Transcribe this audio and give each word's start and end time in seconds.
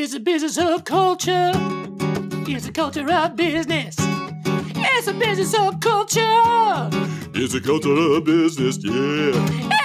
It's 0.00 0.14
a 0.14 0.20
business 0.20 0.56
of 0.58 0.84
culture. 0.84 1.50
It's 2.46 2.68
a 2.68 2.72
culture 2.72 3.10
of 3.10 3.34
business. 3.34 3.96
It's 3.98 5.08
a 5.08 5.12
business 5.12 5.52
of 5.58 5.80
culture. 5.80 6.22
It's 7.34 7.52
a 7.54 7.60
culture 7.60 7.90
of 7.90 8.24
business, 8.24 8.78
yeah. 8.80 9.32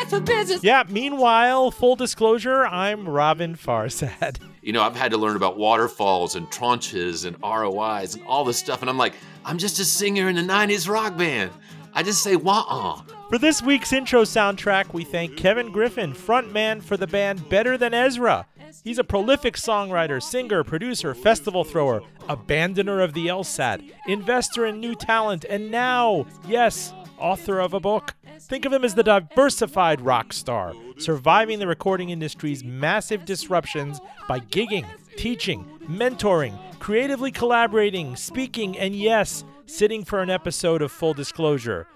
It's 0.01 0.13
a 0.13 0.21
business. 0.21 0.63
Yeah, 0.63 0.83
meanwhile, 0.87 1.71
full 1.71 1.95
disclosure, 1.95 2.63
I'm 2.67 3.09
Robin 3.09 3.55
Farzad. 3.55 4.37
You 4.61 4.71
know, 4.71 4.83
I've 4.83 4.95
had 4.95 5.09
to 5.13 5.17
learn 5.17 5.35
about 5.35 5.57
waterfalls 5.57 6.35
and 6.35 6.45
tranches 6.51 7.25
and 7.25 7.35
ROIs 7.41 8.13
and 8.13 8.23
all 8.27 8.45
this 8.45 8.59
stuff, 8.59 8.81
and 8.81 8.91
I'm 8.91 8.99
like, 8.99 9.15
I'm 9.43 9.57
just 9.57 9.79
a 9.79 9.83
singer 9.83 10.29
in 10.29 10.37
a 10.37 10.43
90s 10.43 10.87
rock 10.87 11.17
band. 11.17 11.49
I 11.95 12.03
just 12.03 12.21
say 12.21 12.35
wah 12.35 13.01
For 13.29 13.39
this 13.39 13.63
week's 13.63 13.91
intro 13.91 14.23
soundtrack, 14.23 14.93
we 14.93 15.03
thank 15.03 15.37
Kevin 15.37 15.71
Griffin, 15.71 16.13
frontman 16.13 16.83
for 16.83 16.97
the 16.97 17.07
band 17.07 17.49
Better 17.49 17.79
Than 17.79 17.95
Ezra. 17.95 18.45
He's 18.83 18.97
a 18.97 19.03
prolific 19.03 19.55
songwriter, 19.55 20.21
singer, 20.21 20.63
producer, 20.63 21.13
festival 21.13 21.63
thrower, 21.63 22.01
abandoner 22.27 23.03
of 23.03 23.13
the 23.13 23.27
LSAT, 23.27 23.91
investor 24.07 24.65
in 24.65 24.79
new 24.79 24.95
talent, 24.95 25.45
and 25.49 25.69
now, 25.69 26.25
yes, 26.47 26.93
author 27.17 27.59
of 27.59 27.73
a 27.73 27.79
book. 27.79 28.15
Think 28.39 28.65
of 28.65 28.73
him 28.73 28.83
as 28.83 28.95
the 28.95 29.03
diversified 29.03 30.01
rock 30.01 30.33
star, 30.33 30.73
surviving 30.97 31.59
the 31.59 31.67
recording 31.67 32.09
industry's 32.09 32.63
massive 32.63 33.25
disruptions 33.25 34.01
by 34.27 34.39
gigging, 34.39 34.85
teaching, 35.17 35.65
mentoring, 35.83 36.57
creatively 36.79 37.31
collaborating, 37.31 38.15
speaking, 38.15 38.77
and 38.77 38.95
yes, 38.95 39.43
sitting 39.65 40.03
for 40.03 40.21
an 40.21 40.29
episode 40.29 40.81
of 40.81 40.91
Full 40.91 41.13
Disclosure. 41.13 41.87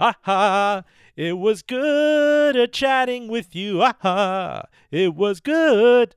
Aha! 0.00 0.82
It 1.16 1.38
was 1.38 1.62
good 1.62 2.56
a 2.56 2.66
chatting 2.66 3.28
with 3.28 3.54
you. 3.54 3.82
Aha! 3.82 4.64
It 4.90 5.14
was 5.14 5.40
good. 5.40 6.16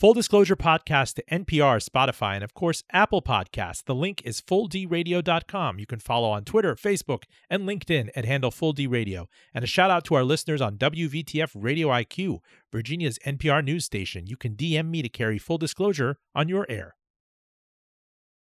Full 0.00 0.14
Disclosure 0.14 0.56
Podcast 0.56 1.16
to 1.16 1.24
NPR, 1.30 1.86
Spotify, 1.86 2.34
and 2.34 2.42
of 2.42 2.54
course, 2.54 2.82
Apple 2.90 3.20
Podcasts. 3.20 3.84
The 3.84 3.94
link 3.94 4.22
is 4.24 4.40
fulldradio.com. 4.40 5.78
You 5.78 5.84
can 5.84 5.98
follow 5.98 6.30
on 6.30 6.44
Twitter, 6.44 6.74
Facebook, 6.74 7.24
and 7.50 7.68
LinkedIn 7.68 8.08
at 8.16 8.24
handle 8.24 8.50
Full 8.50 8.72
D 8.72 8.86
Radio. 8.86 9.28
And 9.52 9.62
a 9.62 9.66
shout 9.66 9.90
out 9.90 10.06
to 10.06 10.14
our 10.14 10.24
listeners 10.24 10.62
on 10.62 10.78
WVTF 10.78 11.50
Radio 11.54 11.88
IQ, 11.88 12.38
Virginia's 12.72 13.18
NPR 13.26 13.62
news 13.62 13.84
station. 13.84 14.26
You 14.26 14.38
can 14.38 14.54
DM 14.54 14.88
me 14.88 15.02
to 15.02 15.10
carry 15.10 15.36
full 15.36 15.58
disclosure 15.58 16.16
on 16.34 16.48
your 16.48 16.64
air. 16.70 16.96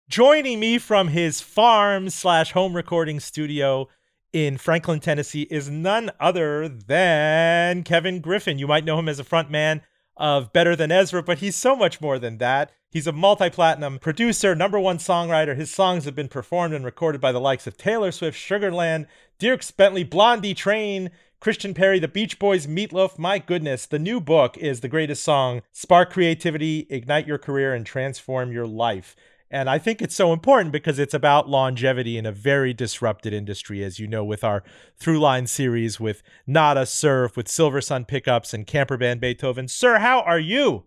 Joining 0.08 0.58
me 0.58 0.78
from 0.78 1.06
his 1.06 1.40
farm 1.40 2.10
slash 2.10 2.50
home 2.50 2.74
recording 2.74 3.20
studio 3.20 3.86
in 4.32 4.58
Franklin, 4.58 4.98
Tennessee, 4.98 5.46
is 5.48 5.70
none 5.70 6.10
other 6.18 6.68
than 6.68 7.84
Kevin 7.84 8.20
Griffin. 8.20 8.58
You 8.58 8.66
might 8.66 8.84
know 8.84 8.98
him 8.98 9.08
as 9.08 9.20
a 9.20 9.24
front 9.24 9.52
man 9.52 9.82
of 10.16 10.52
Better 10.52 10.76
Than 10.76 10.92
Ezra, 10.92 11.22
but 11.22 11.38
he's 11.38 11.56
so 11.56 11.74
much 11.74 12.00
more 12.00 12.18
than 12.18 12.38
that. 12.38 12.72
He's 12.90 13.06
a 13.06 13.12
multi 13.12 13.50
platinum 13.50 13.98
producer, 13.98 14.54
number 14.54 14.78
one 14.78 14.98
songwriter. 14.98 15.56
His 15.56 15.70
songs 15.70 16.04
have 16.04 16.14
been 16.14 16.28
performed 16.28 16.74
and 16.74 16.84
recorded 16.84 17.20
by 17.20 17.32
the 17.32 17.40
likes 17.40 17.66
of 17.66 17.76
Taylor 17.76 18.12
Swift, 18.12 18.38
Sugarland, 18.38 19.06
Dierks 19.40 19.76
Bentley, 19.76 20.04
Blondie 20.04 20.54
Train, 20.54 21.10
Christina 21.40 21.74
Perri, 21.74 21.98
The 21.98 22.08
Beach 22.08 22.38
Boys, 22.38 22.66
Meatloaf. 22.66 23.18
My 23.18 23.38
goodness, 23.38 23.84
the 23.84 23.98
new 23.98 24.20
book 24.20 24.56
is 24.56 24.80
the 24.80 24.88
greatest 24.88 25.24
song 25.24 25.62
Spark 25.72 26.12
Creativity, 26.12 26.86
Ignite 26.88 27.26
Your 27.26 27.38
Career, 27.38 27.74
and 27.74 27.84
Transform 27.84 28.52
Your 28.52 28.66
Life. 28.66 29.16
And 29.54 29.70
I 29.70 29.78
think 29.78 30.02
it's 30.02 30.16
so 30.16 30.32
important 30.32 30.72
because 30.72 30.98
it's 30.98 31.14
about 31.14 31.48
longevity 31.48 32.18
in 32.18 32.26
a 32.26 32.32
very 32.32 32.74
disrupted 32.74 33.32
industry, 33.32 33.84
as 33.84 34.00
you 34.00 34.08
know, 34.08 34.24
with 34.24 34.42
our 34.42 34.64
Throughline 34.98 35.46
series 35.46 36.00
with 36.00 36.24
Nada 36.44 36.84
Surf, 36.84 37.36
with 37.36 37.46
Silver 37.46 37.80
Sun 37.80 38.06
Pickups, 38.06 38.52
and 38.52 38.66
Camper 38.66 38.96
Van 38.96 39.20
Beethoven. 39.20 39.68
Sir, 39.68 40.00
how 40.00 40.22
are 40.22 40.40
you? 40.40 40.86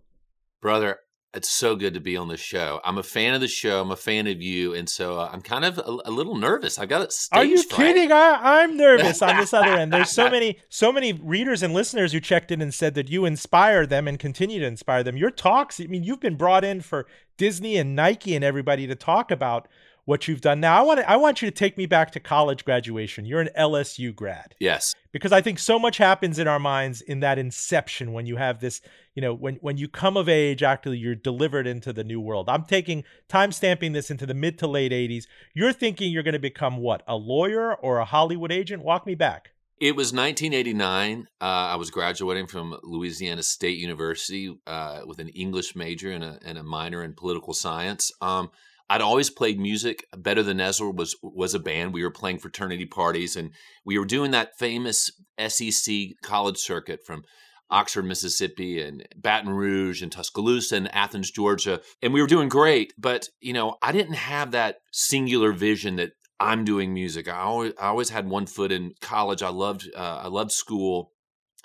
Brother, 0.61 0.99
it's 1.33 1.49
so 1.49 1.75
good 1.75 1.93
to 1.93 1.99
be 1.99 2.15
on 2.15 2.29
the 2.29 2.37
show. 2.37 2.79
I'm 2.83 2.97
a 2.97 3.03
fan 3.03 3.33
of 3.33 3.41
the 3.41 3.47
show. 3.47 3.81
I'm 3.81 3.91
a 3.91 3.97
fan 3.97 4.27
of 4.27 4.41
you, 4.41 4.73
and 4.73 4.89
so 4.89 5.19
uh, 5.19 5.29
I'm 5.31 5.41
kind 5.41 5.65
of 5.65 5.77
a, 5.77 5.97
a, 6.05 6.11
little 6.11 6.35
nervous. 6.35 6.79
I've 6.79 6.89
got 6.89 7.01
it. 7.01 7.13
Are 7.31 7.43
you 7.43 7.61
fright. 7.63 7.95
kidding? 7.95 8.11
I, 8.11 8.61
am 8.61 8.77
nervous 8.77 9.21
on 9.21 9.37
this 9.37 9.53
other 9.53 9.71
end. 9.71 9.91
There's 9.91 10.09
so 10.09 10.29
many, 10.31 10.59
so 10.69 10.91
many 10.91 11.13
readers 11.13 11.61
and 11.61 11.73
listeners 11.73 12.13
who 12.13 12.19
checked 12.19 12.51
in 12.51 12.61
and 12.61 12.73
said 12.73 12.95
that 12.95 13.09
you 13.09 13.25
inspire 13.25 13.85
them 13.85 14.07
and 14.07 14.17
continue 14.17 14.59
to 14.59 14.65
inspire 14.65 15.03
them. 15.03 15.17
Your 15.17 15.31
talks. 15.31 15.81
I 15.81 15.85
mean, 15.85 16.03
you've 16.03 16.21
been 16.21 16.37
brought 16.37 16.63
in 16.63 16.81
for 16.81 17.05
Disney 17.37 17.77
and 17.77 17.95
Nike 17.95 18.35
and 18.35 18.43
everybody 18.43 18.87
to 18.87 18.95
talk 18.95 19.29
about 19.29 19.67
what 20.07 20.25
you've 20.25 20.39
done. 20.39 20.61
Now, 20.61 20.79
I 20.79 20.83
want 20.83 21.01
to, 21.01 21.09
I 21.09 21.17
want 21.17 21.41
you 21.41 21.51
to 21.51 21.53
take 21.53 21.77
me 21.77 21.85
back 21.85 22.11
to 22.11 22.21
college 22.21 22.63
graduation. 22.63 23.25
You're 23.25 23.41
an 23.41 23.49
LSU 23.59 24.15
grad. 24.15 24.55
Yes. 24.57 24.95
Because 25.11 25.33
I 25.33 25.41
think 25.41 25.59
so 25.59 25.77
much 25.77 25.97
happens 25.97 26.39
in 26.39 26.47
our 26.47 26.59
minds 26.59 27.01
in 27.01 27.19
that 27.19 27.37
inception 27.37 28.13
when 28.13 28.25
you 28.25 28.37
have 28.37 28.61
this, 28.61 28.79
you 29.15 29.21
know, 29.21 29.33
when 29.33 29.55
when 29.55 29.75
you 29.75 29.89
come 29.89 30.15
of 30.15 30.29
age, 30.29 30.63
actually 30.63 30.97
you're 30.97 31.13
delivered 31.13 31.67
into 31.67 31.91
the 31.91 32.05
new 32.05 32.21
world. 32.21 32.47
I'm 32.47 32.63
taking 32.63 33.03
time 33.27 33.51
stamping 33.51 33.91
this 33.91 34.09
into 34.09 34.25
the 34.25 34.33
mid 34.33 34.57
to 34.59 34.67
late 34.67 34.93
80s. 34.93 35.25
You're 35.53 35.73
thinking 35.73 36.09
you're 36.09 36.23
going 36.23 36.31
to 36.31 36.39
become 36.39 36.77
what? 36.77 37.03
A 37.05 37.17
lawyer 37.17 37.75
or 37.75 37.97
a 37.97 38.05
Hollywood 38.05 38.51
agent? 38.51 38.83
Walk 38.83 39.05
me 39.05 39.13
back. 39.13 39.49
It 39.81 39.97
was 39.97 40.13
1989. 40.13 41.27
Uh, 41.41 41.43
I 41.43 41.75
was 41.75 41.91
graduating 41.91 42.47
from 42.47 42.79
Louisiana 42.81 43.43
State 43.43 43.77
University 43.77 44.57
uh, 44.65 45.01
with 45.05 45.19
an 45.19 45.27
English 45.29 45.75
major 45.75 46.11
and 46.11 46.23
a, 46.23 46.39
and 46.45 46.57
a 46.57 46.63
minor 46.63 47.03
in 47.03 47.11
political 47.11 47.53
science. 47.53 48.09
Um, 48.21 48.51
I'd 48.89 49.01
always 49.01 49.29
played 49.29 49.59
music. 49.59 50.05
Better 50.15 50.43
Than 50.43 50.59
Ezra 50.59 50.91
was 50.91 51.15
was 51.21 51.53
a 51.53 51.59
band. 51.59 51.93
We 51.93 52.03
were 52.03 52.11
playing 52.11 52.39
fraternity 52.39 52.85
parties, 52.85 53.35
and 53.35 53.51
we 53.85 53.97
were 53.97 54.05
doing 54.05 54.31
that 54.31 54.57
famous 54.57 55.11
SEC 55.47 55.95
college 56.23 56.57
circuit 56.57 57.01
from 57.05 57.23
Oxford, 57.69 58.03
Mississippi, 58.03 58.81
and 58.81 59.05
Baton 59.15 59.49
Rouge, 59.49 60.01
and 60.01 60.11
Tuscaloosa, 60.11 60.77
and 60.77 60.93
Athens, 60.95 61.31
Georgia, 61.31 61.81
and 62.01 62.13
we 62.13 62.21
were 62.21 62.27
doing 62.27 62.49
great. 62.49 62.93
But 62.97 63.27
you 63.41 63.53
know, 63.53 63.75
I 63.81 63.91
didn't 63.91 64.13
have 64.13 64.51
that 64.51 64.77
singular 64.91 65.51
vision 65.51 65.97
that 65.97 66.11
I'm 66.39 66.63
doing 66.63 66.93
music. 66.93 67.27
I 67.27 67.39
always 67.39 67.73
I 67.79 67.87
always 67.87 68.09
had 68.09 68.29
one 68.29 68.45
foot 68.45 68.71
in 68.71 68.93
college. 69.01 69.41
I 69.43 69.49
loved 69.49 69.89
uh, 69.95 70.21
I 70.23 70.27
loved 70.27 70.51
school. 70.51 71.11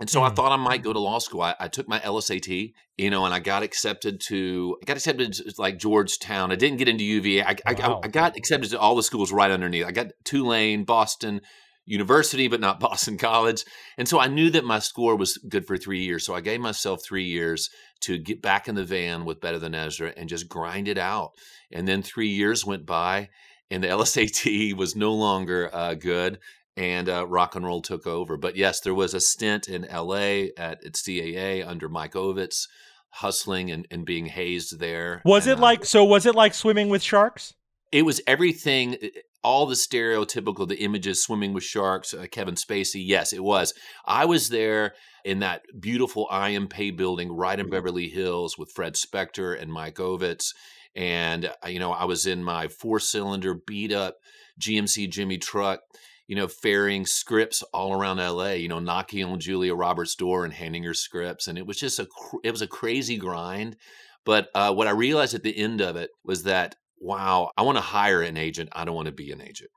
And 0.00 0.08
so 0.08 0.20
mm. 0.20 0.30
I 0.30 0.34
thought 0.34 0.52
I 0.52 0.56
might 0.56 0.82
go 0.82 0.92
to 0.92 0.98
law 0.98 1.18
school. 1.18 1.42
I, 1.42 1.54
I, 1.60 1.68
took 1.68 1.86
my 1.86 2.00
LSAT, 2.00 2.72
you 2.96 3.10
know, 3.10 3.24
and 3.24 3.34
I 3.34 3.40
got 3.40 3.62
accepted 3.62 4.20
to 4.28 4.76
I 4.82 4.86
got 4.86 4.96
accepted 4.96 5.34
to 5.34 5.52
like 5.58 5.78
Georgetown. 5.78 6.50
I 6.50 6.56
didn't 6.56 6.78
get 6.78 6.88
into 6.88 7.04
UVA. 7.04 7.42
I, 7.42 7.72
wow. 7.72 8.00
I, 8.02 8.06
I, 8.06 8.08
got 8.08 8.36
accepted 8.36 8.70
to 8.70 8.80
all 8.80 8.96
the 8.96 9.02
schools 9.02 9.32
right 9.32 9.50
underneath. 9.50 9.84
I 9.84 9.92
got 9.92 10.08
Tulane, 10.24 10.84
Boston 10.84 11.42
University, 11.84 12.48
but 12.48 12.60
not 12.60 12.80
Boston 12.80 13.18
College. 13.18 13.64
And 13.98 14.08
so 14.08 14.18
I 14.18 14.28
knew 14.28 14.50
that 14.50 14.64
my 14.64 14.78
score 14.78 15.14
was 15.16 15.36
good 15.36 15.66
for 15.66 15.76
three 15.76 16.02
years. 16.02 16.24
So 16.24 16.34
I 16.34 16.40
gave 16.40 16.60
myself 16.60 17.04
three 17.04 17.24
years 17.24 17.68
to 18.00 18.18
get 18.18 18.40
back 18.40 18.68
in 18.68 18.74
the 18.74 18.84
van 18.84 19.24
with 19.24 19.40
Better 19.40 19.58
Than 19.58 19.74
Ezra 19.74 20.12
and 20.16 20.28
just 20.28 20.48
grind 20.48 20.88
it 20.88 20.98
out. 20.98 21.32
And 21.70 21.86
then 21.86 22.02
three 22.02 22.28
years 22.28 22.64
went 22.64 22.86
by 22.86 23.28
and 23.70 23.82
the 23.82 23.88
LSAT 23.88 24.74
was 24.76 24.96
no 24.96 25.12
longer 25.12 25.70
uh, 25.72 25.94
good 25.94 26.38
and 26.76 27.08
uh, 27.08 27.26
rock 27.26 27.54
and 27.54 27.64
roll 27.64 27.82
took 27.82 28.06
over. 28.06 28.36
But 28.36 28.56
yes, 28.56 28.80
there 28.80 28.94
was 28.94 29.14
a 29.14 29.20
stint 29.20 29.68
in 29.68 29.82
LA 29.82 30.48
at, 30.56 30.84
at 30.84 30.94
CAA 30.94 31.66
under 31.66 31.88
Mike 31.88 32.14
Ovitz, 32.14 32.66
hustling 33.10 33.70
and, 33.70 33.86
and 33.90 34.04
being 34.06 34.26
hazed 34.26 34.78
there. 34.78 35.22
Was 35.24 35.46
and, 35.46 35.58
it 35.58 35.62
like 35.62 35.84
so? 35.84 36.04
Was 36.04 36.26
it 36.26 36.34
like 36.34 36.54
swimming 36.54 36.88
with 36.88 37.02
sharks? 37.02 37.54
It 37.90 38.02
was 38.02 38.20
everything. 38.26 38.96
All 39.44 39.66
the 39.66 39.74
stereotypical, 39.74 40.68
the 40.68 40.84
images, 40.84 41.20
swimming 41.20 41.52
with 41.52 41.64
sharks, 41.64 42.14
uh, 42.14 42.26
Kevin 42.30 42.54
Spacey. 42.54 43.02
Yes, 43.04 43.32
it 43.32 43.42
was. 43.42 43.74
I 44.06 44.24
was 44.24 44.50
there 44.50 44.94
in 45.24 45.40
that 45.40 45.62
beautiful 45.80 46.28
I.M. 46.30 46.68
building 46.96 47.32
right 47.32 47.58
in 47.58 47.68
Beverly 47.68 48.08
Hills 48.08 48.56
with 48.56 48.70
Fred 48.70 48.94
Specktor 48.94 49.60
and 49.60 49.72
Mike 49.72 49.96
Ovitz. 49.96 50.54
And, 50.94 51.46
uh, 51.46 51.68
you 51.68 51.80
know, 51.80 51.90
I 51.90 52.04
was 52.04 52.24
in 52.24 52.44
my 52.44 52.68
four 52.68 53.00
cylinder 53.00 53.54
beat 53.54 53.92
up 53.92 54.18
GMC 54.60 55.10
Jimmy 55.10 55.38
truck 55.38 55.80
you 56.32 56.36
know, 56.36 56.48
ferrying 56.48 57.04
scripts 57.04 57.62
all 57.74 57.92
around 57.92 58.16
LA, 58.16 58.52
you 58.52 58.66
know, 58.66 58.78
knocking 58.78 59.22
on 59.22 59.38
Julia 59.38 59.74
Roberts' 59.74 60.14
door 60.14 60.46
and 60.46 60.54
handing 60.54 60.82
her 60.84 60.94
scripts. 60.94 61.46
And 61.46 61.58
it 61.58 61.66
was 61.66 61.76
just 61.76 61.98
a, 61.98 62.08
it 62.42 62.50
was 62.50 62.62
a 62.62 62.66
crazy 62.66 63.18
grind. 63.18 63.76
But 64.24 64.48
uh, 64.54 64.72
what 64.72 64.86
I 64.86 64.92
realized 64.92 65.34
at 65.34 65.42
the 65.42 65.54
end 65.54 65.82
of 65.82 65.96
it 65.96 66.08
was 66.24 66.44
that, 66.44 66.74
wow, 66.98 67.50
I 67.58 67.60
want 67.60 67.76
to 67.76 67.82
hire 67.82 68.22
an 68.22 68.38
agent. 68.38 68.70
I 68.72 68.86
don't 68.86 68.94
want 68.94 69.08
to 69.08 69.12
be 69.12 69.30
an 69.30 69.42
agent. 69.42 69.68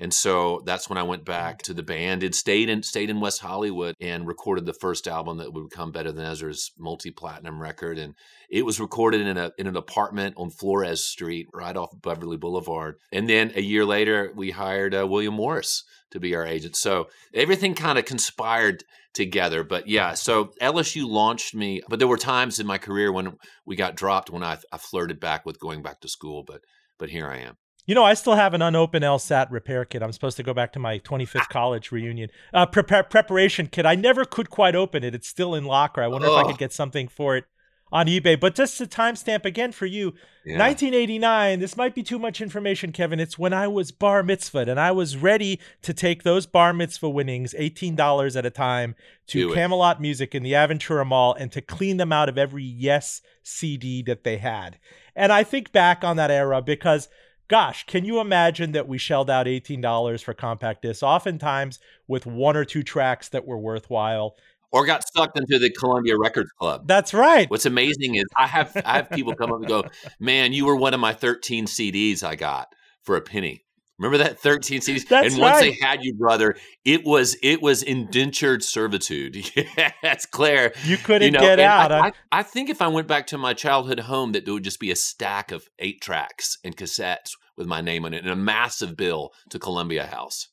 And 0.00 0.14
so 0.14 0.62
that's 0.64 0.88
when 0.88 0.96
I 0.96 1.02
went 1.02 1.26
back 1.26 1.60
to 1.62 1.74
the 1.74 1.82
band 1.82 2.22
and 2.22 2.34
stayed 2.34 2.70
in 2.70 2.82
stayed 2.82 3.10
in 3.10 3.20
West 3.20 3.40
Hollywood 3.40 3.94
and 4.00 4.26
recorded 4.26 4.64
the 4.64 4.72
first 4.72 5.06
album 5.06 5.36
that 5.36 5.52
would 5.52 5.68
become 5.68 5.92
Better 5.92 6.10
Than 6.10 6.24
Ezra's 6.24 6.72
multi-platinum 6.78 7.60
record. 7.60 7.98
And 7.98 8.14
it 8.48 8.64
was 8.64 8.80
recorded 8.80 9.20
in 9.20 9.36
a 9.36 9.52
in 9.58 9.66
an 9.66 9.76
apartment 9.76 10.36
on 10.38 10.50
Flores 10.50 11.04
Street, 11.04 11.48
right 11.52 11.76
off 11.76 11.90
Beverly 12.00 12.38
Boulevard. 12.38 12.96
And 13.12 13.28
then 13.28 13.52
a 13.54 13.60
year 13.60 13.84
later, 13.84 14.32
we 14.34 14.52
hired 14.52 14.94
uh, 14.94 15.06
William 15.06 15.34
Morris 15.34 15.84
to 16.12 16.18
be 16.18 16.34
our 16.34 16.46
agent. 16.46 16.76
So 16.76 17.08
everything 17.34 17.74
kind 17.74 17.98
of 17.98 18.06
conspired 18.06 18.84
together. 19.12 19.64
But 19.64 19.86
yeah, 19.86 20.14
so 20.14 20.52
LSU 20.62 21.06
launched 21.06 21.54
me. 21.54 21.82
But 21.88 21.98
there 21.98 22.08
were 22.08 22.16
times 22.16 22.58
in 22.58 22.66
my 22.66 22.78
career 22.78 23.12
when 23.12 23.36
we 23.66 23.76
got 23.76 23.96
dropped 23.96 24.30
when 24.30 24.42
I, 24.42 24.56
I 24.72 24.78
flirted 24.78 25.20
back 25.20 25.44
with 25.44 25.60
going 25.60 25.82
back 25.82 26.00
to 26.00 26.08
school. 26.08 26.42
But 26.42 26.62
but 26.98 27.10
here 27.10 27.28
I 27.28 27.38
am. 27.38 27.56
You 27.90 27.96
know, 27.96 28.04
I 28.04 28.14
still 28.14 28.36
have 28.36 28.54
an 28.54 28.62
unopened 28.62 29.04
LSAT 29.04 29.50
repair 29.50 29.84
kit. 29.84 30.00
I'm 30.00 30.12
supposed 30.12 30.36
to 30.36 30.44
go 30.44 30.54
back 30.54 30.72
to 30.74 30.78
my 30.78 31.00
25th 31.00 31.48
college 31.48 31.90
reunion. 31.90 32.30
Uh, 32.54 32.64
prepare, 32.64 33.02
preparation 33.02 33.66
kit. 33.66 33.84
I 33.84 33.96
never 33.96 34.24
could 34.24 34.48
quite 34.48 34.76
open 34.76 35.02
it. 35.02 35.12
It's 35.12 35.26
still 35.26 35.56
in 35.56 35.64
locker. 35.64 36.00
I 36.00 36.06
wonder 36.06 36.28
if 36.28 36.34
I 36.34 36.44
could 36.44 36.56
get 36.56 36.72
something 36.72 37.08
for 37.08 37.36
it 37.36 37.46
on 37.90 38.06
eBay. 38.06 38.38
But 38.38 38.54
just 38.54 38.78
to 38.78 38.86
timestamp 38.86 39.44
again 39.44 39.72
for 39.72 39.86
you, 39.86 40.14
yeah. 40.44 40.56
1989. 40.56 41.58
This 41.58 41.76
might 41.76 41.96
be 41.96 42.04
too 42.04 42.20
much 42.20 42.40
information, 42.40 42.92
Kevin. 42.92 43.18
It's 43.18 43.40
when 43.40 43.52
I 43.52 43.66
was 43.66 43.90
bar 43.90 44.22
mitzvahed 44.22 44.68
and 44.68 44.78
I 44.78 44.92
was 44.92 45.16
ready 45.16 45.58
to 45.82 45.92
take 45.92 46.22
those 46.22 46.46
bar 46.46 46.72
mitzvah 46.72 47.10
winnings, 47.10 47.56
$18 47.58 48.36
at 48.36 48.46
a 48.46 48.50
time, 48.50 48.94
to 49.26 49.52
Camelot 49.52 50.00
Music 50.00 50.32
in 50.32 50.44
the 50.44 50.52
Aventura 50.52 51.04
Mall 51.04 51.34
and 51.34 51.50
to 51.50 51.60
clean 51.60 51.96
them 51.96 52.12
out 52.12 52.28
of 52.28 52.38
every 52.38 52.62
Yes 52.62 53.20
CD 53.42 54.00
that 54.02 54.22
they 54.22 54.36
had. 54.36 54.78
And 55.16 55.32
I 55.32 55.42
think 55.42 55.72
back 55.72 56.04
on 56.04 56.14
that 56.18 56.30
era 56.30 56.62
because– 56.62 57.08
gosh, 57.50 57.84
can 57.84 58.04
you 58.04 58.20
imagine 58.20 58.72
that 58.72 58.88
we 58.88 58.96
shelled 58.96 59.28
out 59.28 59.46
$18 59.46 60.22
for 60.22 60.32
compact 60.32 60.82
discs, 60.82 61.02
oftentimes 61.02 61.80
with 62.06 62.24
one 62.24 62.56
or 62.56 62.64
two 62.64 62.82
tracks 62.82 63.28
that 63.30 63.44
were 63.44 63.58
worthwhile? 63.58 64.36
Or 64.72 64.86
got 64.86 65.02
sucked 65.12 65.36
into 65.36 65.58
the 65.58 65.68
Columbia 65.70 66.16
Records 66.16 66.52
Club. 66.52 66.86
That's 66.86 67.12
right. 67.12 67.50
What's 67.50 67.66
amazing 67.66 68.14
is 68.14 68.24
I 68.38 68.46
have 68.46 68.74
I 68.84 68.98
have 68.98 69.10
people 69.10 69.34
come 69.34 69.52
up 69.52 69.58
and 69.58 69.66
go, 69.66 69.84
"Man, 70.20 70.52
you 70.52 70.64
were 70.64 70.76
one 70.76 70.94
of 70.94 71.00
my 71.00 71.12
13 71.12 71.66
CDs 71.66 72.22
I 72.22 72.36
got 72.36 72.68
for 73.02 73.16
a 73.16 73.20
penny." 73.20 73.64
Remember 74.00 74.24
that 74.24 74.40
13 74.40 74.80
CDs? 74.80 75.06
That's 75.06 75.34
and 75.34 75.42
once 75.42 75.60
right. 75.60 75.74
they 75.78 75.86
had 75.86 76.02
you, 76.02 76.14
brother, 76.14 76.56
it 76.86 77.04
was 77.04 77.36
it 77.42 77.60
was 77.60 77.82
indentured 77.82 78.64
servitude. 78.64 79.36
yes, 80.02 80.24
Claire. 80.24 80.72
You 80.84 80.96
couldn't 80.96 81.26
you 81.26 81.30
know, 81.32 81.40
get 81.40 81.60
out. 81.60 81.92
I, 81.92 82.06
I, 82.06 82.12
I, 82.32 82.42
think 82.42 82.70
if 82.70 82.80
I 82.80 82.88
went 82.88 83.06
back 83.06 83.26
to 83.28 83.38
my 83.38 83.52
childhood 83.52 84.00
home, 84.00 84.32
that 84.32 84.46
there 84.46 84.54
would 84.54 84.64
just 84.64 84.80
be 84.80 84.90
a 84.90 84.96
stack 84.96 85.52
of 85.52 85.68
eight 85.78 86.00
tracks 86.00 86.56
and 86.64 86.74
cassettes 86.74 87.32
with 87.58 87.66
my 87.66 87.82
name 87.82 88.06
on 88.06 88.14
it 88.14 88.22
and 88.22 88.32
a 88.32 88.36
massive 88.36 88.96
bill 88.96 89.32
to 89.50 89.58
Columbia 89.58 90.06
House. 90.06 90.48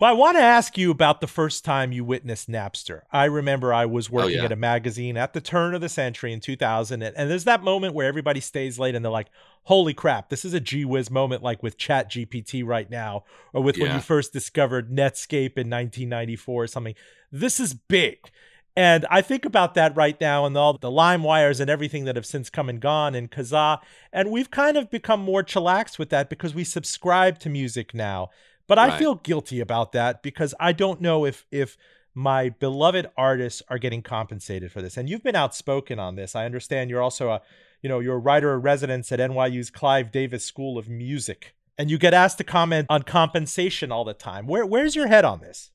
Well, 0.00 0.08
I 0.08 0.14
want 0.14 0.38
to 0.38 0.42
ask 0.42 0.78
you 0.78 0.90
about 0.90 1.20
the 1.20 1.26
first 1.26 1.62
time 1.62 1.92
you 1.92 2.06
witnessed 2.06 2.48
Napster. 2.48 3.02
I 3.12 3.26
remember 3.26 3.74
I 3.74 3.84
was 3.84 4.08
oh, 4.08 4.14
working 4.14 4.36
oh, 4.36 4.38
yeah. 4.38 4.44
at 4.46 4.52
a 4.52 4.56
magazine 4.56 5.18
at 5.18 5.34
the 5.34 5.42
turn 5.42 5.74
of 5.74 5.82
the 5.82 5.90
century 5.90 6.32
in 6.32 6.40
2000, 6.40 7.02
and, 7.02 7.14
and, 7.14 7.30
there's 7.30 7.44
that 7.44 7.62
moment 7.62 7.94
where 7.94 8.08
everybody 8.08 8.40
stays 8.40 8.78
late 8.78 8.94
and 8.94 9.04
they're 9.04 9.12
like, 9.12 9.28
"Holy 9.64 9.92
crap, 9.92 10.30
this 10.30 10.42
is 10.42 10.54
a 10.54 10.60
gee 10.60 10.86
whiz 10.86 11.10
moment!" 11.10 11.42
Like 11.42 11.62
with 11.62 11.76
Chat 11.76 12.10
GPT 12.10 12.64
right 12.64 12.88
now, 12.88 13.24
or 13.52 13.62
with 13.62 13.76
yeah. 13.76 13.84
when 13.84 13.94
you 13.96 14.00
first 14.00 14.32
discovered 14.32 14.90
Netscape 14.90 15.58
in 15.58 15.68
1994 15.68 16.64
or 16.64 16.66
something. 16.66 16.94
This 17.30 17.60
is 17.60 17.74
big. 17.74 18.30
And 18.74 19.04
I 19.10 19.20
think 19.20 19.44
about 19.44 19.74
that 19.74 19.94
right 19.94 20.18
now 20.18 20.46
and 20.46 20.56
all 20.56 20.78
the 20.78 20.90
lime 20.90 21.24
wires 21.24 21.60
and 21.60 21.68
everything 21.68 22.06
that 22.06 22.16
have 22.16 22.24
since 22.24 22.48
come 22.48 22.70
and 22.70 22.80
gone 22.80 23.14
in 23.14 23.28
Kazaa. 23.28 23.80
And 24.12 24.30
we've 24.30 24.50
kind 24.50 24.78
of 24.78 24.90
become 24.90 25.20
more 25.20 25.42
chillaxed 25.42 25.98
with 25.98 26.08
that 26.10 26.30
because 26.30 26.54
we 26.54 26.64
subscribe 26.64 27.38
to 27.40 27.50
music 27.50 27.92
now. 27.92 28.30
But 28.70 28.78
I 28.78 28.96
feel 28.96 29.16
guilty 29.16 29.58
about 29.58 29.90
that 29.92 30.22
because 30.22 30.54
I 30.60 30.70
don't 30.70 31.00
know 31.00 31.26
if 31.26 31.44
if 31.50 31.76
my 32.14 32.50
beloved 32.50 33.10
artists 33.16 33.64
are 33.68 33.78
getting 33.78 34.00
compensated 34.00 34.70
for 34.70 34.80
this. 34.80 34.96
And 34.96 35.08
you've 35.08 35.24
been 35.24 35.34
outspoken 35.34 35.98
on 35.98 36.14
this. 36.14 36.36
I 36.36 36.44
understand 36.44 36.88
you're 36.88 37.02
also 37.02 37.30
a, 37.30 37.42
you 37.82 37.88
know, 37.88 37.98
you're 37.98 38.14
a 38.14 38.18
writer 38.18 38.54
in 38.54 38.60
residence 38.60 39.10
at 39.10 39.18
NYU's 39.18 39.70
Clive 39.70 40.12
Davis 40.12 40.44
School 40.44 40.78
of 40.78 40.88
Music. 40.88 41.56
And 41.78 41.90
you 41.90 41.98
get 41.98 42.14
asked 42.14 42.38
to 42.38 42.44
comment 42.44 42.86
on 42.88 43.02
compensation 43.02 43.90
all 43.90 44.04
the 44.04 44.14
time. 44.14 44.46
Where 44.46 44.64
where's 44.64 44.94
your 44.94 45.08
head 45.08 45.24
on 45.24 45.40
this? 45.40 45.72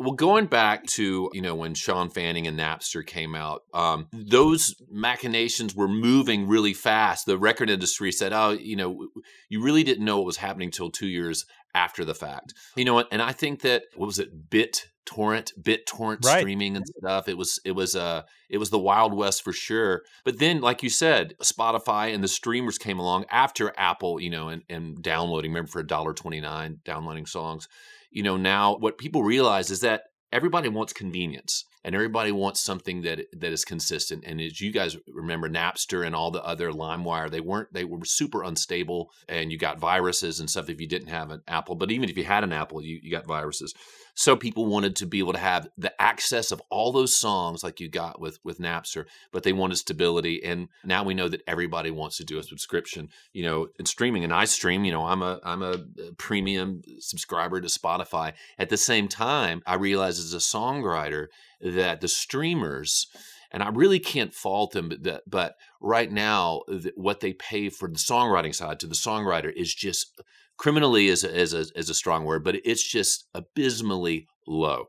Well, 0.00 0.12
going 0.12 0.46
back 0.46 0.86
to 0.94 1.28
you 1.34 1.42
know 1.42 1.54
when 1.54 1.74
Shawn 1.74 2.08
Fanning 2.08 2.46
and 2.46 2.58
Napster 2.58 3.04
came 3.04 3.34
out, 3.34 3.64
um, 3.74 4.06
those 4.12 4.74
machinations 4.90 5.74
were 5.74 5.88
moving 5.88 6.46
really 6.46 6.72
fast. 6.72 7.26
The 7.26 7.36
record 7.36 7.68
industry 7.68 8.12
said, 8.12 8.32
"Oh, 8.32 8.52
you 8.52 8.76
know, 8.76 9.08
you 9.50 9.60
really 9.60 9.82
didn't 9.82 10.04
know 10.04 10.16
what 10.18 10.26
was 10.26 10.36
happening 10.36 10.68
until 10.68 10.90
two 10.90 11.08
years 11.08 11.44
after 11.74 12.04
the 12.04 12.14
fact." 12.14 12.54
You 12.76 12.84
know, 12.84 13.04
and 13.10 13.22
I 13.22 13.32
think 13.32 13.62
that 13.62 13.84
what 13.94 14.06
was 14.06 14.18
it, 14.18 14.50
Bit 14.50 14.86
torrent 15.04 15.52
BitTorrent 15.58 16.22
right. 16.22 16.40
streaming 16.40 16.76
and 16.76 16.84
stuff 16.98 17.30
it 17.30 17.38
was 17.38 17.58
it 17.64 17.72
was 17.72 17.96
uh 17.96 18.20
it 18.50 18.58
was 18.58 18.68
the 18.68 18.78
wild 18.78 19.14
west 19.14 19.42
for 19.42 19.54
sure 19.54 20.02
but 20.22 20.38
then 20.38 20.60
like 20.60 20.82
you 20.82 20.90
said 20.90 21.32
spotify 21.42 22.12
and 22.12 22.22
the 22.22 22.28
streamers 22.28 22.76
came 22.76 22.98
along 22.98 23.24
after 23.30 23.72
apple 23.78 24.20
you 24.20 24.28
know 24.28 24.50
and, 24.50 24.64
and 24.68 25.02
downloading 25.02 25.50
remember 25.50 25.70
for 25.70 25.80
a 25.80 25.86
dollar 25.86 26.12
29 26.12 26.80
downloading 26.84 27.24
songs 27.24 27.68
you 28.10 28.22
know, 28.22 28.36
now 28.36 28.76
what 28.76 28.98
people 28.98 29.22
realize 29.22 29.70
is 29.70 29.80
that 29.80 30.04
everybody 30.32 30.68
wants 30.68 30.92
convenience 30.92 31.64
and 31.84 31.94
everybody 31.94 32.32
wants 32.32 32.60
something 32.60 33.02
that 33.02 33.26
that 33.32 33.52
is 33.52 33.64
consistent 33.64 34.24
and 34.26 34.40
as 34.40 34.60
you 34.60 34.72
guys 34.72 34.96
remember 35.06 35.48
napster 35.48 36.06
and 36.06 36.14
all 36.14 36.30
the 36.30 36.44
other 36.44 36.70
limewire 36.70 37.30
they 37.30 37.40
weren't 37.40 37.72
they 37.72 37.84
were 37.84 38.04
super 38.04 38.42
unstable 38.42 39.10
and 39.28 39.52
you 39.52 39.58
got 39.58 39.78
viruses 39.78 40.40
and 40.40 40.50
stuff 40.50 40.68
if 40.68 40.80
you 40.80 40.86
didn't 40.86 41.08
have 41.08 41.30
an 41.30 41.42
apple 41.46 41.74
but 41.74 41.90
even 41.90 42.08
if 42.08 42.16
you 42.16 42.24
had 42.24 42.44
an 42.44 42.52
apple 42.52 42.82
you, 42.82 42.98
you 43.02 43.10
got 43.10 43.26
viruses 43.26 43.74
so 44.18 44.34
people 44.34 44.66
wanted 44.66 44.96
to 44.96 45.06
be 45.06 45.20
able 45.20 45.32
to 45.32 45.38
have 45.38 45.68
the 45.78 46.02
access 46.02 46.50
of 46.50 46.60
all 46.70 46.90
those 46.90 47.16
songs 47.16 47.62
like 47.62 47.78
you 47.78 47.88
got 47.88 48.20
with 48.20 48.40
with 48.42 48.58
Napster, 48.58 49.04
but 49.30 49.44
they 49.44 49.52
wanted 49.52 49.76
stability. 49.76 50.42
And 50.42 50.70
now 50.82 51.04
we 51.04 51.14
know 51.14 51.28
that 51.28 51.44
everybody 51.46 51.92
wants 51.92 52.16
to 52.16 52.24
do 52.24 52.36
a 52.36 52.42
subscription, 52.42 53.10
you 53.32 53.44
know, 53.44 53.68
and 53.78 53.86
streaming. 53.86 54.24
And 54.24 54.32
I 54.32 54.44
stream, 54.46 54.84
you 54.84 54.90
know, 54.90 55.06
I'm 55.06 55.22
a 55.22 55.38
I'm 55.44 55.62
a 55.62 55.70
uh, 55.70 56.10
premium 56.16 56.82
subscriber 56.98 57.60
to 57.60 57.68
Spotify. 57.68 58.32
At 58.58 58.70
the 58.70 58.76
same 58.76 59.06
time, 59.06 59.62
I 59.68 59.76
realize 59.76 60.18
as 60.18 60.34
a 60.34 60.38
songwriter 60.38 61.28
that 61.60 62.00
the 62.00 62.08
streamers 62.08 63.06
and 63.50 63.62
I 63.62 63.68
really 63.68 63.98
can't 63.98 64.34
fault 64.34 64.72
them, 64.72 64.92
but, 65.00 65.22
but 65.26 65.56
right 65.80 66.10
now, 66.10 66.62
what 66.96 67.20
they 67.20 67.32
pay 67.32 67.70
for 67.70 67.88
the 67.88 67.94
songwriting 67.94 68.54
side 68.54 68.80
to 68.80 68.86
the 68.86 68.94
songwriter 68.94 69.50
is 69.50 69.74
just 69.74 70.20
criminally 70.58 71.08
is 71.08 71.24
a, 71.24 71.34
is 71.34 71.54
a, 71.54 71.64
is 71.74 71.88
a 71.88 71.94
strong 71.94 72.24
word, 72.24 72.44
but 72.44 72.56
it's 72.64 72.86
just 72.86 73.26
abysmally 73.34 74.26
low. 74.46 74.86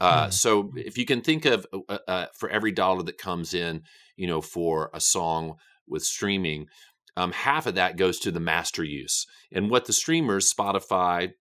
Uh, 0.00 0.26
mm. 0.26 0.32
So 0.32 0.72
if 0.76 0.96
you 0.96 1.04
can 1.04 1.22
think 1.22 1.44
of 1.44 1.66
uh, 1.88 1.98
uh, 2.06 2.26
for 2.38 2.48
every 2.48 2.70
dollar 2.70 3.02
that 3.02 3.18
comes 3.18 3.54
in, 3.54 3.82
you 4.16 4.26
know, 4.26 4.40
for 4.40 4.90
a 4.94 5.00
song 5.00 5.56
with 5.88 6.04
streaming, 6.04 6.66
um, 7.16 7.32
half 7.32 7.66
of 7.66 7.74
that 7.74 7.96
goes 7.96 8.20
to 8.20 8.30
the 8.30 8.38
master 8.40 8.84
use. 8.84 9.26
And 9.52 9.70
what 9.70 9.86
the 9.86 9.92
streamers, 9.92 10.52
Spotify, 10.52 11.32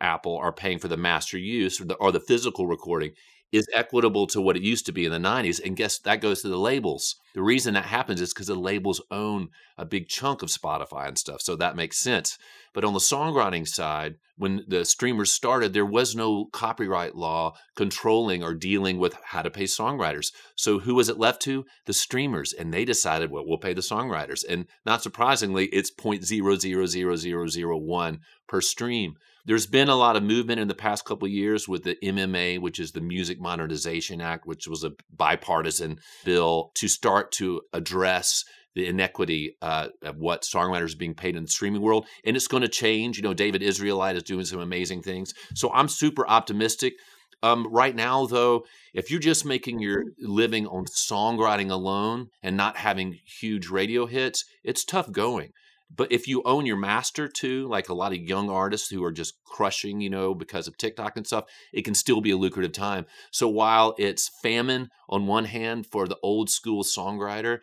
Apple, 0.00 0.36
are 0.36 0.52
paying 0.52 0.78
for 0.78 0.88
the 0.88 0.96
master 0.96 1.38
use 1.38 1.80
or 1.80 1.86
the, 1.86 1.94
or 1.94 2.12
the 2.12 2.20
physical 2.20 2.68
recording 2.68 3.12
is 3.52 3.68
equitable 3.72 4.26
to 4.26 4.40
what 4.40 4.56
it 4.56 4.62
used 4.62 4.86
to 4.86 4.92
be 4.92 5.04
in 5.04 5.12
the 5.12 5.18
90s. 5.18 5.60
And 5.64 5.76
guess 5.76 5.98
that 6.00 6.20
goes 6.20 6.42
to 6.42 6.48
the 6.48 6.58
labels. 6.58 7.16
The 7.34 7.42
reason 7.42 7.74
that 7.74 7.86
happens 7.86 8.20
is 8.20 8.32
because 8.32 8.48
the 8.48 8.54
labels 8.54 9.00
own 9.10 9.48
a 9.78 9.84
big 9.84 10.08
chunk 10.08 10.42
of 10.42 10.48
Spotify 10.48 11.06
and 11.06 11.18
stuff. 11.18 11.40
So 11.40 11.54
that 11.56 11.76
makes 11.76 11.98
sense. 11.98 12.38
But 12.72 12.84
on 12.84 12.92
the 12.92 12.98
songwriting 12.98 13.66
side, 13.66 14.16
when 14.36 14.64
the 14.68 14.84
streamers 14.84 15.32
started, 15.32 15.72
there 15.72 15.86
was 15.86 16.14
no 16.14 16.46
copyright 16.46 17.14
law 17.14 17.54
controlling 17.74 18.42
or 18.42 18.54
dealing 18.54 18.98
with 18.98 19.16
how 19.24 19.42
to 19.42 19.50
pay 19.50 19.64
songwriters. 19.64 20.32
So 20.56 20.80
who 20.80 20.94
was 20.94 21.08
it 21.08 21.18
left 21.18 21.40
to? 21.42 21.64
The 21.86 21.92
streamers. 21.92 22.52
And 22.52 22.72
they 22.72 22.84
decided, 22.84 23.30
well, 23.30 23.46
we'll 23.46 23.58
pay 23.58 23.74
the 23.74 23.80
songwriters. 23.80 24.44
And 24.46 24.66
not 24.84 25.02
surprisingly, 25.02 25.66
it's 25.66 25.90
0.000001 25.90 28.18
per 28.46 28.60
stream. 28.60 29.16
There's 29.46 29.66
been 29.66 29.88
a 29.88 29.94
lot 29.94 30.16
of 30.16 30.24
movement 30.24 30.58
in 30.58 30.66
the 30.66 30.74
past 30.74 31.04
couple 31.04 31.28
years 31.28 31.68
with 31.68 31.84
the 31.84 31.96
MMA, 32.02 32.58
which 32.60 32.80
is 32.80 32.90
the 32.90 33.00
Music 33.00 33.40
Modernization 33.40 34.20
Act, 34.20 34.44
which 34.44 34.66
was 34.66 34.82
a 34.82 34.92
bipartisan 35.08 36.00
bill 36.24 36.72
to 36.74 36.88
start 36.88 37.30
to 37.32 37.62
address 37.72 38.44
the 38.74 38.88
inequity 38.88 39.56
uh, 39.62 39.88
of 40.02 40.16
what 40.18 40.42
songwriters 40.42 40.94
are 40.94 40.98
being 40.98 41.14
paid 41.14 41.36
in 41.36 41.44
the 41.44 41.48
streaming 41.48 41.80
world. 41.80 42.06
And 42.24 42.36
it's 42.36 42.48
going 42.48 42.62
to 42.62 42.68
change. 42.68 43.18
You 43.18 43.22
know, 43.22 43.34
David 43.34 43.62
Israelite 43.62 44.16
is 44.16 44.24
doing 44.24 44.44
some 44.44 44.60
amazing 44.60 45.02
things. 45.02 45.32
So 45.54 45.72
I'm 45.72 45.88
super 45.88 46.28
optimistic. 46.28 46.94
Um, 47.42 47.68
right 47.70 47.94
now, 47.94 48.26
though, 48.26 48.64
if 48.94 49.12
you're 49.12 49.20
just 49.20 49.44
making 49.44 49.78
your 49.78 50.02
living 50.18 50.66
on 50.66 50.86
songwriting 50.86 51.70
alone 51.70 52.30
and 52.42 52.56
not 52.56 52.78
having 52.78 53.18
huge 53.24 53.68
radio 53.68 54.06
hits, 54.06 54.44
it's 54.64 54.84
tough 54.84 55.12
going. 55.12 55.52
But 55.94 56.10
if 56.10 56.26
you 56.26 56.42
own 56.44 56.66
your 56.66 56.76
master 56.76 57.28
too, 57.28 57.68
like 57.68 57.88
a 57.88 57.94
lot 57.94 58.12
of 58.12 58.18
young 58.18 58.50
artists 58.50 58.90
who 58.90 59.04
are 59.04 59.12
just 59.12 59.42
crushing, 59.44 60.00
you 60.00 60.10
know, 60.10 60.34
because 60.34 60.66
of 60.66 60.76
TikTok 60.76 61.16
and 61.16 61.26
stuff, 61.26 61.44
it 61.72 61.82
can 61.82 61.94
still 61.94 62.20
be 62.20 62.32
a 62.32 62.36
lucrative 62.36 62.72
time. 62.72 63.06
So 63.30 63.48
while 63.48 63.94
it's 63.98 64.30
famine 64.42 64.90
on 65.08 65.26
one 65.26 65.44
hand 65.44 65.86
for 65.86 66.06
the 66.06 66.18
old 66.22 66.50
school 66.50 66.82
songwriter, 66.82 67.60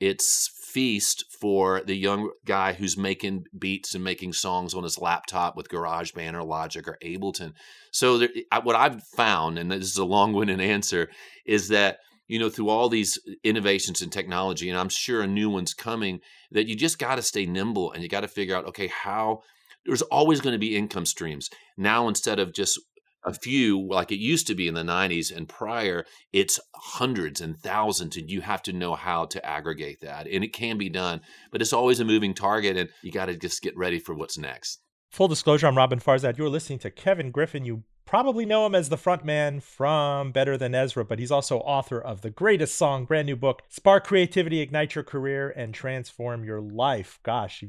it's 0.00 0.48
feast 0.48 1.24
for 1.40 1.80
the 1.80 1.94
young 1.94 2.30
guy 2.44 2.74
who's 2.74 2.98
making 2.98 3.46
beats 3.58 3.94
and 3.94 4.04
making 4.04 4.34
songs 4.34 4.74
on 4.74 4.82
his 4.82 4.98
laptop 4.98 5.56
with 5.56 5.70
GarageBand 5.70 6.34
or 6.34 6.42
Logic 6.42 6.86
or 6.86 6.98
Ableton. 7.02 7.52
So 7.92 8.18
there, 8.18 8.28
what 8.62 8.76
I've 8.76 9.02
found, 9.02 9.58
and 9.58 9.70
this 9.70 9.90
is 9.90 9.96
a 9.96 10.04
long-winded 10.04 10.60
answer, 10.76 11.08
is 11.46 11.68
that 11.68 12.00
you 12.28 12.38
know 12.38 12.48
through 12.48 12.68
all 12.68 12.88
these 12.88 13.18
innovations 13.44 14.02
in 14.02 14.10
technology, 14.10 14.68
and 14.68 14.78
I'm 14.78 14.88
sure 14.88 15.22
a 15.22 15.26
new 15.26 15.50
one's 15.50 15.74
coming, 15.74 16.20
that 16.50 16.66
you 16.66 16.76
just 16.76 16.98
got 16.98 17.16
to 17.16 17.22
stay 17.22 17.46
nimble 17.46 17.92
and 17.92 18.02
you 18.02 18.08
got 18.08 18.20
to 18.20 18.28
figure 18.28 18.56
out, 18.56 18.66
okay, 18.66 18.88
how 18.88 19.40
there's 19.84 20.02
always 20.02 20.40
going 20.40 20.52
to 20.52 20.58
be 20.58 20.76
income 20.76 21.06
streams. 21.06 21.48
Now 21.76 22.08
instead 22.08 22.38
of 22.38 22.52
just 22.52 22.78
a 23.26 23.34
few 23.34 23.86
like 23.88 24.12
it 24.12 24.18
used 24.18 24.46
to 24.46 24.54
be 24.54 24.68
in 24.68 24.74
the 24.74 24.82
90s 24.82 25.36
and 25.36 25.48
prior 25.48 26.06
it's 26.32 26.60
hundreds 26.74 27.40
and 27.40 27.58
thousands 27.58 28.16
and 28.16 28.30
you 28.30 28.40
have 28.40 28.62
to 28.62 28.72
know 28.72 28.94
how 28.94 29.26
to 29.26 29.44
aggregate 29.44 30.00
that 30.00 30.28
and 30.28 30.44
it 30.44 30.52
can 30.52 30.78
be 30.78 30.88
done 30.88 31.20
but 31.50 31.60
it's 31.60 31.72
always 31.72 31.98
a 31.98 32.04
moving 32.04 32.32
target 32.32 32.76
and 32.76 32.88
you 33.02 33.10
got 33.10 33.26
to 33.26 33.36
just 33.36 33.62
get 33.62 33.76
ready 33.76 33.98
for 33.98 34.14
what's 34.14 34.38
next 34.38 34.80
full 35.10 35.26
disclosure 35.26 35.66
i'm 35.66 35.76
robin 35.76 35.98
farzad 35.98 36.38
you're 36.38 36.48
listening 36.48 36.78
to 36.78 36.88
kevin 36.88 37.32
griffin 37.32 37.64
you 37.64 37.82
probably 38.06 38.46
know 38.46 38.64
him 38.64 38.74
as 38.74 38.88
the 38.88 38.96
frontman 38.96 39.62
from 39.62 40.32
better 40.32 40.56
than 40.56 40.74
ezra 40.74 41.04
but 41.04 41.18
he's 41.18 41.30
also 41.30 41.58
author 41.58 42.00
of 42.00 42.22
the 42.22 42.30
greatest 42.30 42.74
song 42.74 43.04
brand 43.04 43.26
new 43.26 43.36
book 43.36 43.62
spark 43.68 44.06
creativity 44.06 44.60
ignite 44.60 44.94
your 44.94 45.04
career 45.04 45.50
and 45.50 45.74
transform 45.74 46.44
your 46.44 46.60
life 46.60 47.18
gosh 47.22 47.64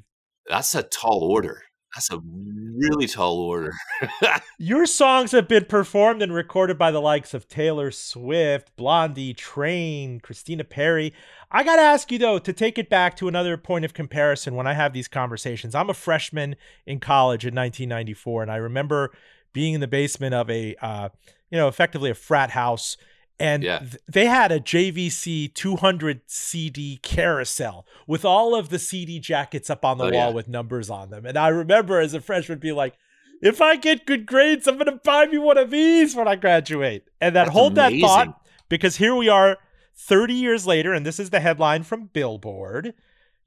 that's 0.48 0.76
a 0.76 0.84
tall 0.84 1.24
order 1.24 1.64
that's 1.96 2.12
a 2.12 2.20
really 2.20 3.08
tall 3.08 3.40
order. 3.40 3.74
Your 4.60 4.86
songs 4.86 5.32
have 5.32 5.48
been 5.48 5.66
performed 5.66 6.22
and 6.22 6.34
recorded 6.34 6.78
by 6.78 6.92
the 6.92 7.00
likes 7.02 7.34
of 7.34 7.48
Taylor 7.48 7.90
Swift, 7.92 8.76
Blondie, 8.76 9.34
Train, 9.34 10.20
Christina 10.20 10.64
Perri. 10.64 11.14
I 11.50 11.64
got 11.64 11.78
to 11.78 11.82
ask 11.82 12.12
you, 12.12 12.20
though, 12.20 12.40
to 12.40 12.54
take 12.54 12.78
it 12.78 12.90
back 12.90 13.16
to 13.18 13.28
another 13.28 13.58
point 13.58 13.86
of 13.86 13.94
comparison 13.94 14.56
when 14.56 14.68
I 14.68 14.74
have 14.74 14.94
these 14.94 15.08
conversations. 15.08 15.74
I'm 15.74 15.90
a 15.90 15.96
freshman 15.96 16.56
in 16.86 17.00
college 17.00 17.46
in 17.46 17.56
1994, 17.56 18.44
and 18.44 18.52
I 18.52 18.58
remember 18.58 19.12
being 19.58 19.74
in 19.74 19.82
the 19.82 19.88
basement 19.88 20.36
of 20.36 20.48
a, 20.52 20.76
uh, 20.84 21.10
you 21.50 21.58
know, 21.58 21.68
effectively 21.68 22.12
a 22.12 22.14
frat 22.14 22.52
house 22.52 22.96
and 23.40 23.64
yeah. 23.64 23.80
th- 23.80 23.98
they 24.08 24.28
had 24.28 24.52
a 24.52 24.60
JVC 24.60 25.52
200 25.52 26.22
CD 26.28 27.00
carousel 27.02 27.88
with 28.06 28.24
all 28.24 28.54
of 28.54 28.70
the 28.70 28.78
CD 28.78 29.18
jackets 29.20 29.72
up 29.72 29.84
on 29.84 29.98
the 29.98 30.06
oh, 30.06 30.12
wall 30.12 30.30
yeah. 30.30 30.34
with 30.36 30.48
numbers 30.48 30.92
on 30.92 31.10
them. 31.10 31.26
And 31.26 31.40
I 31.40 31.48
remember 31.48 32.00
as 32.00 32.14
a 32.14 32.22
freshman 32.22 32.60
being 32.60 32.76
like, 32.76 32.94
if 33.42 33.60
I 33.60 33.78
get 33.78 34.06
good 34.06 34.28
grades, 34.28 34.68
I'm 34.68 34.76
going 34.76 34.86
to 34.86 35.02
buy 35.04 35.26
me 35.26 35.40
one 35.40 35.58
of 35.58 35.72
these 35.72 36.16
when 36.16 36.28
I 36.28 36.36
graduate. 36.36 37.08
And 37.20 37.36
that 37.36 37.48
hold 37.48 37.80
amazing. 37.80 38.02
that 38.02 38.08
thought 38.08 38.48
because 38.70 38.98
here 38.98 39.16
we 39.16 39.28
are 39.28 39.58
30 39.96 40.36
years 40.36 40.68
later, 40.68 40.94
and 40.94 41.04
this 41.04 41.20
is 41.20 41.32
the 41.32 41.40
headline 41.40 41.82
from 41.82 42.12
Billboard. 42.14 42.94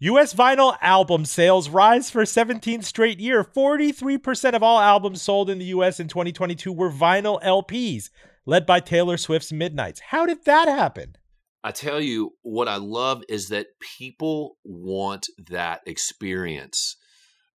US 0.02 0.32
vinyl 0.32 0.78
album 0.80 1.26
sales 1.26 1.68
rise 1.68 2.08
for 2.08 2.22
17th 2.22 2.84
straight 2.84 3.20
year. 3.20 3.44
43% 3.44 4.54
of 4.54 4.62
all 4.62 4.80
albums 4.80 5.20
sold 5.20 5.50
in 5.50 5.58
the 5.58 5.66
US 5.66 6.00
in 6.00 6.08
2022 6.08 6.72
were 6.72 6.90
vinyl 6.90 7.38
LPs 7.42 8.08
led 8.46 8.64
by 8.64 8.80
Taylor 8.80 9.18
Swift's 9.18 9.52
Midnights. 9.52 10.00
How 10.00 10.24
did 10.24 10.46
that 10.46 10.68
happen? 10.68 11.16
I 11.62 11.72
tell 11.72 12.00
you, 12.00 12.30
what 12.40 12.66
I 12.66 12.76
love 12.76 13.22
is 13.28 13.50
that 13.50 13.66
people 13.98 14.56
want 14.64 15.26
that 15.50 15.82
experience. 15.84 16.96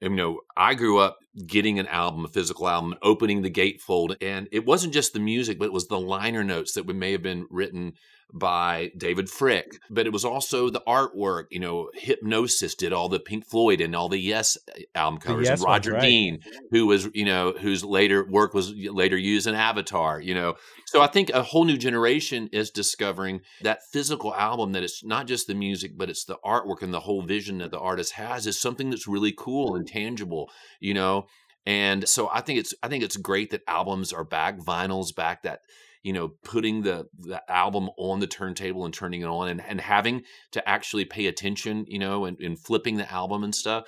You 0.00 0.10
know, 0.10 0.40
I 0.56 0.74
grew 0.74 0.98
up 0.98 1.18
getting 1.46 1.78
an 1.78 1.86
album, 1.86 2.24
a 2.24 2.28
physical 2.28 2.68
album, 2.68 2.96
opening 3.02 3.42
the 3.42 3.50
gatefold, 3.52 4.16
and 4.20 4.48
it 4.50 4.66
wasn't 4.66 4.94
just 4.94 5.12
the 5.12 5.20
music, 5.20 5.60
but 5.60 5.66
it 5.66 5.72
was 5.72 5.86
the 5.86 6.00
liner 6.00 6.42
notes 6.42 6.72
that 6.72 6.88
may 6.88 7.12
have 7.12 7.22
been 7.22 7.46
written 7.50 7.92
by 8.32 8.90
David 8.96 9.26
Fricke, 9.26 9.78
but 9.90 10.06
it 10.06 10.12
was 10.12 10.24
also 10.24 10.70
the 10.70 10.82
artwork. 10.86 11.44
You 11.50 11.60
know, 11.60 11.90
Hipgnosis 11.98 12.76
did 12.76 12.92
all 12.92 13.08
the 13.08 13.20
Pink 13.20 13.46
Floyd 13.46 13.80
and 13.80 13.94
all 13.94 14.08
the 14.08 14.18
Yes 14.18 14.56
uh, 14.68 14.80
album 14.94 15.20
covers. 15.20 15.46
Yes 15.46 15.60
and 15.60 15.66
Roger 15.66 15.92
right. 15.92 16.02
Dean, 16.02 16.40
who 16.70 16.86
was 16.86 17.08
you 17.12 17.24
know 17.24 17.52
whose 17.52 17.84
later 17.84 18.24
work 18.24 18.54
was 18.54 18.72
later 18.74 19.16
used 19.16 19.46
in 19.46 19.54
Avatar. 19.54 20.20
You 20.20 20.34
know, 20.34 20.54
so 20.86 21.02
I 21.02 21.06
think 21.06 21.30
a 21.30 21.42
whole 21.42 21.64
new 21.64 21.76
generation 21.76 22.48
is 22.52 22.70
discovering 22.70 23.42
that 23.60 23.84
physical 23.92 24.34
album 24.34 24.72
that 24.72 24.82
it's 24.82 25.04
not 25.04 25.26
just 25.26 25.46
the 25.46 25.54
music, 25.54 25.92
but 25.96 26.08
it's 26.08 26.24
the 26.24 26.38
artwork 26.44 26.82
and 26.82 26.94
the 26.94 27.00
whole 27.00 27.22
vision 27.22 27.58
that 27.58 27.70
the 27.70 27.80
artist 27.80 28.14
has 28.14 28.46
is 28.46 28.60
something 28.60 28.90
that's 28.90 29.06
really 29.06 29.34
cool 29.36 29.76
and 29.76 29.86
tangible. 29.86 30.50
You 30.80 30.94
know. 30.94 31.26
And 31.64 32.08
so 32.08 32.28
I 32.32 32.40
think 32.40 32.58
it's 32.58 32.74
I 32.82 32.88
think 32.88 33.04
it's 33.04 33.16
great 33.16 33.50
that 33.50 33.62
albums 33.68 34.12
are 34.12 34.24
back, 34.24 34.58
vinyls 34.58 35.14
back, 35.14 35.44
that 35.44 35.60
you 36.02 36.12
know 36.12 36.28
putting 36.44 36.82
the 36.82 37.06
the 37.18 37.40
album 37.50 37.88
on 37.96 38.20
the 38.20 38.26
turntable 38.26 38.84
and 38.84 38.94
turning 38.94 39.22
it 39.22 39.26
on 39.26 39.48
and, 39.48 39.62
and 39.62 39.80
having 39.80 40.22
to 40.52 40.68
actually 40.68 41.04
pay 41.04 41.26
attention 41.26 41.84
you 41.88 41.98
know 41.98 42.24
and, 42.24 42.38
and 42.40 42.58
flipping 42.58 42.96
the 42.96 43.10
album 43.10 43.44
and 43.44 43.54
stuff. 43.54 43.84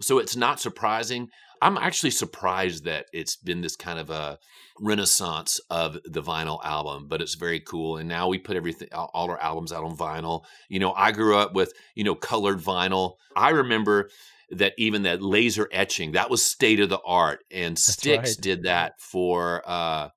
So 0.00 0.18
it's 0.18 0.36
not 0.36 0.60
surprising. 0.60 1.28
I'm 1.60 1.76
actually 1.76 2.12
surprised 2.12 2.84
that 2.84 3.06
it's 3.12 3.34
been 3.34 3.62
this 3.62 3.74
kind 3.74 3.98
of 3.98 4.10
a 4.10 4.38
renaissance 4.78 5.58
of 5.70 5.98
the 6.04 6.22
vinyl 6.22 6.64
album 6.64 7.08
but 7.08 7.20
it's 7.20 7.34
very 7.34 7.60
cool. 7.60 7.96
And 7.96 8.08
now 8.08 8.28
we 8.28 8.38
put 8.38 8.56
everything 8.56 8.88
all 8.92 9.30
our 9.30 9.40
albums 9.40 9.72
out 9.72 9.84
on 9.84 9.96
vinyl. 9.96 10.44
You 10.68 10.80
know 10.80 10.92
i 10.92 11.12
grew 11.12 11.36
up 11.36 11.54
with 11.54 11.72
you 11.94 12.04
know 12.04 12.14
colored 12.14 12.58
vinyl. 12.58 13.14
I 13.36 13.50
remember 13.50 14.10
that 14.50 14.72
even 14.78 15.02
that 15.02 15.22
laser 15.22 15.68
etching 15.72 16.12
that 16.12 16.30
was 16.30 16.42
state 16.42 16.80
of 16.80 16.88
the 16.88 17.00
art 17.04 17.40
and 17.50 17.76
That's 17.76 17.92
Styx 17.92 18.30
right. 18.30 18.36
did 18.40 18.62
that 18.62 18.98
for 18.98 19.62
uh 19.66 20.08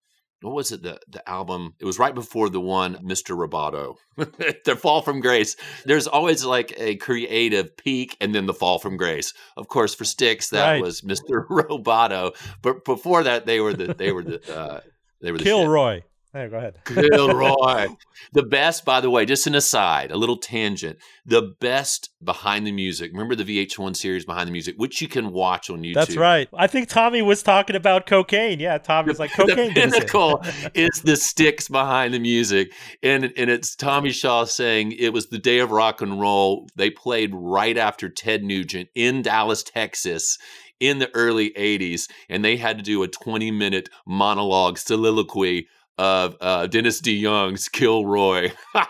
what 0.42 0.56
was 0.56 0.72
it 0.72 0.84
the 0.84 1.00
the 1.08 1.28
album? 1.30 1.76
It 1.80 1.86
was 1.86 2.00
right 2.00 2.14
before 2.14 2.50
the 2.50 2.62
one 2.62 2.96
mr 2.98 3.36
roboto. 3.38 3.96
The 4.66 4.76
fall 4.76 5.02
from 5.02 5.22
grace. 5.22 5.56
There's 5.86 6.08
always 6.08 6.46
like 6.46 6.74
a 6.78 6.96
creative 6.98 7.76
peak 7.78 8.18
and 8.22 8.36
then 8.36 8.46
the 8.46 8.54
fall 8.54 8.78
from 8.80 8.98
grace. 8.98 9.34
Of 9.58 9.68
course 9.68 9.96
for 9.96 10.06
Styx 10.06 10.50
that 10.50 10.72
right. 10.72 10.82
was 10.82 11.02
mr 11.02 11.48
roboto 11.50 12.36
but 12.62 12.86
before 12.86 13.24
that 13.24 13.46
they 13.46 13.60
were 13.60 13.74
the 13.74 13.94
they 13.94 14.12
were 14.12 14.24
the 14.24 14.56
uh 14.56 14.82
they 15.22 15.32
were 15.32 15.38
the 15.38 15.44
kilroy 15.44 16.02
Hey, 16.34 16.48
go 16.48 16.58
ahead. 16.58 16.76
Gilroy. 16.86 17.88
the 18.32 18.44
best, 18.44 18.86
by 18.86 19.02
the 19.02 19.10
way, 19.10 19.26
just 19.26 19.48
an 19.48 19.56
aside, 19.56 20.12
a 20.12 20.18
little 20.18 20.38
tangent. 20.38 20.98
The 21.26 21.54
best 21.60 22.10
behind 22.24 22.66
the 22.66 22.72
music. 22.72 23.12
Remember 23.12 23.36
the 23.36 23.44
VH1 23.44 23.98
series 23.98 24.24
Behind 24.24 24.48
the 24.48 24.54
Music, 24.54 24.76
which 24.78 25.02
you 25.02 25.10
can 25.10 25.34
watch 25.34 25.70
on 25.70 25.82
YouTube. 25.82 25.96
That's 25.96 26.16
right. 26.16 26.48
I 26.54 26.68
think 26.68 26.88
Tommy 26.88 27.22
was 27.22 27.44
talking 27.44 27.76
about 27.76 28.06
cocaine. 28.06 28.62
Yeah, 28.62 28.78
Tommy 28.78 29.10
was 29.10 29.20
like 29.20 29.34
cocaine. 29.34 29.74
the 29.74 29.82
pinnacle 29.82 30.42
is 30.74 31.02
the 31.04 31.18
Styx 31.18 31.68
behind 31.68 32.14
the 32.14 32.20
music, 32.20 32.72
and 33.04 33.26
and 33.36 33.50
it's 33.50 33.76
Tommy 33.76 34.12
Shaw 34.12 34.46
saying 34.46 34.94
it 34.94 35.12
was 35.12 35.28
the 35.28 35.40
day 35.40 35.60
of 35.60 35.72
rock 35.72 36.02
and 36.02 36.20
roll. 36.20 36.70
They 36.78 36.92
played 36.92 37.32
right 37.34 37.78
after 37.78 38.08
Ted 38.08 38.44
Nugent 38.44 38.88
in 38.96 39.22
Dallas, 39.22 39.64
Texas 39.64 40.38
in 40.80 40.98
the 40.98 41.14
early 41.14 41.52
80s 41.52 42.10
and 42.28 42.44
they 42.44 42.58
had 42.58 42.76
to 42.80 42.84
do 42.84 43.04
a 43.04 43.08
20 43.08 43.52
minute 43.52 43.88
monologue 44.08 44.80
soliloquy 44.80 45.68
of 46.02 46.36
uh, 46.42 46.66
Dennis 46.66 47.00
DeYoung's 47.00 47.70
Kilroy, 47.70 48.52
and 48.76 48.86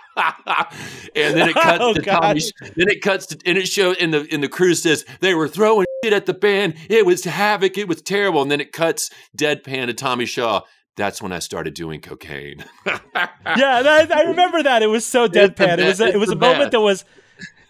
then 1.14 1.50
it 1.50 1.54
cuts 1.56 1.78
oh, 1.82 1.94
to 1.94 2.02
God. 2.02 2.22
Tommy. 2.22 2.42
Then 2.62 2.88
it 2.88 3.02
cuts 3.02 3.26
to, 3.28 3.40
and 3.46 3.58
it 3.58 3.68
shows 3.68 3.98
in 3.98 4.12
the 4.12 4.24
in 4.34 4.40
the 4.40 4.48
crew 4.48 4.74
says 4.74 5.04
they 5.20 5.34
were 5.34 5.50
throwing 5.50 5.86
shit 6.06 6.14
at 6.14 6.26
the 6.26 6.34
band. 6.34 6.76
It 6.90 7.06
was 7.06 7.26
havoc. 7.26 7.78
It 7.78 7.90
was 7.90 8.02
terrible. 8.02 8.42
And 8.42 8.50
then 8.50 8.62
it 8.62 8.72
cuts 8.72 9.10
deadpan 9.38 9.88
to 9.88 9.94
Tommy 9.94 10.26
Shaw. 10.26 10.62
That's 10.96 11.22
when 11.22 11.34
I 11.34 11.40
started 11.40 11.74
doing 11.74 12.00
cocaine. 12.00 12.64
yeah, 12.86 13.82
that, 13.82 14.10
I 14.10 14.24
remember 14.24 14.64
that. 14.64 14.82
It 14.82 14.88
was 14.88 15.06
so 15.06 15.28
deadpan. 15.28 15.80
It 15.80 15.88
was 15.88 16.00
a, 16.00 16.08
it 16.08 16.18
was 16.18 16.30
a 16.30 16.36
moment 16.36 16.72
that 16.72 16.80
was 16.80 17.04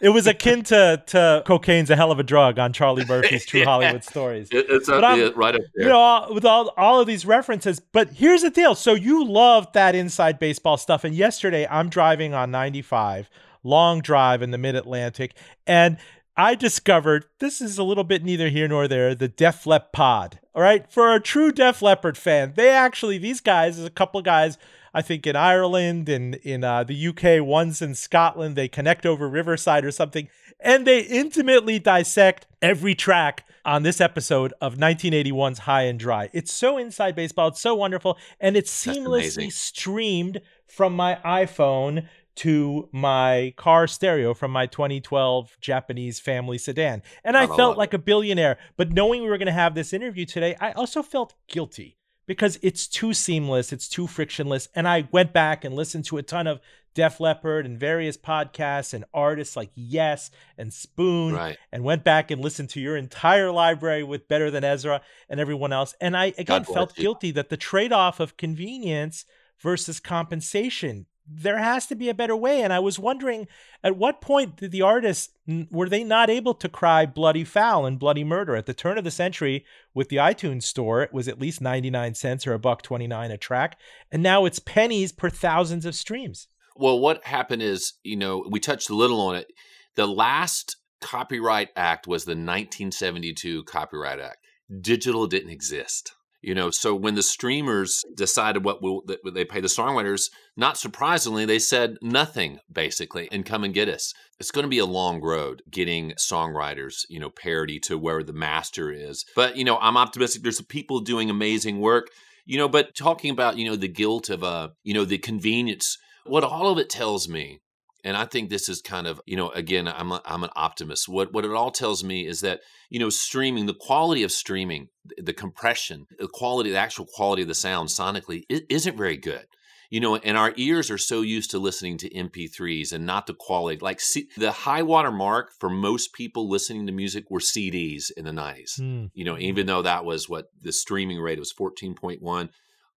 it 0.02 0.10
was 0.10 0.28
akin 0.28 0.64
to 0.64 1.02
to 1.08 1.44
cocaine's 1.46 1.90
a 1.90 1.96
hell 1.96 2.12
of 2.12 2.20
a 2.20 2.24
drug 2.24 2.60
on 2.60 2.74
Charlie 2.74 3.06
Murphy's 3.06 3.46
True 3.48 3.64
Hollywood 3.64 4.04
Stories. 4.04 4.50
it's 4.52 4.90
up, 4.90 5.02
right 5.36 5.56
up 5.56 5.62
there. 5.76 5.86
You 5.86 5.90
know, 5.90 6.28
with 6.32 6.44
all 6.44 6.74
all 6.76 7.00
of 7.00 7.08
these 7.08 7.26
references. 7.26 7.80
But 7.80 8.10
here's 8.10 8.42
the 8.42 8.50
deal. 8.50 8.76
So 8.76 8.94
you 8.94 9.24
loved 9.24 9.74
that 9.74 9.96
inside 9.96 10.40
baseball 10.40 10.78
stuff, 10.78 11.04
and 11.04 11.16
yesterday 11.16 11.68
I'm 11.70 11.90
driving 11.90 12.34
on 12.34 12.52
95, 12.52 13.30
long 13.64 14.02
drive 14.02 14.42
in 14.42 14.52
the 14.52 14.58
Mid 14.58 14.76
Atlantic, 14.76 15.36
and 15.68 15.98
I 16.36 16.56
discovered 16.56 17.26
this 17.40 17.62
is 17.62 17.78
a 17.78 17.84
little 17.84 18.04
bit 18.04 18.24
neither 18.24 18.50
here 18.50 18.68
nor 18.68 18.88
there. 18.88 19.14
The 19.14 19.28
Def 19.28 19.68
Leppard 19.68 19.92
Pod. 19.92 20.40
All 20.54 20.62
right, 20.62 20.92
for 20.92 21.14
a 21.14 21.20
true 21.20 21.52
Def 21.52 21.82
Leppard 21.82 22.18
fan, 22.18 22.54
they 22.56 22.70
actually 22.70 23.18
these 23.18 23.40
guys 23.40 23.78
is 23.78 23.86
a 23.86 23.92
couple 23.92 24.18
of 24.18 24.26
guys 24.26 24.58
I 24.94 25.02
think 25.02 25.26
in 25.26 25.36
Ireland 25.36 26.10
and 26.10 26.36
in 26.36 26.64
uh, 26.64 26.84
the 26.84 27.08
UK, 27.08 27.46
one's 27.46 27.82
in 27.82 27.96
Scotland. 27.96 28.56
They 28.56 28.68
connect 28.68 29.06
over 29.06 29.30
Riverside 29.30 29.86
or 29.86 29.92
something, 29.92 30.28
and 30.60 30.86
they 30.86 31.02
intimately 31.02 31.80
dissect 31.80 32.48
every 32.62 32.96
track 32.96 33.46
on 33.64 33.84
this 33.84 34.02
episode 34.02 34.54
of 34.60 34.76
1981's 34.76 35.60
High 35.60 35.84
and 35.84 36.00
Dry. 36.00 36.30
It's 36.34 36.52
so 36.52 36.78
inside 36.78 37.16
baseball. 37.16 37.50
It's 37.50 37.62
so 37.62 37.76
wonderful, 37.76 38.18
and 38.40 38.58
it's 38.58 38.72
seamlessly 38.72 39.52
streamed 39.52 40.42
from 40.68 40.96
my 40.96 41.20
iPhone 41.24 42.08
to 42.34 42.90
my 42.92 43.54
car 43.58 43.88
stereo 43.88 44.34
from 44.34 44.52
my 44.52 44.66
2012 44.66 45.58
Japanese 45.62 46.20
family 46.20 46.58
sedan. 46.58 47.02
And 47.24 47.38
I 47.38 47.46
felt 47.46 47.78
like 47.78 47.94
a 47.94 48.00
billionaire. 48.00 48.58
But 48.78 48.94
knowing 48.94 49.22
we 49.22 49.30
were 49.30 49.38
going 49.38 49.48
to 49.48 49.52
have 49.52 49.76
this 49.76 49.94
interview 49.94 50.26
today, 50.26 50.56
I 50.60 50.72
also 50.72 51.04
felt 51.04 51.36
guilty 51.48 51.98
because 52.28 52.60
it's 52.62 52.88
too 52.88 53.14
seamless, 53.14 53.74
it's 53.74 53.90
too 53.90 54.08
frictionless. 54.08 54.70
And 54.76 54.88
I 54.88 55.08
went 55.12 55.34
back 55.34 55.64
and 55.66 55.76
listened 55.76 56.06
to 56.06 56.18
a 56.18 56.24
ton 56.24 56.48
of 56.48 56.60
Def 56.94 57.20
Leppard 57.22 57.66
and 57.66 57.80
various 57.80 58.18
podcasts 58.18 58.94
and 58.94 59.06
artists 59.14 59.56
like 59.56 59.72
Yes 59.76 60.30
and 60.58 60.74
Spoon, 60.74 61.34
Right. 61.34 61.58
and 61.72 61.84
went 61.84 62.04
back 62.04 62.32
and 62.32 62.42
listened 62.42 62.70
to 62.72 62.82
your 62.82 62.98
entire 62.98 63.52
library 63.52 64.04
with 64.04 64.28
Better 64.28 64.52
Than 64.52 64.64
Ezra 64.66 65.02
and 65.30 65.40
everyone 65.40 65.72
else. 65.72 65.96
And 66.02 66.18
I 66.18 66.26
again 66.26 66.64
God 66.64 66.68
felt 66.68 66.96
guilty 66.96 67.32
that 67.32 67.50
the 67.50 67.58
trade 67.58 67.94
off 67.94 68.20
of 68.20 68.36
convenience 68.38 69.26
versus 69.60 70.00
compensation. 70.00 71.06
There 71.34 71.60
has 71.60 71.86
to 71.88 71.96
be 71.96 72.10
a 72.10 72.14
better 72.14 72.36
way. 72.36 72.62
And 72.62 72.74
I 72.74 72.80
was 72.80 73.00
wondering 73.00 73.48
at 73.84 73.96
what 73.96 74.22
point 74.22 74.58
did 74.58 74.72
the 74.72 74.82
artists 74.82 75.34
were 75.70 75.88
they 75.88 76.04
not 76.04 76.30
able 76.30 76.54
to 76.56 76.68
cry 76.68 77.06
bloody 77.06 77.44
foul 77.44 77.86
and 77.86 77.98
bloody 77.98 78.24
murder? 78.24 78.56
At 78.56 78.66
the 78.66 78.74
turn 78.74 78.98
of 78.98 79.04
the 79.04 79.12
century 79.12 79.66
with 79.94 80.10
the 80.10 80.18
iTunes 80.18 80.64
store, 80.64 81.02
it 81.02 81.14
was 81.14 81.28
at 81.28 81.40
least 81.40 81.62
99 81.62 82.16
cents 82.16 82.46
or 82.46 82.54
a 82.54 82.60
buck 82.60 82.82
29 82.82 83.32
a 83.32 83.38
track. 83.38 83.78
And 84.12 84.22
now 84.22 84.46
it's 84.46 84.60
pennies 84.60 85.12
per 85.12 85.30
thousands 85.30 85.86
of 85.86 85.96
streams. 85.96 86.48
Well, 86.76 87.00
what 87.00 87.24
happened 87.26 87.62
is, 87.62 87.94
you 88.04 88.18
know, 88.18 88.46
we 88.50 88.60
touched 88.60 88.90
a 88.90 88.96
little 88.96 89.22
on 89.22 89.36
it. 89.36 89.52
The 89.96 90.08
last 90.08 90.78
Copyright 91.02 91.70
Act 91.76 92.08
was 92.08 92.26
the 92.26 92.32
1972 92.32 93.64
Copyright 93.64 94.20
Act. 94.20 94.38
Digital 94.82 95.28
didn't 95.28 95.50
exist. 95.50 96.14
You 96.42 96.56
know, 96.56 96.72
so 96.72 96.96
when 96.96 97.14
the 97.14 97.22
streamers 97.22 98.04
decided 98.16 98.64
what 98.64 98.82
will 98.82 99.04
they 99.32 99.46
pay 99.46 99.62
the 99.62 99.68
songwriters, 99.68 100.32
not 100.58 100.76
surprisingly, 100.76 101.46
they 101.46 101.60
said 101.60 101.98
nothing 102.02 102.60
basically, 102.72 103.30
and 103.32 103.46
come 103.46 103.64
and 103.64 103.74
get 103.74 103.88
us. 103.88 104.14
It's 104.40 104.50
going 104.52 104.64
to 104.64 104.70
be 104.70 104.80
a 104.80 104.86
long 104.86 105.22
road 105.22 105.62
getting 105.70 106.14
songwriters, 106.14 107.06
you 107.10 107.20
know, 107.20 107.30
parity 107.30 107.80
to 107.82 107.98
where 107.98 108.24
the 108.24 108.34
master 108.34 108.92
is. 108.92 109.24
But 109.36 109.56
you 109.56 109.64
know, 109.64 109.78
I'm 109.78 109.98
optimistic. 109.98 110.42
There's 110.42 110.62
people 110.62 111.00
doing 111.02 111.30
amazing 111.30 111.80
work. 111.80 112.08
You 112.46 112.58
know, 112.58 112.68
but 112.68 112.96
talking 112.96 113.30
about 113.30 113.58
you 113.58 113.66
know 113.66 113.76
the 113.76 113.88
guilt 113.88 114.30
of 114.30 114.44
uh, 114.44 114.70
you 114.84 114.96
know, 114.96 115.06
the 115.06 115.20
convenience 115.20 115.98
what 116.26 116.44
all 116.44 116.72
of 116.72 116.78
it 116.78 116.90
tells 116.90 117.28
me 117.28 117.61
and 118.04 118.18
i 118.18 118.26
think 118.26 118.50
this 118.50 118.68
is 118.70 118.82
kind 118.82 119.08
of 119.08 119.22
you 119.26 119.36
know 119.36 119.50
again 119.50 119.88
i'm 119.88 120.12
a, 120.12 120.22
i'm 120.26 120.44
an 120.44 120.50
optimist. 120.56 121.08
What 121.08 121.34
what 121.34 121.46
it 121.46 121.52
all 121.52 121.72
tells 121.72 122.04
me 122.04 122.26
is 122.26 122.42
that 122.42 122.62
you 122.90 123.00
know 123.00 123.10
streaming 123.10 123.66
the 123.66 123.74
quality 123.74 124.24
of 124.24 124.32
streaming 124.32 124.90
the 125.18 125.34
compression 125.34 126.08
the 126.20 126.28
quality 126.28 126.72
the 126.72 126.78
actual 126.78 127.06
quality 127.06 127.42
of 127.44 127.48
the 127.48 127.56
sound 127.56 127.90
sonically 127.90 128.44
is 128.50 128.62
isn't 128.70 128.98
very 128.98 129.18
good. 129.18 129.46
You 129.90 130.00
know 130.00 130.16
and 130.16 130.38
our 130.38 130.54
ears 130.56 130.90
are 130.90 130.98
so 130.98 131.20
used 131.22 131.52
to 131.52 131.60
listening 131.60 131.98
to 131.98 132.10
mp3s 132.10 132.94
and 132.94 133.06
not 133.06 133.28
the 133.28 133.34
quality 133.34 133.78
like 133.82 134.00
C- 134.00 134.30
the 134.38 134.52
high 134.52 134.84
water 134.84 135.12
mark 135.12 135.52
for 135.60 135.70
most 135.70 136.14
people 136.14 136.50
listening 136.50 136.86
to 136.88 136.94
music 136.94 137.26
were 137.30 137.40
cds 137.42 138.10
in 138.16 138.24
the 138.24 138.32
90s 138.32 138.78
Hmm. 138.80 139.06
you 139.14 139.26
know 139.26 139.38
even 139.38 139.66
though 139.68 139.82
that 139.82 140.06
was 140.06 140.30
what 140.30 140.46
the 140.62 140.72
streaming 140.72 141.20
rate 141.20 141.40
was 141.40 141.52
14.1 141.54 142.50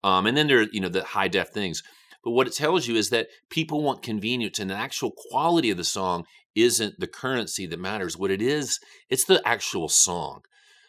um, 0.04 0.26
and 0.26 0.36
then 0.36 0.46
there 0.46 0.62
you 0.70 0.80
know 0.80 0.88
the 0.88 1.02
high 1.02 1.26
def 1.28 1.48
things 1.48 1.82
but 2.24 2.30
what 2.30 2.46
it 2.46 2.54
tells 2.54 2.88
you 2.88 2.96
is 2.96 3.10
that 3.10 3.28
people 3.50 3.82
want 3.82 4.02
convenience 4.02 4.58
and 4.58 4.70
the 4.70 4.74
actual 4.74 5.12
quality 5.30 5.70
of 5.70 5.76
the 5.76 5.84
song 5.84 6.24
isn't 6.54 6.98
the 6.98 7.06
currency 7.06 7.66
that 7.66 7.78
matters. 7.78 8.16
What 8.16 8.30
it 8.30 8.40
is 8.40 8.80
it's 9.10 9.24
the 9.24 9.46
actual 9.46 9.88
song. 9.88 10.42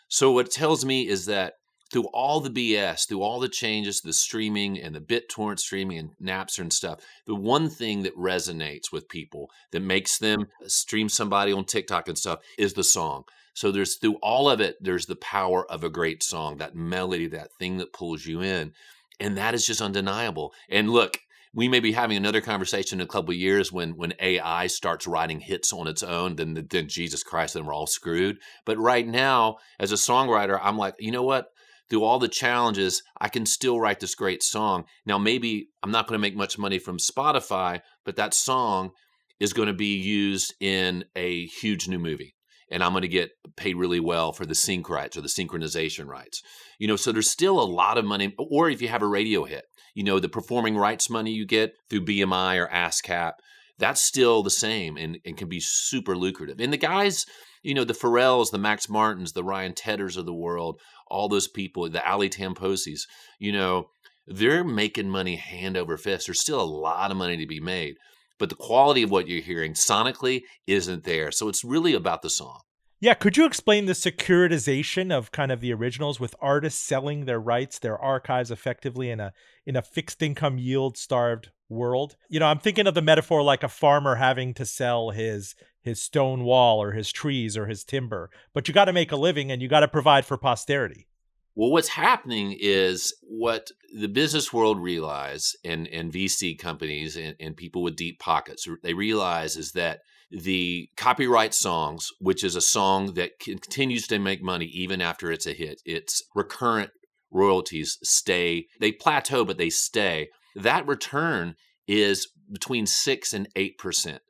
So 0.08 0.32
what 0.32 0.48
it 0.48 0.52
tells 0.54 0.86
me 0.86 1.08
is 1.08 1.26
that 1.26 1.54
through 1.92 2.08
all 2.14 2.40
the 2.40 2.50
bs 2.50 3.08
through 3.08 3.22
all 3.22 3.40
the 3.40 3.48
changes 3.48 4.02
the 4.02 4.12
streaming 4.12 4.82
and 4.82 4.96
the 4.96 5.00
bittorrent 5.00 5.60
streaming 5.60 6.00
and 6.00 6.10
napster 6.22 6.60
and 6.60 6.74
stuff 6.74 7.00
the 7.28 7.36
one 7.36 7.70
thing 7.70 8.02
that 8.02 8.18
resonates 8.18 8.92
with 8.92 9.08
people 9.08 9.52
that 9.72 9.82
makes 9.82 10.18
them 10.18 10.48
stream 10.66 11.08
somebody 11.08 11.54
on 11.54 11.64
tiktok 11.64 12.08
and 12.08 12.18
stuff 12.18 12.40
is 12.58 12.74
the 12.74 12.84
song. 12.84 13.24
So 13.54 13.72
there's 13.72 13.98
through 13.98 14.18
all 14.22 14.50
of 14.50 14.60
it 14.60 14.78
there's 14.82 15.06
the 15.06 15.16
power 15.16 15.70
of 15.72 15.84
a 15.84 15.90
great 15.90 16.24
song 16.24 16.58
that 16.58 16.76
melody 16.76 17.28
that 17.28 17.50
thing 17.60 17.78
that 17.78 17.94
pulls 17.94 18.26
you 18.26 18.42
in 18.42 18.74
and 19.20 19.38
that 19.38 19.54
is 19.54 19.66
just 19.66 19.82
undeniable 19.82 20.54
and 20.70 20.90
look 20.90 21.20
we 21.56 21.70
may 21.70 21.80
be 21.80 21.94
having 21.94 22.18
another 22.18 22.42
conversation 22.42 23.00
in 23.00 23.06
a 23.06 23.08
couple 23.08 23.32
of 23.32 23.40
years 23.40 23.72
when 23.72 23.96
when 23.96 24.14
AI 24.20 24.68
starts 24.68 25.08
writing 25.08 25.40
hits 25.40 25.72
on 25.72 25.88
its 25.88 26.04
own. 26.04 26.36
Then 26.36 26.68
then 26.70 26.90
Jesus 26.90 27.24
Christ, 27.24 27.54
then 27.54 27.66
we're 27.66 27.74
all 27.74 27.88
screwed. 27.88 28.38
But 28.66 28.78
right 28.78 29.08
now, 29.08 29.58
as 29.80 29.94
a 29.94 29.96
songwriter, 29.96 30.60
I'm 30.62 30.78
like, 30.78 30.96
you 31.00 31.12
know 31.12 31.24
what? 31.24 31.48
Through 31.90 32.04
all 32.04 32.20
the 32.20 32.28
challenges, 32.28 33.04
I 33.22 33.30
can 33.30 33.46
still 33.46 33.80
write 33.80 34.02
this 34.02 34.16
great 34.16 34.44
song. 34.44 34.84
Now, 35.06 35.18
maybe 35.18 35.70
I'm 35.82 35.92
not 35.92 36.08
going 36.08 36.20
to 36.20 36.22
make 36.22 36.36
much 36.36 36.58
money 36.58 36.80
from 36.80 36.98
Spotify, 36.98 37.82
but 38.04 38.18
that 38.18 38.34
song 38.34 38.92
is 39.40 39.54
going 39.54 39.68
to 39.68 39.74
be 39.74 39.96
used 39.96 40.56
in 40.60 41.06
a 41.16 41.46
huge 41.46 41.88
new 41.88 42.00
movie. 42.00 42.35
And 42.72 42.84
I'm 42.84 42.94
going 42.94 43.04
to 43.04 43.08
get 43.08 43.32
paid 43.56 43.76
really 43.76 44.00
well 44.00 44.32
for 44.32 44.46
the 44.46 44.56
sync 44.56 44.90
rights 44.90 45.16
or 45.16 45.22
the 45.22 45.28
synchronization 45.28 46.08
rights. 46.08 46.42
You 46.80 46.88
know, 46.88 46.96
so 46.96 47.12
there's 47.12 47.30
still 47.30 47.60
a 47.60 47.64
lot 47.64 47.98
of 47.98 48.06
money. 48.06 48.34
Or 48.38 48.70
if 48.70 48.82
you 48.82 48.88
have 48.88 49.04
a 49.04 49.08
radio 49.08 49.44
hit, 49.44 49.66
you 49.94 50.04
know, 50.04 50.20
the 50.20 50.30
performing 50.30 50.78
rights 50.78 51.10
money 51.10 51.32
you 51.32 51.46
get 51.46 51.76
through 51.90 52.06
BMI 52.06 52.58
or 52.60 52.68
ASCAP, 52.68 53.34
that's 53.78 54.02
still 54.02 54.44
the 54.44 54.50
same 54.50 54.98
and, 54.98 55.20
and 55.26 55.38
can 55.38 55.50
be 55.50 55.60
super 55.60 56.16
lucrative. 56.16 56.60
And 56.60 56.72
the 56.72 56.78
guys, 56.78 57.26
you 57.62 57.74
know, 57.74 57.84
the 57.84 57.94
Pharrells, 57.94 58.52
the 58.52 58.58
Max 58.58 58.90
Martins, 58.90 59.34
the 59.34 59.44
Ryan 59.44 59.74
Tedders 59.74 60.18
of 60.18 60.26
the 60.26 60.34
world, 60.34 60.80
all 61.08 61.28
those 61.28 61.48
people, 61.48 61.90
the 61.90 62.08
Ali 62.10 62.30
Tamposis, 62.30 63.02
you 63.40 63.52
know, 63.52 63.90
they're 64.28 64.64
making 64.64 65.10
money 65.10 65.36
hand 65.36 65.78
over 65.78 65.98
fist. 65.98 66.28
There's 66.28 66.42
still 66.42 66.62
a 66.62 66.64
lot 66.64 67.12
of 67.12 67.18
money 67.18 67.38
to 67.38 67.46
be 67.46 67.60
made, 67.60 67.96
but 68.38 68.50
the 68.50 68.56
quality 68.56 69.04
of 69.04 69.12
what 69.12 69.28
you're 69.28 69.42
hearing 69.42 69.74
sonically 69.74 70.44
isn't 70.68 71.04
there. 71.04 71.32
So 71.32 71.48
it's 71.48 71.64
really 71.64 71.94
about 71.94 72.22
the 72.22 72.30
song. 72.30 72.62
Yeah, 73.02 73.14
could 73.14 73.36
you 73.38 73.46
explain 73.46 73.86
the 73.86 73.94
securitization 73.94 75.12
of 75.12 75.32
kind 75.32 75.52
of 75.52 75.60
the 75.60 75.74
originals 75.74 76.20
with 76.20 76.34
artists 76.42 76.82
selling 76.82 77.26
their 77.26 77.40
rights, 77.40 77.78
their 77.78 78.00
archives 78.00 78.52
effectively 78.52 79.10
in 79.10 79.20
a 79.20 79.34
in 79.66 79.76
a 79.76 79.82
fixed 79.82 80.22
income 80.22 80.58
yield 80.58 80.98
starved 80.98 81.52
world? 81.68 82.16
You 82.30 82.40
know, 82.40 82.48
I'm 82.48 82.60
thinking 82.60 82.88
of 82.88 82.94
the 82.94 83.02
metaphor 83.02 83.44
like 83.44 83.64
a 83.64 83.70
farmer 83.70 84.16
having 84.16 84.54
to 84.56 84.66
sell 84.66 85.10
his 85.10 85.56
his 85.82 86.02
stone 86.02 86.46
wall 86.46 86.82
or 86.82 86.94
his 86.94 87.12
trees 87.12 87.56
or 87.56 87.68
his 87.68 87.84
timber, 87.84 88.30
but 88.54 88.68
you 88.68 88.74
got 88.74 88.86
to 88.86 88.94
make 88.94 89.12
a 89.12 89.18
living 89.18 89.52
and 89.52 89.62
you 89.62 89.68
got 89.68 89.82
to 89.82 89.88
provide 89.88 90.26
for 90.26 90.38
posterity. 90.38 91.08
Well, 91.56 91.72
what's 91.72 91.90
happening 91.90 92.56
is 92.60 93.16
what 93.22 93.72
the 93.98 94.10
business 94.10 94.52
world 94.52 94.82
realize 94.82 95.56
and, 95.64 95.88
and 95.88 96.12
VC 96.12 96.60
companies 96.60 97.16
and, 97.16 97.36
and 97.40 97.56
people 97.56 97.82
with 97.82 97.96
deep 97.96 98.20
pockets, 98.20 98.68
they 98.84 98.94
realize 98.94 99.56
is 99.56 99.72
that 99.72 100.02
the 100.30 100.90
copyright 100.98 101.54
songs, 101.54 102.10
which 102.20 102.44
is 102.44 102.58
a 102.58 102.62
song 102.62 103.14
that 103.14 103.40
continues 103.40 104.06
to 104.08 104.20
make 104.20 104.44
money 104.44 104.66
even 104.66 105.02
after 105.02 105.32
it's 105.32 105.48
a 105.48 105.54
hit, 105.54 105.82
its 105.86 106.22
recurrent 106.36 106.92
royalties 107.32 107.98
stay, 108.04 108.68
they 108.82 108.92
plateau, 108.92 109.46
but 109.46 109.58
they 109.58 109.70
stay. 109.70 110.30
That 110.56 110.88
return 110.88 111.56
is 111.88 112.28
between 112.52 112.86
six 112.86 113.34
and 113.34 113.48
eight 113.56 113.78
percent. 113.78 114.22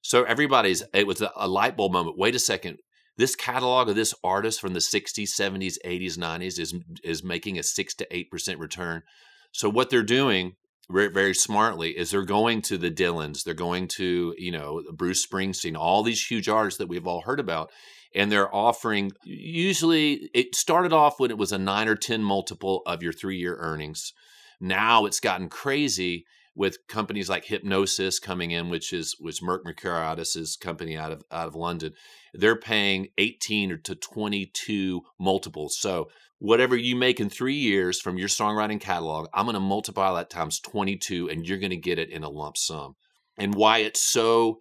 So 0.00 0.22
everybody's, 0.24 0.82
it 0.94 1.06
was 1.06 1.20
a, 1.20 1.32
a 1.34 1.48
light 1.48 1.76
bulb 1.76 1.92
moment. 1.92 2.18
Wait 2.18 2.34
a 2.34 2.40
second. 2.40 2.78
This 3.22 3.36
catalog 3.36 3.88
of 3.88 3.94
this 3.94 4.16
artist 4.24 4.60
from 4.60 4.74
the 4.74 4.80
60s, 4.80 5.28
70s, 5.28 5.78
80s, 5.84 6.18
90s 6.18 6.58
is 6.58 6.74
is 7.04 7.22
making 7.22 7.56
a 7.56 7.62
6 7.62 7.94
to 7.94 8.06
8% 8.06 8.58
return. 8.58 9.04
So 9.52 9.68
what 9.68 9.90
they're 9.90 10.02
doing 10.02 10.56
very, 10.90 11.32
smartly 11.32 11.96
is 11.96 12.10
they're 12.10 12.24
going 12.24 12.62
to 12.62 12.76
the 12.76 12.90
Dylans, 12.90 13.44
they're 13.44 13.54
going 13.54 13.86
to, 13.98 14.34
you 14.38 14.50
know, 14.50 14.82
Bruce 14.92 15.24
Springsteen, 15.24 15.76
all 15.76 16.02
these 16.02 16.26
huge 16.26 16.48
artists 16.48 16.78
that 16.78 16.88
we've 16.88 17.06
all 17.06 17.20
heard 17.20 17.38
about 17.38 17.70
and 18.12 18.32
they're 18.32 18.52
offering 18.52 19.12
usually 19.22 20.28
it 20.34 20.56
started 20.56 20.92
off 20.92 21.20
when 21.20 21.30
it 21.30 21.38
was 21.38 21.52
a 21.52 21.58
9 21.58 21.86
or 21.86 21.94
10 21.94 22.24
multiple 22.24 22.82
of 22.86 23.04
your 23.04 23.12
3-year 23.12 23.56
earnings. 23.60 24.12
Now 24.60 25.06
it's 25.06 25.20
gotten 25.20 25.48
crazy 25.48 26.26
with 26.54 26.86
companies 26.86 27.28
like 27.28 27.46
Hipgnosis 27.46 28.20
coming 28.20 28.50
in, 28.50 28.68
which 28.68 28.92
is 28.92 29.16
which 29.18 29.40
Merck 29.42 29.64
Mercuriadis's 29.64 30.56
company 30.56 30.96
out 30.96 31.12
of 31.12 31.22
out 31.30 31.48
of 31.48 31.54
London. 31.54 31.94
They're 32.34 32.56
paying 32.56 33.08
18 33.18 33.80
to 33.84 33.94
22 33.94 35.02
multiples. 35.18 35.78
So 35.78 36.08
whatever 36.38 36.76
you 36.76 36.96
make 36.96 37.20
in 37.20 37.30
three 37.30 37.54
years 37.54 38.00
from 38.00 38.18
your 38.18 38.28
songwriting 38.28 38.80
catalog, 38.80 39.28
I'm 39.32 39.46
going 39.46 39.54
to 39.54 39.60
multiply 39.60 40.12
that 40.14 40.30
times 40.30 40.60
22, 40.60 41.30
and 41.30 41.46
you're 41.46 41.58
going 41.58 41.70
to 41.70 41.76
get 41.76 41.98
it 41.98 42.10
in 42.10 42.24
a 42.24 42.28
lump 42.28 42.56
sum. 42.56 42.96
And 43.38 43.54
why 43.54 43.78
it's 43.78 44.02
so 44.02 44.58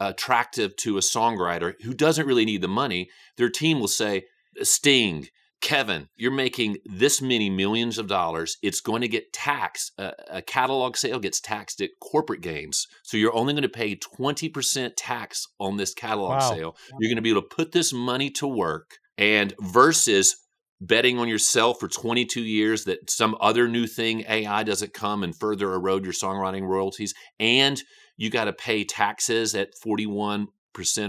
attractive 0.00 0.76
to 0.76 0.96
a 0.96 1.00
songwriter 1.00 1.74
who 1.82 1.94
doesn't 1.94 2.26
really 2.26 2.44
need 2.44 2.62
the 2.62 2.68
money, 2.68 3.10
their 3.36 3.50
team 3.50 3.80
will 3.80 3.88
say, 3.88 4.24
Sting, 4.62 5.26
Kevin, 5.64 6.08
you're 6.14 6.30
making 6.30 6.76
this 6.84 7.22
many 7.22 7.48
millions 7.48 7.96
of 7.96 8.06
dollars. 8.06 8.58
It's 8.62 8.82
going 8.82 9.00
to 9.00 9.08
get 9.08 9.32
taxed. 9.32 9.92
A, 9.96 10.12
a, 10.28 10.42
catalog 10.42 10.94
sale 10.94 11.18
gets 11.18 11.40
taxed 11.40 11.80
at 11.80 11.88
corporate 12.02 12.42
gains. 12.42 12.86
So 13.02 13.16
you're 13.16 13.34
only 13.34 13.54
going 13.54 13.62
to 13.62 13.68
pay 13.70 13.96
20% 13.96 14.92
tax 14.94 15.46
on 15.58 15.78
this 15.78 15.94
catalog 15.94 16.32
Wow. 16.32 16.50
sale. 16.50 16.76
You're 17.00 17.08
going 17.08 17.16
to 17.16 17.22
be 17.22 17.30
able 17.30 17.40
to 17.40 17.48
put 17.48 17.72
this 17.72 17.94
money 17.94 18.28
to 18.32 18.46
work 18.46 18.98
and 19.16 19.54
versus 19.58 20.36
betting 20.82 21.18
on 21.18 21.28
yourself 21.28 21.80
for 21.80 21.88
22 21.88 22.42
years 22.42 22.84
that 22.84 23.08
some 23.08 23.34
other 23.40 23.66
new 23.66 23.86
thing 23.86 24.22
AI 24.28 24.64
doesn't 24.64 24.92
come 24.92 25.22
and 25.22 25.34
further 25.34 25.72
erode 25.72 26.04
your 26.04 26.12
songwriting 26.12 26.68
royalties 26.68 27.14
and 27.40 27.82
you 28.18 28.28
got 28.28 28.44
to 28.44 28.52
pay 28.52 28.84
taxes 28.84 29.54
at 29.54 29.70
41% 29.82 30.48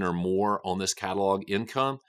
or 0.02 0.14
more 0.14 0.62
on 0.66 0.80
this 0.80 0.94
catalog 0.94 1.44
income 1.50 2.00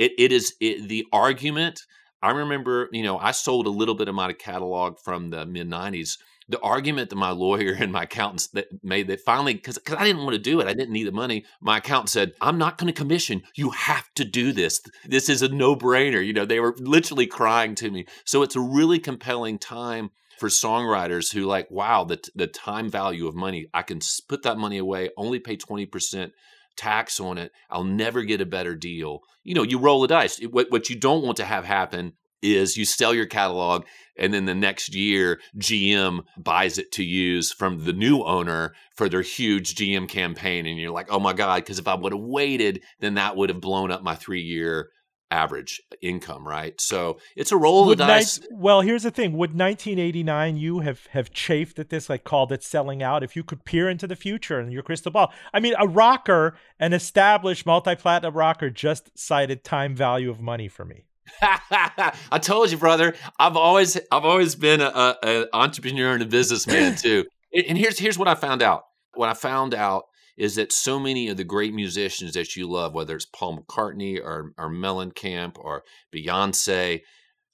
it, 0.00 0.12
it 0.18 0.32
is 0.32 0.54
it, 0.60 0.88
the 0.88 1.06
argument 1.12 1.82
I 2.22 2.32
remember, 2.32 2.88
you 2.92 3.02
know, 3.02 3.18
I 3.18 3.30
sold 3.30 3.66
a 3.66 3.70
little 3.70 3.94
bit 3.94 4.08
of 4.08 4.14
my 4.14 4.32
catalog 4.32 4.98
from 4.98 5.30
the 5.30 5.46
mid 5.46 5.68
90s. 5.68 6.18
The 6.48 6.60
argument 6.60 7.10
that 7.10 7.16
my 7.16 7.30
lawyer 7.30 7.74
and 7.78 7.92
my 7.92 8.02
accountants 8.02 8.48
that 8.48 8.66
made 8.82 9.06
that 9.08 9.20
finally, 9.20 9.54
because 9.54 9.78
I 9.96 10.04
didn't 10.04 10.24
want 10.24 10.34
to 10.34 10.38
do 10.38 10.60
it, 10.60 10.66
I 10.66 10.74
didn't 10.74 10.92
need 10.92 11.06
the 11.06 11.12
money. 11.12 11.44
My 11.60 11.78
accountant 11.78 12.10
said, 12.10 12.32
I'm 12.40 12.58
not 12.58 12.76
going 12.76 12.92
to 12.92 12.98
commission. 12.98 13.42
You 13.54 13.70
have 13.70 14.12
to 14.16 14.24
do 14.24 14.52
this. 14.52 14.82
This 15.04 15.28
is 15.28 15.42
a 15.42 15.48
no 15.48 15.76
brainer. 15.76 16.24
You 16.24 16.32
know, 16.32 16.44
they 16.44 16.60
were 16.60 16.74
literally 16.78 17.26
crying 17.26 17.74
to 17.76 17.90
me. 17.90 18.06
So 18.24 18.42
it's 18.42 18.56
a 18.56 18.60
really 18.60 18.98
compelling 18.98 19.58
time 19.58 20.10
for 20.38 20.48
songwriters 20.48 21.32
who 21.32 21.44
like, 21.44 21.70
wow, 21.70 22.04
the, 22.04 22.18
the 22.34 22.46
time 22.46 22.90
value 22.90 23.28
of 23.28 23.34
money. 23.34 23.66
I 23.72 23.82
can 23.82 24.00
put 24.28 24.42
that 24.42 24.58
money 24.58 24.78
away, 24.78 25.10
only 25.16 25.38
pay 25.38 25.56
20% 25.56 26.32
tax 26.80 27.20
on 27.20 27.36
it. 27.36 27.52
I'll 27.68 27.84
never 27.84 28.22
get 28.22 28.40
a 28.40 28.46
better 28.46 28.74
deal. 28.74 29.20
You 29.44 29.54
know, 29.54 29.62
you 29.62 29.78
roll 29.78 30.00
the 30.00 30.08
dice. 30.08 30.40
What, 30.50 30.70
what 30.70 30.88
you 30.88 30.96
don't 30.96 31.22
want 31.22 31.36
to 31.36 31.44
have 31.44 31.64
happen 31.64 32.14
is 32.42 32.78
you 32.78 32.86
sell 32.86 33.12
your 33.12 33.26
catalog 33.26 33.84
and 34.16 34.32
then 34.32 34.46
the 34.46 34.54
next 34.54 34.94
year 34.94 35.40
GM 35.58 36.24
buys 36.38 36.78
it 36.78 36.90
to 36.92 37.04
use 37.04 37.52
from 37.52 37.84
the 37.84 37.92
new 37.92 38.22
owner 38.22 38.72
for 38.96 39.10
their 39.10 39.20
huge 39.20 39.74
GM 39.74 40.08
campaign 40.08 40.66
and 40.66 40.78
you're 40.78 40.90
like, 40.90 41.08
"Oh 41.10 41.20
my 41.20 41.34
god, 41.34 41.56
because 41.56 41.78
if 41.78 41.86
I 41.86 41.94
would 41.94 42.12
have 42.12 42.22
waited, 42.22 42.82
then 43.00 43.14
that 43.14 43.36
would 43.36 43.50
have 43.50 43.60
blown 43.60 43.90
up 43.90 44.02
my 44.02 44.14
3 44.14 44.40
year 44.40 44.88
average 45.30 45.82
income, 46.02 46.46
right? 46.46 46.80
So 46.80 47.18
it's 47.36 47.52
a 47.52 47.56
roll 47.56 47.86
would 47.86 48.00
of 48.00 48.06
the 48.06 48.06
dice. 48.06 48.40
Ni- 48.40 48.46
well, 48.50 48.80
here's 48.80 49.02
the 49.02 49.10
thing: 49.10 49.32
Would 49.32 49.50
1989 49.50 50.56
you 50.56 50.80
have 50.80 51.06
have 51.08 51.30
chafed 51.32 51.78
at 51.78 51.90
this, 51.90 52.08
like 52.08 52.24
called 52.24 52.52
it 52.52 52.62
selling 52.62 53.02
out? 53.02 53.22
If 53.22 53.36
you 53.36 53.44
could 53.44 53.64
peer 53.64 53.88
into 53.88 54.06
the 54.06 54.16
future 54.16 54.58
and 54.58 54.72
your 54.72 54.82
crystal 54.82 55.12
ball, 55.12 55.32
I 55.52 55.60
mean, 55.60 55.74
a 55.78 55.86
rocker, 55.86 56.56
an 56.78 56.92
established 56.92 57.66
multi-platinum 57.66 58.34
rocker, 58.34 58.70
just 58.70 59.16
cited 59.18 59.64
time 59.64 59.94
value 59.94 60.30
of 60.30 60.40
money 60.40 60.68
for 60.68 60.84
me. 60.84 61.04
I 61.42 62.38
told 62.40 62.70
you, 62.70 62.76
brother. 62.76 63.14
I've 63.38 63.56
always 63.56 63.96
I've 64.10 64.24
always 64.24 64.54
been 64.54 64.80
a, 64.80 65.16
a, 65.22 65.46
entrepreneur 65.52 66.14
and 66.14 66.22
a 66.22 66.26
businessman 66.26 66.96
too. 66.96 67.26
and 67.52 67.78
here's 67.78 67.98
here's 67.98 68.18
what 68.18 68.28
I 68.28 68.34
found 68.34 68.62
out. 68.62 68.84
What 69.14 69.28
I 69.28 69.34
found 69.34 69.74
out 69.74 70.04
is 70.36 70.54
that 70.54 70.72
so 70.72 70.98
many 70.98 71.28
of 71.28 71.36
the 71.36 71.44
great 71.44 71.74
musicians 71.74 72.32
that 72.34 72.56
you 72.56 72.70
love, 72.70 72.94
whether 72.94 73.16
it's 73.16 73.26
Paul 73.26 73.58
McCartney 73.58 74.18
or, 74.18 74.52
or 74.56 74.70
Mellencamp 74.70 75.58
or 75.58 75.84
Beyonce, 76.14 77.02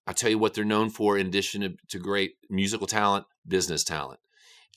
I 0.07 0.13
tell 0.13 0.31
you 0.31 0.39
what 0.39 0.55
they're 0.55 0.65
known 0.65 0.91
for 0.91 1.19
in 1.19 1.27
addition 1.27 1.63
to, 1.63 1.77
to 1.89 1.99
great 1.99 2.35
musical 2.49 2.87
talent, 2.87 3.27
business 3.47 3.83
talent. 3.83 4.21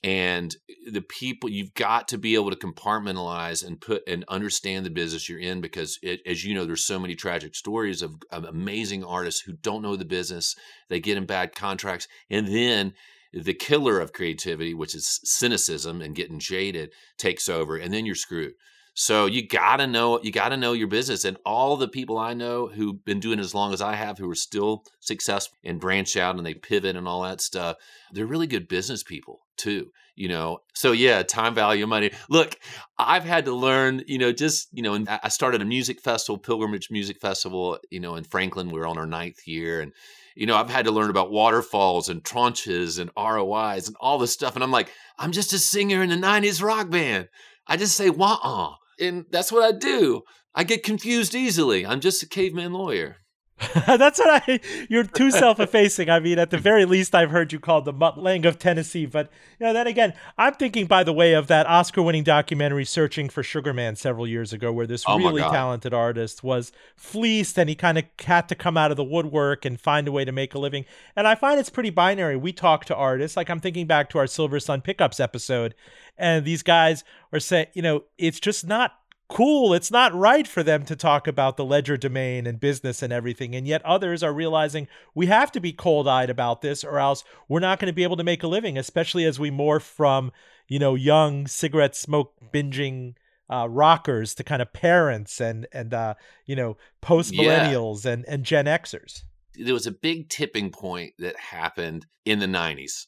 And 0.02 0.56
the 0.90 1.02
people 1.02 1.50
you've 1.50 1.74
got 1.74 2.08
to 2.08 2.16
be 2.18 2.34
able 2.34 2.50
to 2.50 2.56
compartmentalize 2.56 3.64
and 3.64 3.78
put 3.78 4.02
and 4.08 4.24
understand 4.28 4.86
the 4.86 4.90
business 4.90 5.28
you're 5.28 5.38
in 5.38 5.60
because 5.60 5.98
it, 6.02 6.20
as 6.24 6.42
you 6.42 6.54
know 6.54 6.64
there's 6.64 6.86
so 6.86 6.98
many 6.98 7.14
tragic 7.14 7.54
stories 7.54 8.00
of, 8.00 8.14
of 8.32 8.44
amazing 8.44 9.04
artists 9.04 9.42
who 9.42 9.52
don't 9.52 9.82
know 9.82 9.96
the 9.96 10.06
business 10.06 10.56
they 10.88 11.00
get 11.00 11.18
in 11.18 11.26
bad 11.26 11.54
contracts 11.54 12.08
and 12.30 12.48
then 12.48 12.94
the 13.32 13.54
killer 13.54 14.00
of 14.00 14.12
creativity, 14.12 14.74
which 14.74 14.94
is 14.94 15.20
cynicism 15.24 16.02
and 16.02 16.14
getting 16.14 16.38
jaded, 16.38 16.92
takes 17.18 17.48
over, 17.48 17.76
and 17.76 17.92
then 17.92 18.06
you're 18.06 18.14
screwed. 18.14 18.54
So 18.94 19.26
you 19.26 19.46
gotta 19.46 19.86
know 19.86 20.20
you 20.22 20.32
gotta 20.32 20.56
know 20.56 20.72
your 20.72 20.88
business. 20.88 21.24
And 21.24 21.36
all 21.46 21.76
the 21.76 21.88
people 21.88 22.18
I 22.18 22.34
know 22.34 22.66
who've 22.66 23.02
been 23.04 23.20
doing 23.20 23.38
as 23.38 23.54
long 23.54 23.72
as 23.72 23.80
I 23.80 23.94
have, 23.94 24.18
who 24.18 24.28
are 24.30 24.34
still 24.34 24.84
successful 24.98 25.56
and 25.64 25.80
branch 25.80 26.16
out 26.16 26.36
and 26.36 26.44
they 26.44 26.54
pivot 26.54 26.96
and 26.96 27.06
all 27.06 27.22
that 27.22 27.40
stuff, 27.40 27.76
they're 28.12 28.26
really 28.26 28.46
good 28.46 28.68
business 28.68 29.02
people 29.02 29.40
too. 29.56 29.90
You 30.16 30.28
know, 30.28 30.58
so 30.74 30.92
yeah, 30.92 31.22
time 31.22 31.54
value 31.54 31.86
money. 31.86 32.10
Look, 32.28 32.58
I've 32.98 33.24
had 33.24 33.46
to 33.46 33.54
learn. 33.54 34.02
You 34.06 34.18
know, 34.18 34.32
just 34.32 34.68
you 34.72 34.82
know, 34.82 34.94
and 34.94 35.08
I 35.08 35.28
started 35.28 35.62
a 35.62 35.64
music 35.64 36.00
festival, 36.00 36.36
Pilgrimage 36.36 36.90
Music 36.90 37.20
Festival. 37.20 37.78
You 37.90 38.00
know, 38.00 38.16
in 38.16 38.24
Franklin, 38.24 38.70
we're 38.70 38.86
on 38.86 38.98
our 38.98 39.06
ninth 39.06 39.46
year, 39.46 39.80
and 39.80 39.92
you 40.34 40.46
know, 40.46 40.56
I've 40.56 40.70
had 40.70 40.84
to 40.84 40.90
learn 40.90 41.10
about 41.10 41.30
waterfalls 41.30 42.08
and 42.08 42.22
tranches 42.22 42.98
and 42.98 43.10
ROIs 43.16 43.88
and 43.88 43.96
all 44.00 44.18
this 44.18 44.32
stuff. 44.32 44.54
And 44.54 44.64
I'm 44.64 44.70
like, 44.70 44.90
I'm 45.18 45.32
just 45.32 45.52
a 45.52 45.58
singer 45.58 46.02
in 46.02 46.12
a 46.12 46.16
90s 46.16 46.62
rock 46.62 46.90
band. 46.90 47.28
I 47.66 47.76
just 47.76 47.96
say 47.96 48.10
wah 48.10 48.76
And 49.00 49.26
that's 49.30 49.52
what 49.52 49.62
I 49.62 49.76
do. 49.76 50.22
I 50.54 50.64
get 50.64 50.82
confused 50.82 51.34
easily. 51.34 51.86
I'm 51.86 52.00
just 52.00 52.22
a 52.22 52.28
caveman 52.28 52.72
lawyer. 52.72 53.18
That's 53.86 54.18
what 54.18 54.48
I. 54.48 54.60
You're 54.88 55.04
too 55.04 55.30
self-effacing. 55.30 56.08
I 56.08 56.18
mean, 56.18 56.38
at 56.38 56.50
the 56.50 56.56
very 56.56 56.86
least, 56.86 57.14
I've 57.14 57.30
heard 57.30 57.52
you 57.52 57.60
called 57.60 57.84
the 57.84 57.92
Mutt 57.92 58.18
Lange 58.18 58.46
of 58.46 58.58
Tennessee. 58.58 59.04
But 59.04 59.30
you 59.58 59.66
know, 59.66 59.72
then 59.72 59.86
again, 59.86 60.14
I'm 60.38 60.54
thinking, 60.54 60.86
by 60.86 61.04
the 61.04 61.12
way, 61.12 61.34
of 61.34 61.46
that 61.48 61.66
Oscar-winning 61.66 62.24
documentary 62.24 62.86
"Searching 62.86 63.28
for 63.28 63.42
Sugar 63.42 63.74
Man" 63.74 63.96
several 63.96 64.26
years 64.26 64.52
ago, 64.52 64.72
where 64.72 64.86
this 64.86 65.04
oh 65.06 65.18
really 65.18 65.42
talented 65.42 65.92
artist 65.92 66.42
was 66.42 66.72
fleeced, 66.96 67.58
and 67.58 67.68
he 67.68 67.74
kind 67.74 67.98
of 67.98 68.04
had 68.20 68.48
to 68.48 68.54
come 68.54 68.76
out 68.78 68.90
of 68.90 68.96
the 68.96 69.04
woodwork 69.04 69.64
and 69.64 69.78
find 69.78 70.08
a 70.08 70.12
way 70.12 70.24
to 70.24 70.32
make 70.32 70.54
a 70.54 70.58
living. 70.58 70.86
And 71.14 71.26
I 71.26 71.34
find 71.34 71.60
it's 71.60 71.70
pretty 71.70 71.90
binary. 71.90 72.36
We 72.36 72.52
talk 72.52 72.86
to 72.86 72.96
artists, 72.96 73.36
like 73.36 73.50
I'm 73.50 73.60
thinking 73.60 73.86
back 73.86 74.08
to 74.10 74.18
our 74.18 74.26
Silver 74.26 74.58
Sun 74.58 74.80
Pickups 74.80 75.20
episode, 75.20 75.74
and 76.16 76.46
these 76.46 76.62
guys 76.62 77.04
are 77.32 77.40
saying, 77.40 77.66
you 77.74 77.82
know, 77.82 78.04
it's 78.16 78.40
just 78.40 78.66
not 78.66 78.99
cool. 79.30 79.72
It's 79.72 79.90
not 79.90 80.14
right 80.14 80.46
for 80.46 80.62
them 80.62 80.84
to 80.84 80.96
talk 80.96 81.26
about 81.26 81.56
the 81.56 81.64
legerdemain 81.64 82.46
and 82.46 82.60
business 82.60 83.02
and 83.02 83.12
everything. 83.12 83.54
And 83.54 83.66
yet 83.66 83.84
others 83.84 84.22
are 84.22 84.32
realizing 84.32 84.88
we 85.14 85.26
have 85.26 85.52
to 85.52 85.60
be 85.60 85.72
cold 85.72 86.08
eyed 86.08 86.28
about 86.28 86.60
this 86.60 86.84
or 86.84 86.98
else 86.98 87.24
we're 87.48 87.60
not 87.60 87.78
going 87.78 87.90
to 87.90 87.94
be 87.94 88.02
able 88.02 88.16
to 88.16 88.24
make 88.24 88.42
a 88.42 88.48
living, 88.48 88.76
especially 88.76 89.24
as 89.24 89.38
we 89.38 89.50
morph 89.50 89.82
from, 89.82 90.32
you 90.68 90.78
know, 90.78 90.94
young 90.94 91.46
cigarette 91.46 91.96
smoke 91.96 92.34
binging 92.52 93.14
uh, 93.48 93.68
rockers 93.68 94.34
to 94.34 94.44
kind 94.44 94.60
of 94.60 94.72
parents 94.72 95.40
and, 95.40 95.66
and, 95.72 95.94
uh, 95.94 96.14
you 96.44 96.56
know, 96.56 96.76
post 97.00 97.32
millennials 97.32 98.04
yeah. 98.04 98.12
and, 98.12 98.24
and 98.26 98.44
Gen 98.44 98.66
Xers. 98.66 99.22
There 99.54 99.74
was 99.74 99.86
a 99.86 99.92
big 99.92 100.28
tipping 100.28 100.70
point 100.70 101.14
that 101.18 101.36
happened 101.36 102.06
in 102.24 102.40
the 102.40 102.46
90s. 102.46 103.06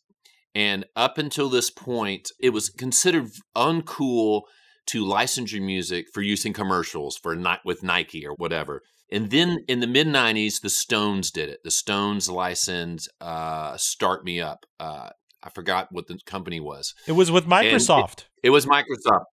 And 0.55 0.85
up 0.95 1.19
until 1.19 1.49
this 1.49 1.71
point, 1.71 2.31
it 2.39 2.51
was 2.51 2.69
considered 2.69 3.31
uncool 3.57 4.43
to 4.87 5.05
license 5.05 5.53
your 5.53 5.63
music 5.63 6.07
for 6.13 6.23
use 6.23 6.45
in 6.45 6.53
commercials 6.53 7.17
for 7.17 7.35
not 7.35 7.61
with 7.65 7.83
Nike 7.83 8.27
or 8.27 8.35
whatever. 8.35 8.83
And 9.13 9.31
then 9.31 9.65
in 9.69 9.81
the 9.81 9.87
mid 9.87 10.07
'90s, 10.07 10.63
the 10.63 10.71
Stones 10.71 11.31
did 11.31 11.51
it. 11.51 11.61
The 11.65 11.71
Stones 11.71 12.31
licensed 12.31 13.11
uh, 13.21 13.77
"Start 13.77 14.25
Me 14.25 14.41
Up." 14.41 14.65
Uh, 14.81 15.11
I 15.43 15.51
forgot 15.51 15.89
what 15.91 16.07
the 16.07 16.19
company 16.25 16.61
was. 16.61 16.95
It 17.07 17.13
was 17.13 17.31
with 17.31 17.47
Microsoft. 17.47 18.21
It, 18.43 18.49
it, 18.49 18.51
was 18.51 18.65
Microsoft. 18.65 19.25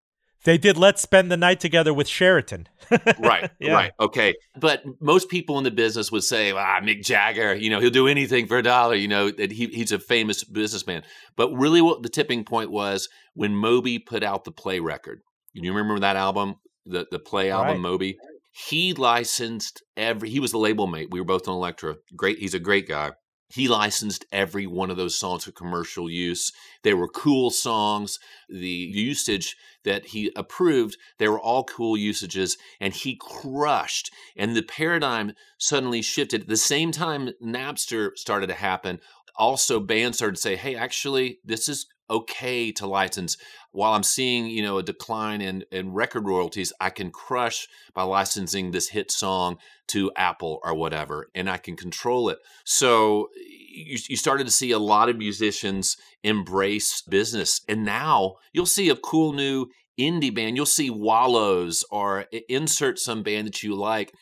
They 0.43 0.57
did 0.57 0.77
"Let's 0.77 1.01
Spend 1.01 1.31
the 1.31 1.37
Night 1.37 1.61
Together" 1.61 1.93
with 1.93 2.09
Sheraton. 2.09 2.67
right, 3.19 3.51
yeah. 3.59 3.71
right, 3.71 3.91
okay. 4.01 4.33
But 4.59 4.83
most 4.99 5.29
people 5.29 5.57
in 5.57 5.63
the 5.63 5.71
business 5.71 6.11
would 6.11 6.23
say, 6.23 6.51
"Ah, 6.51 6.81
Mick 6.81 7.05
Jagger, 7.05 7.55
you 7.55 7.69
know, 7.69 7.79
he'll 7.79 7.89
do 7.89 8.07
anything 8.07 8.47
for 8.47 8.57
a 8.57 8.63
dollar." 8.63 8.95
You 8.95 9.07
know, 9.07 9.31
that 9.31 9.53
he, 9.53 9.67
he's 9.67 9.93
a 9.93 9.99
famous 9.99 10.43
businessman. 10.43 11.03
But 11.37 11.53
really, 11.53 11.81
what 11.81 12.03
the 12.03 12.09
tipping 12.09 12.43
point 12.43 12.69
was 12.69 13.07
when 13.33 13.55
Moby 13.55 13.97
put 13.97 14.23
out 14.23 14.43
the 14.43 14.51
Play 14.51 14.81
record. 14.81 15.21
You 15.53 15.73
remember 15.73 15.99
that 15.99 16.15
album, 16.15 16.55
the 16.85 17.07
the 17.11 17.19
Play 17.19 17.51
album, 17.51 17.67
right. 17.67 17.79
Moby? 17.79 18.17
He 18.51 18.93
licensed 18.93 19.81
every. 19.95 20.29
He 20.29 20.39
was 20.39 20.51
the 20.51 20.57
label 20.57 20.87
mate. 20.87 21.09
We 21.11 21.19
were 21.19 21.25
both 21.25 21.47
on 21.47 21.55
Elektra. 21.55 21.95
Great. 22.15 22.39
He's 22.39 22.53
a 22.53 22.59
great 22.59 22.87
guy. 22.87 23.11
He 23.51 23.67
licensed 23.67 24.25
every 24.31 24.67
one 24.67 24.91
of 24.91 24.97
those 24.97 25.17
songs 25.17 25.43
for 25.43 25.51
commercial 25.51 26.07
use. 26.07 26.51
They 26.83 26.93
were 26.93 27.07
cool 27.07 27.49
songs. 27.49 28.19
The 28.47 28.67
usage 28.67 29.55
that 29.83 30.07
he 30.07 30.31
approved, 30.35 30.97
they 31.17 31.27
were 31.27 31.39
all 31.39 31.63
cool 31.63 31.97
usages, 31.97 32.57
and 32.79 32.93
he 32.93 33.17
crushed. 33.19 34.11
And 34.37 34.55
the 34.55 34.61
paradigm 34.61 35.33
suddenly 35.57 36.03
shifted. 36.03 36.41
At 36.41 36.47
the 36.47 36.57
same 36.57 36.91
time 36.91 37.31
Napster 37.43 38.11
started 38.15 38.47
to 38.47 38.53
happen, 38.53 38.99
also 39.35 39.79
bands 39.79 40.17
started 40.17 40.35
to 40.35 40.41
say, 40.41 40.55
hey, 40.55 40.75
actually, 40.75 41.39
this 41.43 41.67
is 41.67 41.87
okay 42.09 42.71
to 42.73 42.87
license 42.87 43.37
while 43.71 43.93
I'm 43.93 44.03
seeing, 44.03 44.47
you 44.47 44.63
know, 44.63 44.79
a 44.79 44.83
decline 44.83 45.41
in, 45.41 45.63
in 45.71 45.93
record 45.93 46.25
royalties, 46.25 46.73
I 46.79 46.89
can 46.89 47.11
crush 47.11 47.67
by 47.93 48.03
licensing 48.03 48.71
this 48.71 48.89
hit 48.89 49.11
song 49.11 49.57
to 49.89 50.11
Apple 50.15 50.59
or 50.63 50.73
whatever, 50.73 51.29
and 51.35 51.49
I 51.49 51.57
can 51.57 51.75
control 51.75 52.29
it. 52.29 52.39
So 52.65 53.29
you, 53.35 53.97
you 54.09 54.17
started 54.17 54.47
to 54.47 54.53
see 54.53 54.71
a 54.71 54.79
lot 54.79 55.09
of 55.09 55.17
musicians 55.17 55.97
embrace 56.23 57.01
business. 57.01 57.61
And 57.67 57.85
now 57.85 58.35
you'll 58.53 58.65
see 58.65 58.89
a 58.89 58.95
cool 58.95 59.33
new 59.33 59.67
indie 59.99 60.33
band. 60.33 60.55
You'll 60.55 60.65
see 60.65 60.89
Wallows 60.89 61.83
or 61.91 62.25
insert 62.47 62.97
some 62.97 63.21
band 63.21 63.47
that 63.47 63.61
you 63.61 63.75
like. 63.75 64.13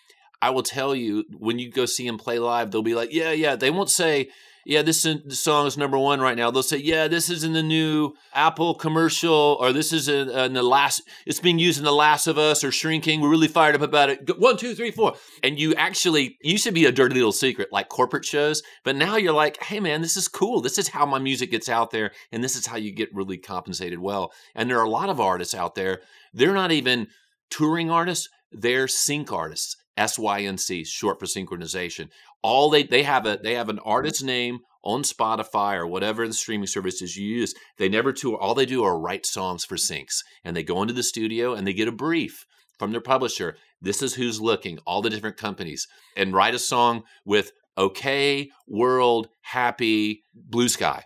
I 0.42 0.50
will 0.50 0.64
tell 0.64 0.94
you 0.94 1.24
when 1.38 1.58
you 1.58 1.72
go 1.72 1.86
see 1.86 2.06
them 2.06 2.18
play 2.18 2.38
live, 2.38 2.70
they'll 2.70 2.84
be 2.84 2.96
like, 2.96 3.14
yeah, 3.14 3.32
yeah. 3.32 3.56
They 3.56 3.72
won't 3.72 3.90
say, 3.90 4.30
yeah, 4.68 4.82
this, 4.82 5.06
is, 5.06 5.24
this 5.24 5.40
song 5.40 5.66
is 5.66 5.78
number 5.78 5.98
one 5.98 6.20
right 6.20 6.36
now. 6.36 6.52
They'll 6.52 6.62
say, 6.62 6.76
yeah, 6.76 7.08
this 7.08 7.30
is 7.30 7.46
in 7.46 7.54
the 7.54 7.64
new 7.64 8.16
Apple 8.34 8.76
commercial, 8.76 9.56
or 9.62 9.72
this 9.72 9.94
is 9.94 10.10
in, 10.10 10.30
in, 10.30 10.52
the 10.52 10.62
last, 10.62 11.04
it's 11.26 11.40
being 11.40 11.58
used 11.58 11.80
in 11.80 11.86
The 11.86 11.94
Last 11.94 12.28
of 12.28 12.38
Us 12.38 12.66
or 12.66 12.72
Shrinking. 12.72 13.22
We're 13.22 13.30
really 13.30 13.48
fired 13.48 13.76
up 13.76 13.82
about 13.82 14.10
it. 14.10 14.38
One, 14.38 14.58
two, 14.58 14.76
three, 14.76 14.92
four. 14.92 15.16
And 15.42 15.58
you 15.58 15.74
actually, 15.76 16.38
used 16.42 16.66
to 16.66 16.74
be 16.74 16.84
a 16.84 16.92
dirty 16.92 17.16
little 17.16 17.32
secret 17.32 17.70
like 17.72 17.88
corporate 17.88 18.26
shows, 18.26 18.62
but 18.84 18.98
now 18.98 19.16
you're 19.16 19.32
like, 19.32 19.64
hey, 19.64 19.80
man, 19.80 20.02
this 20.02 20.18
is 20.18 20.28
cool. 20.28 20.60
This 20.60 20.78
is 20.78 20.90
how 20.90 21.06
my 21.06 21.18
music 21.18 21.50
gets 21.50 21.70
out 21.70 21.92
there, 21.92 22.12
and 22.34 22.44
this 22.44 22.58
is 22.58 22.66
how 22.66 22.76
you 22.76 22.92
get 22.92 23.16
really 23.16 23.38
compensated 23.38 24.00
well. 24.00 24.34
And 24.54 24.70
there 24.70 24.80
are 24.80 24.86
a 24.86 24.90
lot 24.90 25.08
of 25.08 25.22
artists 25.22 25.56
out 25.56 25.76
there, 25.76 26.02
they're 26.34 26.54
not 26.54 26.74
even 26.74 27.08
touring 27.50 27.90
artists, 27.90 28.28
they're 28.52 28.90
sync 28.90 29.32
artists 29.32 29.78
S-Y-N-C, 29.98 30.86
short 30.86 31.20
for 31.20 31.26
synchronization. 31.26 32.10
All 32.42 32.70
they 32.70 32.84
they 32.84 33.04
have 33.04 33.26
a 33.26 33.40
they 33.42 33.56
have 33.56 33.70
an 33.70 33.80
artist's 33.80 34.24
name 34.24 34.60
on 34.84 35.04
Spotify 35.04 35.76
or 35.76 35.88
whatever 35.88 36.28
the 36.28 36.34
streaming 36.34 36.68
services 36.68 37.18
you 37.18 37.28
use. 37.28 37.54
They 37.78 37.90
never 37.90 38.14
tour. 38.14 38.38
All 38.38 38.56
they 38.56 38.66
do 38.66 38.84
are 38.84 39.00
write 39.00 39.26
songs 39.26 39.66
for 39.66 39.76
syncs, 39.76 40.24
and 40.44 40.56
they 40.56 40.64
go 40.64 40.82
into 40.82 40.94
the 40.94 41.04
studio 41.04 41.54
and 41.54 41.68
they 41.68 41.74
get 41.74 41.88
a 41.88 41.92
brief 41.92 42.46
from 42.78 42.92
their 42.92 43.02
publisher. 43.02 43.58
This 43.82 44.02
is 44.02 44.16
who's 44.16 44.40
looking, 44.40 44.80
all 44.86 45.02
the 45.02 45.10
different 45.10 45.38
companies, 45.38 45.88
and 46.16 46.34
write 46.34 46.56
a 46.56 46.60
song 46.60 47.04
with 47.26 47.52
okay, 47.78 48.50
world, 48.68 49.28
happy, 49.42 50.24
blue 50.34 50.70
sky. 50.70 51.04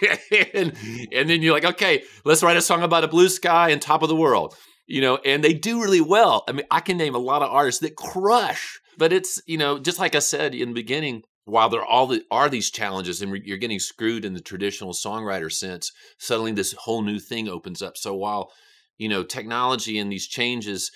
and, 0.54 0.74
and 1.12 1.30
then 1.30 1.42
you're 1.42 1.54
like, 1.54 1.64
okay, 1.64 2.02
let's 2.24 2.42
write 2.42 2.56
a 2.56 2.62
song 2.62 2.82
about 2.82 3.04
a 3.04 3.08
blue 3.08 3.28
sky 3.28 3.70
and 3.70 3.80
top 3.80 4.02
of 4.02 4.08
the 4.08 4.16
world. 4.16 4.54
You 4.90 5.02
know, 5.02 5.16
and 5.18 5.44
they 5.44 5.52
do 5.52 5.82
really 5.82 6.00
well. 6.00 6.44
I 6.48 6.52
mean, 6.52 6.64
I 6.70 6.80
can 6.80 6.96
name 6.96 7.14
a 7.14 7.18
lot 7.18 7.42
of 7.42 7.50
artists 7.50 7.82
that 7.82 7.94
crush, 7.94 8.80
but 8.96 9.12
it's, 9.12 9.38
you 9.46 9.58
know, 9.58 9.78
just 9.78 9.98
like 9.98 10.14
I 10.14 10.20
said 10.20 10.54
in 10.54 10.68
the 10.68 10.74
beginning, 10.74 11.24
while 11.44 11.68
there 11.68 11.82
are 11.82 11.86
all 11.86 12.06
the, 12.06 12.24
are 12.30 12.48
these 12.48 12.70
challenges 12.70 13.20
and 13.20 13.36
you're 13.44 13.58
getting 13.58 13.80
screwed 13.80 14.24
in 14.24 14.32
the 14.32 14.40
traditional 14.40 14.94
songwriter 14.94 15.52
sense, 15.52 15.92
suddenly 16.18 16.52
this 16.52 16.72
whole 16.72 17.02
new 17.02 17.18
thing 17.18 17.50
opens 17.50 17.82
up. 17.82 17.98
So 17.98 18.14
while, 18.14 18.50
you 18.96 19.10
know, 19.10 19.22
technology 19.22 19.98
and 19.98 20.10
these 20.10 20.26
changes, 20.26 20.90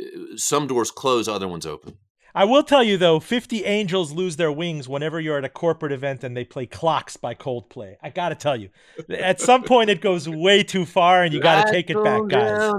uh, 0.00 0.36
some 0.36 0.68
doors 0.68 0.92
close, 0.92 1.26
other 1.26 1.48
ones 1.48 1.66
open. 1.66 1.98
I 2.34 2.44
will 2.44 2.62
tell 2.62 2.82
you 2.82 2.96
though, 2.96 3.20
50 3.20 3.64
Angels 3.64 4.12
lose 4.12 4.36
their 4.36 4.50
wings 4.50 4.88
whenever 4.88 5.20
you're 5.20 5.36
at 5.38 5.44
a 5.44 5.48
corporate 5.50 5.92
event 5.92 6.24
and 6.24 6.36
they 6.36 6.44
play 6.44 6.66
Clocks 6.66 7.16
by 7.16 7.34
Coldplay. 7.34 7.96
I 8.02 8.10
got 8.10 8.30
to 8.30 8.34
tell 8.34 8.56
you, 8.56 8.70
at 9.10 9.40
some 9.40 9.62
point 9.64 9.90
it 9.90 10.00
goes 10.00 10.28
way 10.28 10.62
too 10.62 10.86
far 10.86 11.22
and 11.22 11.34
you 11.34 11.40
got 11.40 11.66
to 11.66 11.72
take 11.72 11.90
it 11.90 12.02
back, 12.02 12.22
guys. 12.28 12.72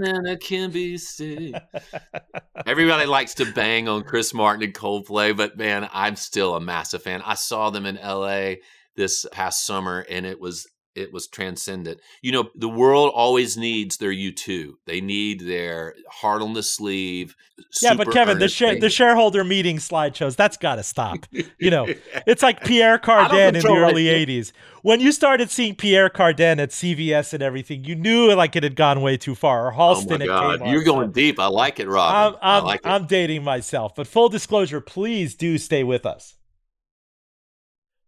Everybody 2.66 3.06
likes 3.06 3.36
to 3.36 3.52
bang 3.52 3.88
on 3.88 4.04
Chris 4.04 4.34
Martin 4.34 4.64
and 4.64 4.74
Coldplay, 4.74 5.36
but 5.36 5.58
man, 5.58 5.88
I'm 5.94 6.16
still 6.16 6.56
a 6.56 6.60
massive 6.60 7.04
fan. 7.04 7.22
I 7.24 7.36
saw 7.36 7.70
them 7.70 7.86
in 7.86 7.96
LA 7.96 8.56
this 8.96 9.26
past 9.32 9.66
summer 9.66 10.06
and 10.10 10.26
it 10.26 10.40
was 10.40 10.68
it 10.96 11.12
was 11.12 11.28
transcendent. 11.28 12.00
You 12.22 12.32
know, 12.32 12.50
the 12.56 12.70
world 12.70 13.12
always 13.14 13.58
needs 13.58 13.98
their 13.98 14.12
U2. 14.12 14.74
They 14.86 15.02
need 15.02 15.42
their 15.42 15.96
heart 16.10 16.42
on 16.42 16.54
the 16.54 16.64
sleeve. 16.64 17.36
Yeah, 17.82 17.94
but 17.96 18.12
Kevin, 18.12 18.40
the 18.40 18.50
sh- 18.50 18.80
the 18.80 18.90
shareholder 18.90 19.44
meeting 19.44 19.78
slideshows, 19.78 20.36
that's 20.36 20.58
got 20.58 20.76
to 20.76 20.84
stop. 20.84 21.26
You 21.32 21.70
know, 21.70 21.88
it's 22.28 22.44
like 22.44 22.64
Pierre 22.64 22.98
Cardin 23.04 23.56
in 23.56 23.62
the 23.62 23.76
early 23.76 24.10
right 24.10 24.28
80s. 24.28 24.52
When 24.82 25.00
you 25.00 25.12
started 25.12 25.50
seeing 25.50 25.76
Pierre 25.76 26.10
Cardin 26.10 26.60
at 26.60 26.70
CVS 26.70 27.34
and 27.34 27.42
everything, 27.42 27.86
you 27.86 27.96
knew 27.96 28.34
like 28.34 28.56
it 28.56 28.64
had 28.64 28.76
gone 28.76 29.02
way 29.02 29.18
too 29.18 29.36
far. 29.36 29.68
Or 29.68 29.74
oh, 29.74 29.78
Halston 29.78 30.16
oh 30.16 30.18
my 30.18 30.26
God. 30.26 30.68
You're 30.68 30.84
going 30.84 31.12
deep. 31.12 31.40
I 31.40 31.48
like 31.48 31.80
it, 31.80 31.88
Rob. 31.88 32.38
I'm, 32.42 32.58
I'm, 32.60 32.64
like 32.66 32.82
I'm 32.84 33.06
dating 33.06 33.44
myself. 33.44 33.96
But 33.96 34.08
full 34.08 34.30
disclosure, 34.30 34.82
please 34.82 35.36
do 35.36 35.58
stay 35.58 35.84
with 35.84 36.06
us. 36.06 36.36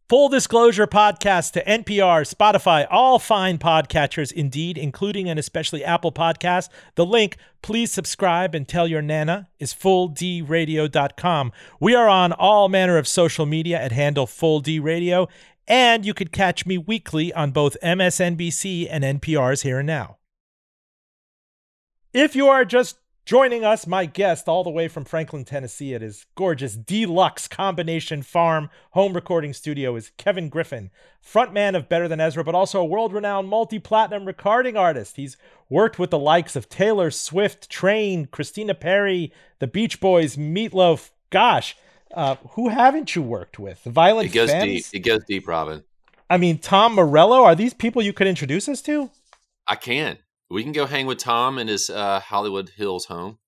Full 0.07 0.29
disclosure 0.29 0.85
podcast 0.85 1.53
to 1.53 1.63
NPR, 1.63 2.31
Spotify, 2.31 2.85
all 2.91 3.17
fine 3.17 3.57
podcatchers, 3.57 4.31
indeed, 4.31 4.77
including 4.77 5.27
and 5.27 5.39
especially 5.39 5.83
Apple 5.83 6.11
Podcasts. 6.11 6.69
The 6.93 7.07
link, 7.07 7.37
please 7.63 7.91
subscribe 7.91 8.53
and 8.53 8.67
tell 8.67 8.87
your 8.87 9.01
Nana, 9.01 9.49
is 9.57 9.73
fulldradio.com. 9.73 11.51
We 11.79 11.95
are 11.95 12.07
on 12.07 12.33
all 12.33 12.69
manner 12.69 12.99
of 12.99 13.07
social 13.07 13.47
media 13.47 13.81
at 13.81 13.91
handle 13.93 14.27
Full 14.27 14.59
D 14.59 14.77
Radio, 14.77 15.27
and 15.67 16.05
you 16.05 16.13
could 16.13 16.31
catch 16.31 16.67
me 16.67 16.77
weekly 16.77 17.33
on 17.33 17.49
both 17.49 17.75
MSNBC 17.81 18.87
and 18.87 19.03
NPR's 19.03 19.63
Here 19.63 19.79
and 19.79 19.87
Now. 19.87 20.17
If 22.13 22.35
you 22.35 22.47
are 22.47 22.63
just 22.63 22.99
Joining 23.25 23.65
us, 23.65 23.87
my 23.87 24.05
guest, 24.05 24.47
all 24.47 24.63
the 24.63 24.69
way 24.69 24.87
from 24.87 25.03
Franklin, 25.03 25.45
Tennessee, 25.45 25.95
at 25.95 26.03
his 26.03 26.27
gorgeous 26.35 26.75
deluxe 26.75 27.47
combination 27.47 28.21
farm 28.21 28.69
home 28.91 29.13
recording 29.13 29.51
studio, 29.51 29.95
is 29.95 30.11
Kevin 30.15 30.47
Griffin, 30.47 30.91
frontman 31.25 31.75
of 31.75 31.89
Better 31.89 32.07
Than 32.07 32.19
Ezra, 32.19 32.43
but 32.43 32.53
also 32.53 32.79
a 32.79 32.85
world 32.85 33.11
renowned 33.11 33.47
multi 33.47 33.79
platinum 33.79 34.25
recording 34.25 34.77
artist. 34.77 35.15
He's 35.15 35.37
worked 35.71 35.97
with 35.97 36.11
the 36.11 36.19
likes 36.19 36.55
of 36.55 36.69
Taylor 36.69 37.09
Swift, 37.09 37.67
Train, 37.67 38.27
Christina 38.27 38.75
Perri, 38.75 39.33
the 39.57 39.65
Beach 39.65 39.99
Boys, 39.99 40.35
Meatloaf. 40.35 41.09
Gosh, 41.31 41.75
uh, 42.13 42.35
who 42.51 42.69
haven't 42.69 43.15
you 43.15 43.23
worked 43.23 43.57
with? 43.57 43.83
The 43.83 43.89
Violent 43.89 44.29
It 44.29 44.33
goes 44.33 44.53
deep. 44.53 44.85
It 44.93 44.99
goes 44.99 45.23
deep, 45.25 45.47
Robin. 45.47 45.83
I 46.29 46.37
mean, 46.37 46.59
Tom 46.59 46.93
Morello. 46.93 47.43
Are 47.43 47.55
these 47.55 47.73
people 47.73 48.03
you 48.03 48.13
could 48.13 48.27
introduce 48.27 48.69
us 48.69 48.83
to? 48.83 49.09
I 49.67 49.77
can. 49.77 50.19
We 50.55 50.63
can 50.63 50.71
go 50.71 50.85
hang 50.85 51.05
with 51.05 51.17
Tom 51.17 51.59
in 51.59 51.67
his 51.67 51.89
uh, 51.89 52.21
Hollywood 52.21 52.69
Hills 52.69 53.07
home. 53.07 53.39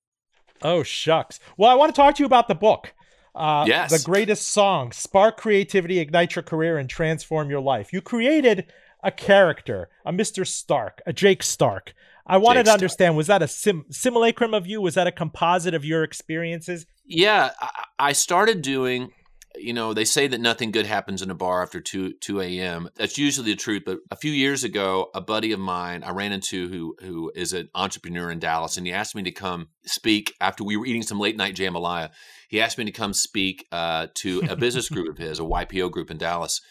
Oh 0.62 0.84
shucks. 0.84 1.40
Well, 1.56 1.72
I 1.72 1.74
want 1.76 1.96
to 1.96 1.98
talk 1.98 2.16
to 2.16 2.20
you 2.22 2.26
about 2.26 2.50
the 2.50 2.54
book. 2.54 2.94
Uh, 3.34 3.64
yes. 3.66 3.98
The 3.98 4.06
greatest 4.06 4.50
song, 4.50 4.92
spark 4.92 5.38
creativity, 5.38 6.00
ignite 6.00 6.36
your 6.36 6.44
career, 6.44 6.78
and 6.78 6.90
transform 6.90 7.50
your 7.50 7.62
life. 7.62 7.94
You 7.94 8.02
created 8.02 8.66
a 9.02 9.12
character, 9.12 9.88
a 10.06 10.12
Mr. 10.12 10.46
Stark, 10.46 11.02
a 11.06 11.14
Jake 11.14 11.44
Stark. 11.44 11.94
I 12.26 12.36
wanted 12.36 12.66
Jake 12.66 12.66
to 12.66 12.74
understand 12.74 13.12
Stark. 13.12 13.16
was 13.16 13.28
that 13.28 13.42
a 13.42 13.48
sim- 13.48 13.86
simulacrum 13.90 14.54
of 14.54 14.68
you? 14.68 14.82
Was 14.82 14.96
that 14.96 15.08
a 15.08 15.14
composite 15.14 15.74
of 15.74 15.86
your 15.86 16.04
experiences? 16.04 16.88
Yeah, 17.06 17.52
I, 17.62 17.86
I 17.98 18.12
started 18.12 18.62
doing 18.62 19.14
you 19.56 19.74
know, 19.74 19.94
they 19.94 20.06
say 20.06 20.28
that 20.28 20.42
nothing 20.42 20.72
good 20.72 20.86
happens 20.86 21.22
in 21.22 21.32
a 21.32 21.36
bar 21.36 21.64
after 21.64 21.80
2 21.80 22.14
2 22.22 22.42
a.m. 22.42 22.90
That's 22.96 23.18
usually 23.18 23.52
the 23.52 23.56
truth. 23.56 23.84
But 23.86 24.00
a 24.12 24.16
few 24.16 24.32
years 24.32 24.64
ago, 24.64 25.10
a 25.16 25.22
buddy 25.22 25.52
of 25.52 25.60
mine 25.60 26.04
I 26.04 26.12
ran 26.12 26.32
into 26.32 26.68
who 26.70 26.96
who 27.02 27.32
is 27.36 27.54
an 27.54 27.70
entrepreneur 27.74 28.30
in 28.30 28.40
Dallas, 28.40 28.78
and 28.78 28.86
he 28.86 28.94
asked 28.94 29.16
me 29.16 29.24
to 29.24 29.32
come 29.32 29.70
speak 29.86 30.34
after 30.42 30.64
we 30.64 30.78
were 30.78 30.86
eating 30.86 31.04
some 31.04 31.20
late 31.20 31.38
night 31.38 31.56
jambalaya. 31.56 32.10
He 32.50 32.62
asked 32.62 32.78
me 32.78 32.86
to 32.86 32.92
come 32.92 33.14
speak 33.14 33.66
uh, 33.72 34.08
to 34.16 34.42
a 34.50 34.56
business 34.56 34.90
group 34.90 35.10
of 35.10 35.18
his, 35.18 35.40
a 35.40 35.44
YPO 35.44 35.92
group 35.92 36.12
in 36.12 36.18
Dallas. 36.18 36.62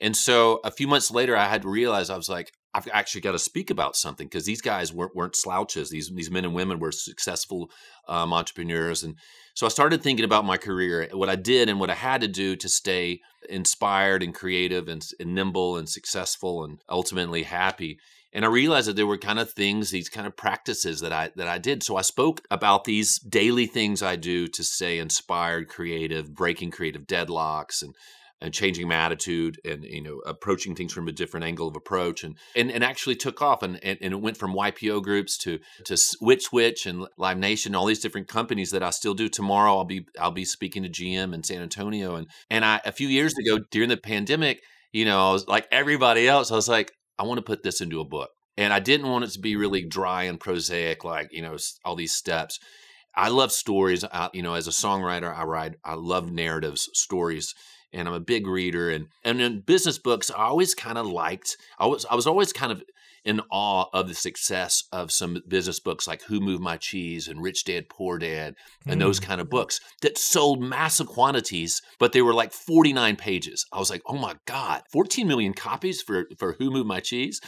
And 0.00 0.16
so 0.16 0.60
a 0.64 0.70
few 0.70 0.88
months 0.88 1.10
later, 1.10 1.36
I 1.36 1.46
had 1.46 1.62
to 1.62 1.68
realize 1.68 2.08
I 2.08 2.16
was 2.16 2.28
like, 2.28 2.50
I've 2.72 2.88
actually 2.92 3.20
got 3.20 3.32
to 3.32 3.38
speak 3.38 3.70
about 3.70 3.96
something 3.96 4.26
because 4.26 4.46
these 4.46 4.62
guys 4.62 4.92
weren't, 4.92 5.14
weren't 5.14 5.36
slouches. 5.36 5.90
These 5.90 6.10
these 6.14 6.30
men 6.30 6.44
and 6.44 6.54
women 6.54 6.78
were 6.78 6.92
successful 6.92 7.70
um, 8.08 8.32
entrepreneurs, 8.32 9.02
and 9.02 9.16
so 9.60 9.66
I 9.66 9.68
started 9.68 10.02
thinking 10.02 10.24
about 10.24 10.46
my 10.46 10.56
career, 10.56 11.06
what 11.12 11.28
I 11.28 11.36
did 11.36 11.68
and 11.68 11.78
what 11.78 11.90
I 11.90 11.94
had 11.94 12.22
to 12.22 12.28
do 12.28 12.56
to 12.56 12.66
stay 12.66 13.20
inspired 13.46 14.22
and 14.22 14.34
creative 14.34 14.88
and, 14.88 15.06
and 15.20 15.34
nimble 15.34 15.76
and 15.76 15.86
successful 15.86 16.64
and 16.64 16.78
ultimately 16.88 17.42
happy. 17.42 17.98
And 18.32 18.46
I 18.46 18.48
realized 18.48 18.88
that 18.88 18.96
there 18.96 19.06
were 19.06 19.18
kind 19.18 19.38
of 19.38 19.50
things, 19.50 19.90
these 19.90 20.08
kind 20.08 20.26
of 20.26 20.34
practices 20.34 21.00
that 21.02 21.12
I 21.12 21.32
that 21.36 21.46
I 21.46 21.58
did. 21.58 21.82
So 21.82 21.96
I 21.96 22.00
spoke 22.00 22.40
about 22.50 22.84
these 22.84 23.18
daily 23.18 23.66
things 23.66 24.02
I 24.02 24.16
do 24.16 24.48
to 24.48 24.64
stay 24.64 24.98
inspired, 24.98 25.68
creative, 25.68 26.34
breaking 26.34 26.70
creative 26.70 27.06
deadlocks, 27.06 27.82
and 27.82 27.94
and 28.40 28.54
changing 28.54 28.88
my 28.88 28.94
attitude 28.94 29.60
and 29.64 29.84
you 29.84 30.02
know 30.02 30.20
approaching 30.26 30.74
things 30.74 30.92
from 30.92 31.08
a 31.08 31.12
different 31.12 31.44
angle 31.44 31.68
of 31.68 31.76
approach 31.76 32.24
and 32.24 32.36
and, 32.56 32.70
and 32.70 32.82
actually 32.82 33.16
took 33.16 33.42
off 33.42 33.62
and, 33.62 33.82
and, 33.82 33.98
and 34.00 34.12
it 34.12 34.20
went 34.20 34.36
from 34.36 34.54
YPO 34.54 35.02
groups 35.02 35.36
to 35.38 35.58
to 35.84 35.96
Switch 35.96 36.44
Switch 36.44 36.86
and 36.86 37.06
Live 37.16 37.38
Nation 37.38 37.74
all 37.74 37.86
these 37.86 38.00
different 38.00 38.28
companies 38.28 38.70
that 38.70 38.82
I 38.82 38.90
still 38.90 39.14
do. 39.14 39.28
Tomorrow 39.28 39.76
I'll 39.76 39.84
be 39.84 40.06
I'll 40.18 40.30
be 40.30 40.44
speaking 40.44 40.82
to 40.82 40.88
GM 40.88 41.34
in 41.34 41.42
San 41.42 41.62
Antonio 41.62 42.16
and 42.16 42.26
and 42.50 42.64
I 42.64 42.80
a 42.84 42.92
few 42.92 43.08
years 43.08 43.34
ago 43.36 43.60
during 43.70 43.88
the 43.88 43.96
pandemic 43.96 44.62
you 44.92 45.04
know 45.04 45.28
I 45.28 45.32
was 45.32 45.46
like 45.46 45.68
everybody 45.70 46.28
else 46.28 46.50
I 46.50 46.56
was 46.56 46.68
like 46.68 46.92
I 47.18 47.24
want 47.24 47.38
to 47.38 47.42
put 47.42 47.62
this 47.62 47.80
into 47.80 48.00
a 48.00 48.04
book. 48.04 48.30
And 48.56 48.72
I 48.72 48.80
didn't 48.80 49.08
want 49.08 49.24
it 49.24 49.30
to 49.32 49.38
be 49.38 49.56
really 49.56 49.84
dry 49.84 50.24
and 50.24 50.40
prosaic 50.40 51.04
like 51.04 51.28
you 51.32 51.42
know 51.42 51.56
all 51.84 51.96
these 51.96 52.12
steps. 52.12 52.58
I 53.14 53.28
love 53.28 53.52
stories. 53.52 54.04
I, 54.04 54.30
you 54.32 54.42
know 54.42 54.54
as 54.54 54.66
a 54.66 54.70
songwriter 54.70 55.34
I 55.34 55.44
write 55.44 55.74
I 55.84 55.94
love 55.94 56.30
narratives 56.30 56.88
stories 56.94 57.54
and 57.92 58.08
I'm 58.08 58.14
a 58.14 58.20
big 58.20 58.46
reader. 58.46 58.90
And 58.90 59.08
and 59.24 59.40
in 59.40 59.60
business 59.60 59.98
books, 59.98 60.30
I 60.30 60.44
always 60.44 60.74
kind 60.74 60.98
of 60.98 61.06
liked. 61.06 61.56
I 61.78 61.86
was 61.86 62.06
I 62.10 62.14
was 62.14 62.26
always 62.26 62.52
kind 62.52 62.72
of 62.72 62.82
in 63.24 63.40
awe 63.50 63.84
of 63.92 64.08
the 64.08 64.14
success 64.14 64.84
of 64.92 65.12
some 65.12 65.42
business 65.46 65.78
books 65.78 66.08
like 66.08 66.22
Who 66.22 66.40
Moved 66.40 66.62
My 66.62 66.76
Cheese 66.76 67.28
and 67.28 67.42
Rich 67.42 67.64
Dad 67.64 67.88
Poor 67.88 68.18
Dad 68.18 68.54
and 68.86 68.96
mm. 68.96 69.04
those 69.04 69.20
kind 69.20 69.40
of 69.40 69.50
books 69.50 69.80
that 70.02 70.16
sold 70.16 70.62
massive 70.62 71.06
quantities, 71.06 71.82
but 71.98 72.12
they 72.12 72.22
were 72.22 72.34
like 72.34 72.52
49 72.52 73.16
pages. 73.16 73.66
I 73.72 73.78
was 73.78 73.90
like, 73.90 74.02
oh 74.06 74.16
my 74.16 74.36
God, 74.46 74.82
14 74.90 75.28
million 75.28 75.52
copies 75.52 76.00
for, 76.00 76.26
for 76.38 76.54
Who 76.54 76.70
Moved 76.70 76.88
My 76.88 77.00
Cheese? 77.00 77.40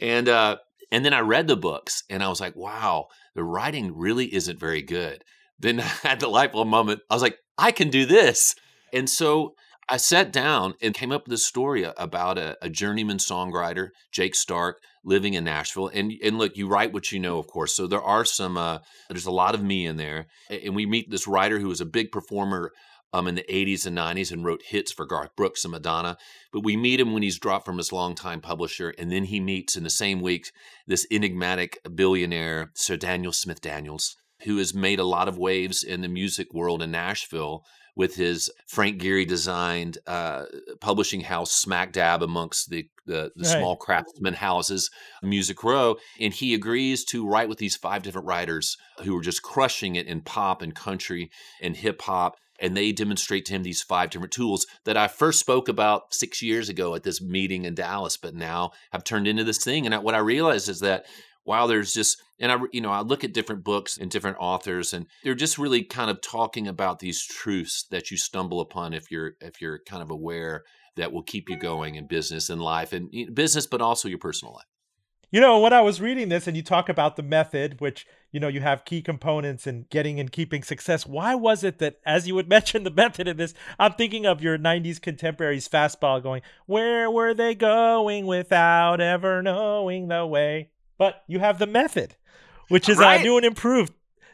And 0.00 0.28
uh, 0.28 0.56
and 0.90 1.04
then 1.04 1.14
I 1.14 1.20
read 1.20 1.48
the 1.48 1.56
books 1.56 2.04
and 2.10 2.22
I 2.22 2.28
was 2.28 2.40
like, 2.40 2.54
wow, 2.54 3.06
the 3.34 3.44
writing 3.44 3.96
really 3.96 4.32
isn't 4.32 4.60
very 4.60 4.82
good. 4.82 5.24
Then 5.58 5.80
I 5.80 5.84
had 5.84 6.20
the 6.20 6.28
light 6.28 6.52
bulb 6.52 6.68
moment. 6.68 7.00
I 7.10 7.14
was 7.14 7.22
like, 7.22 7.38
I 7.56 7.72
can 7.72 7.88
do 7.88 8.04
this. 8.04 8.54
And 8.92 9.08
so 9.08 9.54
I 9.88 9.98
sat 9.98 10.32
down 10.32 10.74
and 10.80 10.94
came 10.94 11.12
up 11.12 11.24
with 11.24 11.34
a 11.34 11.38
story 11.38 11.84
about 11.84 12.38
a, 12.38 12.56
a, 12.62 12.70
journeyman 12.70 13.18
songwriter, 13.18 13.90
Jake 14.12 14.34
Stark, 14.34 14.80
living 15.04 15.34
in 15.34 15.44
Nashville. 15.44 15.88
And 15.88 16.12
and 16.22 16.38
look, 16.38 16.56
you 16.56 16.68
write 16.68 16.92
what 16.92 17.12
you 17.12 17.20
know, 17.20 17.38
of 17.38 17.46
course. 17.46 17.74
So 17.74 17.86
there 17.86 18.02
are 18.02 18.24
some. 18.24 18.56
Uh, 18.56 18.78
there's 19.08 19.26
a 19.26 19.30
lot 19.30 19.54
of 19.54 19.62
me 19.62 19.86
in 19.86 19.96
there, 19.96 20.26
and 20.48 20.74
we 20.74 20.86
meet 20.86 21.10
this 21.10 21.26
writer 21.26 21.58
who 21.58 21.68
was 21.68 21.80
a 21.80 21.86
big 21.86 22.10
performer. 22.10 22.72
Um, 23.12 23.28
in 23.28 23.36
the 23.36 23.44
80s 23.48 23.86
and 23.86 23.96
90s 23.96 24.32
and 24.32 24.44
wrote 24.44 24.62
hits 24.66 24.90
for 24.90 25.06
Garth 25.06 25.36
Brooks 25.36 25.64
and 25.64 25.70
Madonna. 25.70 26.16
But 26.52 26.64
we 26.64 26.76
meet 26.76 26.98
him 26.98 27.12
when 27.12 27.22
he's 27.22 27.38
dropped 27.38 27.64
from 27.64 27.78
his 27.78 27.92
longtime 27.92 28.40
publisher. 28.40 28.92
And 28.98 29.08
then 29.08 29.22
he 29.22 29.38
meets 29.38 29.76
in 29.76 29.84
the 29.84 29.88
same 29.88 30.20
week 30.20 30.50
this 30.88 31.06
enigmatic 31.12 31.78
billionaire, 31.94 32.72
Sir 32.74 32.96
Daniel 32.96 33.30
Smith 33.30 33.60
Daniels, 33.60 34.16
who 34.42 34.56
has 34.56 34.74
made 34.74 34.98
a 34.98 35.04
lot 35.04 35.28
of 35.28 35.38
waves 35.38 35.84
in 35.84 36.00
the 36.00 36.08
music 36.08 36.52
world 36.52 36.82
in 36.82 36.90
Nashville 36.90 37.64
with 37.96 38.16
his 38.16 38.50
Frank 38.66 39.00
Gehry 39.00 39.26
designed 39.26 39.98
uh, 40.06 40.44
publishing 40.80 41.20
house 41.22 41.52
smack 41.52 41.92
dab 41.92 42.22
amongst 42.22 42.70
the, 42.70 42.88
the, 43.06 43.30
the 43.36 43.44
right. 43.44 43.58
small 43.58 43.76
craftsman 43.76 44.34
houses, 44.34 44.90
Music 45.22 45.62
Row. 45.62 45.96
And 46.20 46.32
he 46.32 46.54
agrees 46.54 47.04
to 47.06 47.26
write 47.26 47.48
with 47.48 47.58
these 47.58 47.76
five 47.76 48.02
different 48.02 48.26
writers 48.26 48.76
who 49.02 49.16
are 49.16 49.22
just 49.22 49.42
crushing 49.42 49.96
it 49.96 50.06
in 50.06 50.22
pop 50.22 50.60
and 50.62 50.74
country 50.74 51.30
and 51.62 51.76
hip 51.76 52.02
hop. 52.02 52.36
And 52.60 52.76
they 52.76 52.92
demonstrate 52.92 53.44
to 53.46 53.52
him 53.52 53.64
these 53.64 53.82
five 53.82 54.10
different 54.10 54.32
tools 54.32 54.66
that 54.84 54.96
I 54.96 55.08
first 55.08 55.40
spoke 55.40 55.68
about 55.68 56.14
six 56.14 56.40
years 56.40 56.68
ago 56.68 56.94
at 56.94 57.02
this 57.02 57.20
meeting 57.20 57.64
in 57.64 57.74
Dallas, 57.74 58.16
but 58.16 58.34
now 58.34 58.70
have 58.92 59.02
turned 59.02 59.26
into 59.26 59.42
this 59.44 59.62
thing. 59.62 59.86
And 59.86 60.04
what 60.04 60.14
I 60.14 60.18
realized 60.18 60.68
is 60.68 60.80
that 60.80 61.04
while 61.44 61.68
there's 61.68 61.94
just 61.94 62.20
and 62.40 62.50
i 62.50 62.58
you 62.72 62.80
know 62.80 62.90
i 62.90 63.00
look 63.00 63.22
at 63.22 63.32
different 63.32 63.62
books 63.62 63.96
and 63.96 64.10
different 64.10 64.36
authors 64.40 64.92
and 64.92 65.06
they're 65.22 65.34
just 65.34 65.58
really 65.58 65.82
kind 65.82 66.10
of 66.10 66.20
talking 66.20 66.66
about 66.66 66.98
these 66.98 67.22
truths 67.22 67.86
that 67.90 68.10
you 68.10 68.16
stumble 68.16 68.60
upon 68.60 68.92
if 68.92 69.10
you're 69.10 69.32
if 69.40 69.60
you're 69.60 69.78
kind 69.86 70.02
of 70.02 70.10
aware 70.10 70.64
that 70.96 71.12
will 71.12 71.22
keep 71.22 71.48
you 71.48 71.56
going 71.56 71.94
in 71.94 72.06
business 72.06 72.50
and 72.50 72.60
life 72.60 72.92
and 72.92 73.10
business 73.34 73.66
but 73.66 73.80
also 73.80 74.08
your 74.08 74.18
personal 74.18 74.54
life. 74.54 74.64
You 75.30 75.40
know 75.40 75.58
when 75.58 75.72
i 75.72 75.80
was 75.80 76.00
reading 76.00 76.28
this 76.28 76.46
and 76.46 76.56
you 76.56 76.62
talk 76.62 76.88
about 76.88 77.16
the 77.16 77.22
method 77.22 77.80
which 77.80 78.06
you 78.30 78.38
know 78.38 78.46
you 78.46 78.60
have 78.60 78.84
key 78.84 79.02
components 79.02 79.66
in 79.66 79.86
getting 79.90 80.20
and 80.20 80.30
keeping 80.30 80.62
success 80.62 81.06
why 81.06 81.34
was 81.34 81.64
it 81.64 81.78
that 81.80 81.98
as 82.06 82.28
you 82.28 82.36
would 82.36 82.48
mention 82.56 82.84
the 82.84 82.90
method 82.90 83.26
in 83.26 83.36
this 83.36 83.52
i'm 83.80 83.94
thinking 83.94 84.26
of 84.26 84.40
your 84.40 84.56
90s 84.56 85.02
contemporaries 85.02 85.68
fastball 85.68 86.22
going 86.22 86.42
where 86.66 87.10
were 87.10 87.34
they 87.34 87.52
going 87.52 88.26
without 88.26 89.00
ever 89.00 89.42
knowing 89.42 90.06
the 90.06 90.24
way 90.24 90.70
but 90.98 91.22
you 91.26 91.38
have 91.40 91.58
the 91.58 91.66
method, 91.66 92.16
which 92.68 92.88
is 92.88 92.98
uh, 92.98 93.02
right. 93.02 93.20
uh, 93.20 93.22
new 93.22 93.36
and 93.36 93.46
improved. 93.46 93.92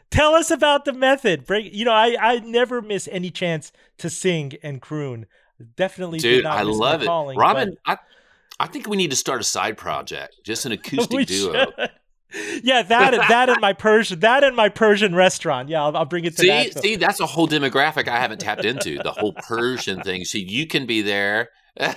Tell 0.09 0.35
us 0.35 0.51
about 0.51 0.85
the 0.85 0.93
method. 0.93 1.45
Break. 1.45 1.73
You 1.73 1.85
know, 1.85 1.93
I 1.93 2.15
I 2.19 2.39
never 2.39 2.81
miss 2.81 3.07
any 3.11 3.31
chance 3.31 3.71
to 3.97 4.09
sing 4.09 4.53
and 4.61 4.81
croon. 4.81 5.25
Definitely, 5.75 6.19
dude. 6.19 6.45
I 6.45 6.63
love 6.63 7.03
it, 7.03 7.05
calling, 7.05 7.37
Roben. 7.37 7.77
But... 7.85 7.99
I 8.59 8.65
I 8.65 8.67
think 8.67 8.87
we 8.87 8.97
need 8.97 9.09
to 9.11 9.15
start 9.15 9.41
a 9.41 9.43
side 9.43 9.77
project, 9.77 10.35
just 10.43 10.65
an 10.65 10.71
acoustic 10.71 11.27
duo. 11.27 11.53
Should. 11.53 11.89
Yeah, 12.63 12.81
that 12.83 13.11
that 13.27 13.49
and 13.49 13.59
my 13.59 13.73
Persian 13.73 14.19
that 14.21 14.43
and 14.43 14.55
my 14.55 14.69
Persian 14.69 15.15
restaurant. 15.15 15.67
Yeah, 15.67 15.83
I'll, 15.83 15.97
I'll 15.97 16.05
bring 16.05 16.25
it 16.25 16.35
to 16.37 16.41
see, 16.41 16.47
that. 16.47 16.81
See, 16.81 16.95
that's 16.95 17.19
a 17.19 17.25
whole 17.25 17.47
demographic 17.47 18.07
I 18.07 18.19
haven't 18.19 18.39
tapped 18.39 18.63
into. 18.63 18.97
The 19.01 19.11
whole 19.11 19.33
Persian 19.33 20.01
thing. 20.01 20.23
See, 20.25 20.39
you 20.39 20.67
can 20.67 20.85
be 20.85 21.01
there. 21.01 21.49
you 21.79 21.87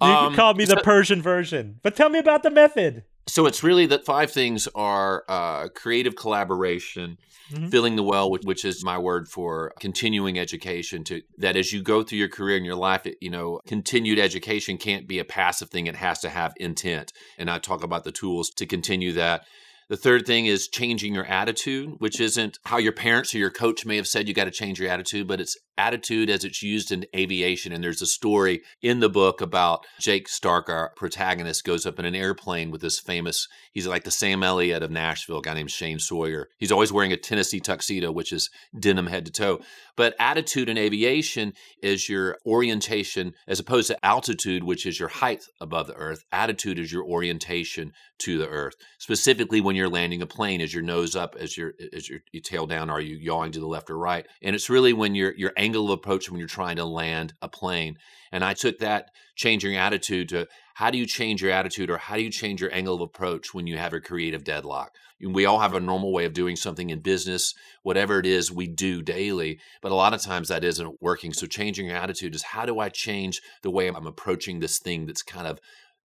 um, 0.00 0.28
can 0.28 0.34
call 0.34 0.54
me 0.54 0.66
the 0.66 0.76
Persian 0.76 1.22
version. 1.22 1.80
But 1.82 1.96
tell 1.96 2.08
me 2.08 2.18
about 2.18 2.42
the 2.42 2.50
method 2.50 3.04
so 3.28 3.46
it's 3.46 3.62
really 3.62 3.86
that 3.86 4.04
five 4.04 4.30
things 4.30 4.66
are 4.74 5.24
uh, 5.28 5.68
creative 5.68 6.16
collaboration 6.16 7.18
mm-hmm. 7.50 7.68
filling 7.68 7.96
the 7.96 8.02
well 8.02 8.30
which, 8.30 8.42
which, 8.44 8.64
is 8.64 8.84
my 8.84 8.98
word 8.98 9.28
for 9.28 9.72
continuing 9.80 10.38
education 10.38 11.04
to 11.04 11.22
that 11.36 11.56
as 11.56 11.72
you 11.72 11.82
go 11.82 12.02
through 12.02 12.18
your 12.18 12.28
career 12.28 12.56
and 12.56 12.66
your 12.66 12.74
life 12.74 13.06
it, 13.06 13.16
you 13.20 13.30
know 13.30 13.60
continued 13.66 14.18
education 14.18 14.76
can't 14.76 15.06
be 15.06 15.18
a 15.18 15.24
passive 15.24 15.70
thing. 15.70 15.86
It 15.86 15.96
has 15.96 16.20
to 16.20 16.30
have 16.30 16.54
intent. 16.56 17.12
And 17.38 17.50
i 17.50 17.58
talk 17.58 17.84
about 17.84 18.04
the 18.04 18.12
tools 18.12 18.50
to 18.50 18.66
continue 18.66 19.12
that 19.12 19.44
the 19.88 19.96
third 19.96 20.26
thing 20.26 20.46
is 20.46 20.68
changing 20.68 21.14
your 21.14 21.24
attitude, 21.24 21.94
which 21.98 22.20
isn't 22.20 22.58
how 22.64 22.76
your 22.76 22.92
parents 22.92 23.34
or 23.34 23.38
your 23.38 23.50
coach 23.50 23.86
may 23.86 23.96
have 23.96 24.06
said 24.06 24.28
you 24.28 24.34
got 24.34 24.44
to 24.44 24.50
change 24.50 24.78
your 24.78 24.90
attitude, 24.90 25.26
but 25.26 25.40
it's 25.40 25.56
attitude 25.78 26.28
as 26.28 26.44
it's 26.44 26.62
used 26.62 26.92
in 26.92 27.06
aviation. 27.16 27.72
And 27.72 27.82
there's 27.82 28.02
a 28.02 28.06
story 28.06 28.60
in 28.82 29.00
the 29.00 29.08
book 29.08 29.40
about 29.40 29.86
Jake 29.98 30.28
Stark, 30.28 30.68
our 30.68 30.92
protagonist, 30.96 31.64
goes 31.64 31.86
up 31.86 31.98
in 31.98 32.04
an 32.04 32.14
airplane 32.14 32.70
with 32.70 32.82
this 32.82 32.98
famous, 32.98 33.48
he's 33.72 33.86
like 33.86 34.04
the 34.04 34.10
Sam 34.10 34.42
Elliott 34.42 34.82
of 34.82 34.90
Nashville, 34.90 35.40
guy 35.40 35.54
named 35.54 35.70
Shane 35.70 36.00
Sawyer. 36.00 36.48
He's 36.58 36.72
always 36.72 36.92
wearing 36.92 37.12
a 37.12 37.16
Tennessee 37.16 37.60
tuxedo, 37.60 38.12
which 38.12 38.32
is 38.32 38.50
denim 38.78 39.06
head 39.06 39.24
to 39.26 39.32
toe. 39.32 39.60
But 39.96 40.14
attitude 40.18 40.68
in 40.68 40.76
aviation 40.76 41.54
is 41.82 42.08
your 42.08 42.38
orientation 42.44 43.32
as 43.46 43.60
opposed 43.60 43.88
to 43.88 44.04
altitude, 44.04 44.64
which 44.64 44.84
is 44.84 45.00
your 45.00 45.08
height 45.08 45.44
above 45.60 45.86
the 45.86 45.94
earth. 45.94 46.24
Attitude 46.30 46.78
is 46.78 46.92
your 46.92 47.04
orientation 47.04 47.92
to 48.18 48.38
the 48.38 48.48
earth. 48.48 48.74
Specifically, 48.98 49.60
when 49.60 49.76
you're 49.78 49.88
landing 49.88 50.20
a 50.22 50.26
plane, 50.26 50.60
is 50.60 50.74
your 50.74 50.82
nose 50.82 51.16
up, 51.16 51.36
as 51.38 51.56
your 51.56 51.72
as 51.92 52.08
your, 52.08 52.20
your 52.32 52.42
tail 52.42 52.66
down, 52.66 52.90
are 52.90 53.00
you 53.00 53.16
yawing 53.16 53.52
to 53.52 53.60
the 53.60 53.66
left 53.66 53.90
or 53.90 53.96
right? 53.96 54.26
And 54.42 54.54
it's 54.54 54.68
really 54.68 54.92
when 54.92 55.14
your 55.14 55.34
your 55.34 55.52
angle 55.56 55.86
of 55.86 55.90
approach 55.90 56.30
when 56.30 56.38
you're 56.38 56.48
trying 56.48 56.76
to 56.76 56.84
land 56.84 57.34
a 57.40 57.48
plane. 57.48 57.98
And 58.30 58.44
I 58.44 58.54
took 58.54 58.78
that 58.78 59.10
changing 59.36 59.76
attitude 59.76 60.28
to 60.30 60.46
how 60.74 60.90
do 60.90 60.98
you 60.98 61.06
change 61.06 61.42
your 61.42 61.50
attitude 61.50 61.90
or 61.90 61.98
how 61.98 62.16
do 62.16 62.22
you 62.22 62.30
change 62.30 62.60
your 62.60 62.72
angle 62.74 62.94
of 62.94 63.00
approach 63.00 63.54
when 63.54 63.66
you 63.66 63.78
have 63.78 63.92
a 63.92 64.00
creative 64.00 64.44
deadlock? 64.44 64.92
We 65.20 65.46
all 65.46 65.58
have 65.58 65.74
a 65.74 65.80
normal 65.80 66.12
way 66.12 66.24
of 66.24 66.32
doing 66.32 66.54
something 66.54 66.90
in 66.90 67.00
business, 67.00 67.52
whatever 67.82 68.20
it 68.20 68.26
is 68.26 68.52
we 68.52 68.68
do 68.68 69.02
daily, 69.02 69.58
but 69.82 69.90
a 69.90 69.96
lot 69.96 70.14
of 70.14 70.22
times 70.22 70.48
that 70.48 70.62
isn't 70.62 71.02
working. 71.02 71.32
So 71.32 71.46
changing 71.48 71.86
your 71.86 71.96
attitude 71.96 72.36
is 72.36 72.44
how 72.44 72.64
do 72.66 72.78
I 72.78 72.88
change 72.88 73.42
the 73.62 73.70
way 73.70 73.88
I'm 73.88 74.06
approaching 74.06 74.60
this 74.60 74.78
thing 74.78 75.06
that's 75.06 75.22
kind 75.22 75.48
of 75.48 75.58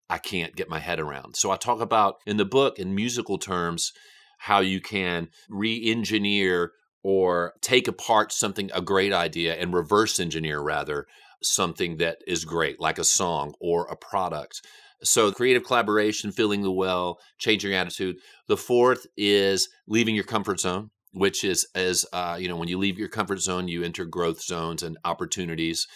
I 0.10 0.18
can't 0.18 0.56
get 0.56 0.70
my 0.70 0.80
head 0.80 1.00
around. 1.00 1.36
So 1.36 1.52
I 1.52 1.56
talk 1.56 1.82
about 1.82 2.16
in 2.26 2.38
the 2.38 2.46
book 2.46 2.78
in 2.80 2.96
musical 2.96 3.38
terms 3.38 3.94
how 4.40 4.60
you 4.60 4.82
can 4.82 5.30
re-engineer 5.50 6.72
or 7.04 7.54
take 7.62 7.88
apart 7.88 8.32
something 8.32 8.70
a 8.74 8.82
great 8.82 9.14
idea 9.14 9.56
and 9.56 9.74
reverse 9.74 10.20
engineer 10.20 10.62
rather 10.62 11.06
something 11.42 11.98
that 11.98 12.18
is 12.28 12.46
great, 12.46 12.80
like 12.80 12.98
a 12.98 13.04
song 13.04 13.54
or 13.60 13.86
a 13.86 13.96
product. 13.96 14.62
So, 15.04 15.32
creative 15.32 15.66
collaboration, 15.66 16.32
filling 16.32 16.62
the 16.62 16.72
well, 16.72 17.20
changing 17.38 17.72
your 17.72 17.80
attitude. 17.80 18.18
The 18.48 18.56
fourth 18.56 19.06
is 19.18 19.68
leaving 19.88 20.16
your 20.16 20.24
comfort 20.24 20.62
zone, 20.62 20.92
which 21.12 21.44
is 21.44 21.68
as 21.76 22.06
uh, 22.14 22.38
you 22.40 22.48
know, 22.48 22.56
when 22.56 22.70
you 22.70 22.78
leave 22.78 22.98
your 22.98 23.10
comfort 23.10 23.42
zone, 23.42 23.68
you 23.68 23.84
enter 23.84 24.06
growth 24.06 24.42
zones 24.42 24.82
and 24.82 24.98
opportunities. 25.04 25.88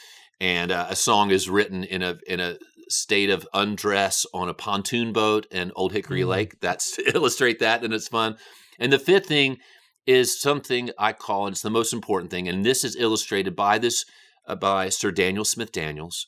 And 0.41 0.71
uh, 0.71 0.87
a 0.89 0.95
song 0.95 1.31
is 1.31 1.49
written 1.49 1.83
in 1.85 2.03
a 2.03 2.17
in 2.27 2.39
a 2.41 2.57
state 2.89 3.29
of 3.29 3.47
undress 3.53 4.25
on 4.33 4.49
a 4.49 4.53
pontoon 4.53 5.13
boat 5.13 5.45
in 5.51 5.71
Old 5.75 5.93
Hickory 5.93 6.21
mm. 6.21 6.27
Lake. 6.27 6.59
That's 6.59 6.91
to 6.95 7.15
illustrate 7.15 7.59
that, 7.59 7.83
and 7.83 7.93
it's 7.93 8.07
fun. 8.07 8.37
And 8.79 8.91
the 8.93 8.99
fifth 8.99 9.27
thing 9.27 9.57
is 10.05 10.39
something 10.39 10.91
I 10.97 11.13
call, 11.13 11.47
and 11.47 11.53
it's 11.53 11.61
the 11.61 11.69
most 11.69 11.93
important 11.93 12.31
thing, 12.31 12.47
and 12.47 12.65
this 12.65 12.83
is 12.83 12.95
illustrated 12.95 13.55
by 13.55 13.77
this 13.77 14.05
uh, 14.47 14.55
by 14.55 14.89
Sir 14.89 15.11
Daniel 15.11 15.45
Smith 15.45 15.71
Daniels. 15.71 16.25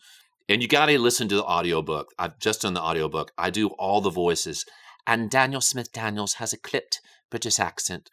And 0.49 0.61
you 0.61 0.67
got 0.67 0.87
to 0.87 0.97
listen 0.97 1.27
to 1.29 1.35
the 1.35 1.43
audiobook. 1.43 2.07
I've 2.17 2.39
just 2.39 2.63
done 2.63 2.73
the 2.73 2.81
audiobook. 2.81 3.31
I 3.37 3.51
do 3.51 3.67
all 3.77 4.01
the 4.01 4.09
voices. 4.09 4.65
And 5.05 5.29
Daniel 5.29 5.61
Smith 5.61 5.91
Daniels 5.91 6.33
has 6.35 6.53
a 6.53 6.57
clipped 6.57 7.01
British 7.29 7.59
accent. 7.59 8.09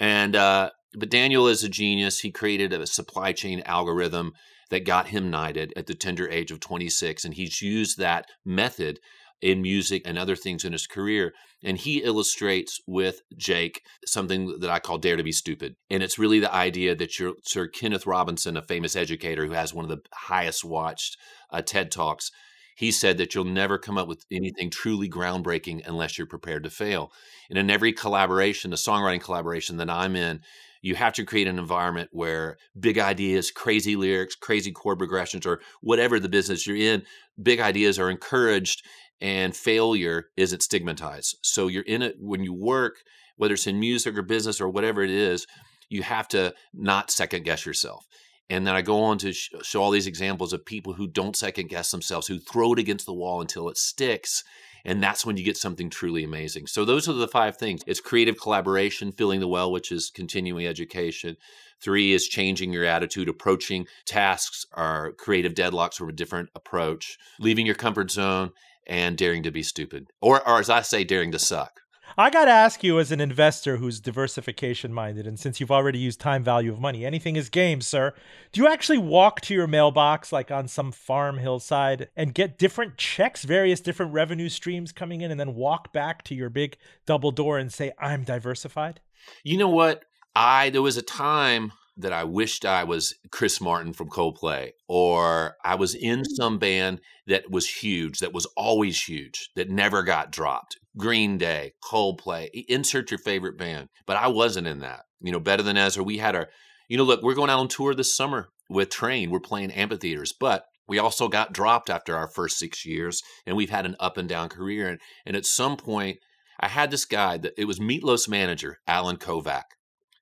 And 0.00 0.34
uh, 0.34 0.70
but 0.94 1.10
Daniel 1.10 1.46
is 1.46 1.62
a 1.62 1.68
genius. 1.68 2.20
He 2.20 2.30
created 2.30 2.72
a 2.72 2.86
supply 2.86 3.32
chain 3.32 3.62
algorithm 3.66 4.32
that 4.74 4.84
got 4.84 5.06
him 5.06 5.30
knighted 5.30 5.72
at 5.76 5.86
the 5.86 5.94
tender 5.94 6.28
age 6.28 6.50
of 6.50 6.58
26 6.58 7.24
and 7.24 7.34
he's 7.34 7.62
used 7.62 7.96
that 7.96 8.26
method 8.44 8.98
in 9.40 9.62
music 9.62 10.02
and 10.04 10.18
other 10.18 10.34
things 10.34 10.64
in 10.64 10.72
his 10.72 10.88
career. 10.88 11.32
And 11.62 11.78
he 11.78 12.02
illustrates 12.02 12.80
with 12.84 13.20
Jake 13.36 13.82
something 14.04 14.58
that 14.58 14.70
I 14.70 14.80
call 14.80 14.98
Dare 14.98 15.14
to 15.14 15.22
Be 15.22 15.30
Stupid. 15.30 15.76
And 15.90 16.02
it's 16.02 16.18
really 16.18 16.40
the 16.40 16.52
idea 16.52 16.96
that 16.96 17.20
you're 17.20 17.34
Sir 17.44 17.68
Kenneth 17.68 18.04
Robinson, 18.04 18.56
a 18.56 18.62
famous 18.62 18.96
educator 18.96 19.46
who 19.46 19.52
has 19.52 19.72
one 19.72 19.84
of 19.84 19.90
the 19.90 20.02
highest 20.12 20.64
watched 20.64 21.18
uh, 21.50 21.62
TED 21.62 21.92
Talks, 21.92 22.32
he 22.74 22.90
said 22.90 23.16
that 23.18 23.32
you'll 23.32 23.44
never 23.44 23.78
come 23.78 23.96
up 23.96 24.08
with 24.08 24.24
anything 24.32 24.70
truly 24.70 25.08
groundbreaking 25.08 25.86
unless 25.86 26.18
you're 26.18 26.26
prepared 26.26 26.64
to 26.64 26.70
fail. 26.70 27.12
And 27.48 27.56
in 27.56 27.70
every 27.70 27.92
collaboration, 27.92 28.72
the 28.72 28.76
songwriting 28.76 29.20
collaboration 29.20 29.76
that 29.76 29.88
I'm 29.88 30.16
in, 30.16 30.40
you 30.84 30.94
have 30.94 31.14
to 31.14 31.24
create 31.24 31.48
an 31.48 31.58
environment 31.58 32.10
where 32.12 32.58
big 32.78 32.98
ideas, 32.98 33.50
crazy 33.50 33.96
lyrics, 33.96 34.34
crazy 34.34 34.70
chord 34.70 34.98
progressions, 34.98 35.46
or 35.46 35.62
whatever 35.80 36.20
the 36.20 36.28
business 36.28 36.66
you're 36.66 36.76
in, 36.76 37.02
big 37.42 37.58
ideas 37.58 37.98
are 37.98 38.10
encouraged 38.10 38.84
and 39.18 39.56
failure 39.56 40.26
isn't 40.36 40.62
stigmatized. 40.62 41.38
So 41.40 41.68
you're 41.68 41.84
in 41.84 42.02
it 42.02 42.16
when 42.20 42.44
you 42.44 42.52
work, 42.52 42.96
whether 43.38 43.54
it's 43.54 43.66
in 43.66 43.80
music 43.80 44.18
or 44.18 44.20
business 44.20 44.60
or 44.60 44.68
whatever 44.68 45.02
it 45.02 45.08
is, 45.08 45.46
you 45.88 46.02
have 46.02 46.28
to 46.28 46.52
not 46.74 47.10
second 47.10 47.44
guess 47.44 47.64
yourself. 47.64 48.06
And 48.50 48.66
then 48.66 48.74
I 48.74 48.82
go 48.82 49.04
on 49.04 49.16
to 49.18 49.32
sh- 49.32 49.52
show 49.62 49.82
all 49.82 49.90
these 49.90 50.06
examples 50.06 50.52
of 50.52 50.66
people 50.66 50.92
who 50.92 51.06
don't 51.06 51.34
second 51.34 51.70
guess 51.70 51.90
themselves, 51.92 52.26
who 52.26 52.38
throw 52.38 52.74
it 52.74 52.78
against 52.78 53.06
the 53.06 53.14
wall 53.14 53.40
until 53.40 53.70
it 53.70 53.78
sticks. 53.78 54.44
And 54.84 55.02
that's 55.02 55.24
when 55.24 55.36
you 55.36 55.44
get 55.44 55.56
something 55.56 55.88
truly 55.88 56.24
amazing. 56.24 56.66
So, 56.66 56.84
those 56.84 57.08
are 57.08 57.14
the 57.14 57.28
five 57.28 57.56
things 57.56 57.82
it's 57.86 58.00
creative 58.00 58.40
collaboration, 58.40 59.12
filling 59.12 59.40
the 59.40 59.48
well, 59.48 59.72
which 59.72 59.90
is 59.90 60.10
continuing 60.10 60.66
education. 60.66 61.36
Three 61.80 62.12
is 62.12 62.28
changing 62.28 62.72
your 62.72 62.84
attitude, 62.84 63.28
approaching 63.28 63.86
tasks 64.06 64.66
or 64.76 65.12
creative 65.18 65.54
deadlocks 65.54 65.94
from 65.94 66.08
a 66.08 66.12
different 66.12 66.50
approach, 66.54 67.18
leaving 67.38 67.66
your 67.66 67.74
comfort 67.74 68.10
zone, 68.10 68.52
and 68.86 69.16
daring 69.16 69.42
to 69.42 69.50
be 69.50 69.62
stupid, 69.62 70.08
or, 70.20 70.46
or 70.48 70.60
as 70.60 70.70
I 70.70 70.82
say, 70.82 71.04
daring 71.04 71.32
to 71.32 71.38
suck. 71.38 71.80
I 72.16 72.30
got 72.30 72.44
to 72.44 72.52
ask 72.52 72.84
you, 72.84 73.00
as 73.00 73.10
an 73.10 73.20
investor 73.20 73.78
who's 73.78 73.98
diversification 73.98 74.94
minded, 74.94 75.26
and 75.26 75.38
since 75.38 75.58
you've 75.58 75.72
already 75.72 75.98
used 75.98 76.20
time 76.20 76.44
value 76.44 76.72
of 76.72 76.78
money, 76.78 77.04
anything 77.04 77.34
is 77.34 77.48
game, 77.48 77.80
sir. 77.80 78.14
Do 78.52 78.60
you 78.60 78.68
actually 78.68 78.98
walk 78.98 79.40
to 79.42 79.54
your 79.54 79.66
mailbox, 79.66 80.32
like 80.32 80.52
on 80.52 80.68
some 80.68 80.92
farm 80.92 81.38
hillside, 81.38 82.08
and 82.14 82.32
get 82.32 82.56
different 82.56 82.98
checks, 82.98 83.44
various 83.44 83.80
different 83.80 84.12
revenue 84.12 84.48
streams 84.48 84.92
coming 84.92 85.22
in, 85.22 85.32
and 85.32 85.40
then 85.40 85.56
walk 85.56 85.92
back 85.92 86.22
to 86.24 86.36
your 86.36 86.50
big 86.50 86.76
double 87.04 87.32
door 87.32 87.58
and 87.58 87.72
say, 87.72 87.90
I'm 87.98 88.22
diversified? 88.22 89.00
You 89.42 89.58
know 89.58 89.68
what? 89.68 90.04
I 90.36 90.70
there 90.70 90.82
was 90.82 90.96
a 90.96 91.02
time 91.02 91.72
that 91.96 92.12
I 92.12 92.22
wished 92.22 92.64
I 92.64 92.84
was 92.84 93.14
Chris 93.32 93.60
Martin 93.60 93.92
from 93.92 94.08
Coldplay, 94.08 94.70
or 94.86 95.56
I 95.64 95.74
was 95.74 95.96
in 95.96 96.20
Mm. 96.20 96.26
some 96.36 96.58
band 96.58 97.00
that 97.26 97.50
was 97.50 97.68
huge, 97.68 98.20
that 98.20 98.32
was 98.32 98.46
always 98.56 99.02
huge, 99.02 99.50
that 99.56 99.68
never 99.70 100.04
got 100.04 100.30
dropped. 100.30 100.76
Green 100.96 101.38
Day, 101.38 101.72
Coldplay, 101.82 102.48
insert 102.68 103.10
your 103.10 103.18
favorite 103.18 103.58
band. 103.58 103.88
But 104.06 104.16
I 104.16 104.28
wasn't 104.28 104.66
in 104.66 104.80
that. 104.80 105.02
You 105.20 105.32
know, 105.32 105.40
better 105.40 105.62
than 105.62 105.76
Ezra. 105.76 106.04
We 106.04 106.18
had 106.18 106.36
our, 106.36 106.48
you 106.88 106.96
know, 106.96 107.04
look, 107.04 107.22
we're 107.22 107.34
going 107.34 107.50
out 107.50 107.60
on 107.60 107.68
tour 107.68 107.94
this 107.94 108.14
summer 108.14 108.48
with 108.68 108.90
Train. 108.90 109.30
We're 109.30 109.40
playing 109.40 109.72
amphitheaters, 109.72 110.32
but 110.38 110.64
we 110.86 110.98
also 110.98 111.28
got 111.28 111.52
dropped 111.52 111.88
after 111.88 112.16
our 112.16 112.28
first 112.28 112.58
six 112.58 112.84
years, 112.84 113.22
and 113.46 113.56
we've 113.56 113.70
had 113.70 113.86
an 113.86 113.96
up 113.98 114.16
and 114.16 114.28
down 114.28 114.48
career. 114.48 114.88
And, 114.88 115.00
and 115.24 115.36
at 115.36 115.46
some 115.46 115.76
point, 115.76 116.18
I 116.60 116.68
had 116.68 116.90
this 116.90 117.04
guy 117.04 117.38
that 117.38 117.54
it 117.56 117.64
was 117.64 117.80
Meatloaf's 117.80 118.28
manager, 118.28 118.78
Allen 118.86 119.16
Kovac. 119.16 119.62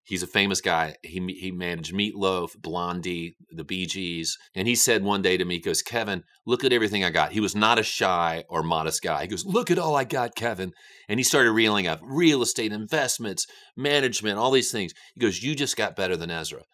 He's 0.05 0.23
a 0.23 0.27
famous 0.27 0.61
guy. 0.61 0.97
He 1.03 1.21
he 1.39 1.53
managed 1.53 1.95
Meatloaf, 1.95 2.57
Blondie, 2.59 3.37
the 3.51 3.65
Bee 3.65 3.87
Gees, 3.87 4.37
and 4.55 4.67
he 4.67 4.75
said 4.75 5.05
one 5.05 5.23
day 5.23 5.37
to 5.37 5.45
me, 5.45 5.55
he 5.55 5.61
goes, 5.61 5.81
"Kevin, 5.81 6.25
look 6.45 6.65
at 6.65 6.73
everything 6.73 7.05
I 7.05 7.11
got." 7.11 7.33
He 7.33 7.41
was 7.41 7.55
not 7.55 7.79
a 7.79 7.85
shy 7.85 8.45
or 8.49 8.63
modest 8.63 9.03
guy. 9.03 9.23
He 9.23 9.29
goes, 9.29 9.47
"Look 9.47 9.71
at 9.71 9.79
all 9.79 9.95
I 9.95 10.05
got, 10.05 10.35
Kevin," 10.35 10.73
and 11.09 11.21
he 11.21 11.25
started 11.25 11.53
reeling 11.53 11.87
up 11.87 12.01
real 12.03 12.43
estate 12.43 12.73
investments, 12.73 13.47
management, 13.77 14.39
all 14.39 14.51
these 14.51 14.73
things. 14.73 14.93
He 15.15 15.21
goes, 15.21 15.43
"You 15.43 15.55
just 15.55 15.77
got 15.77 15.97
better 15.97 16.17
than 16.17 16.31
Ezra," 16.31 16.65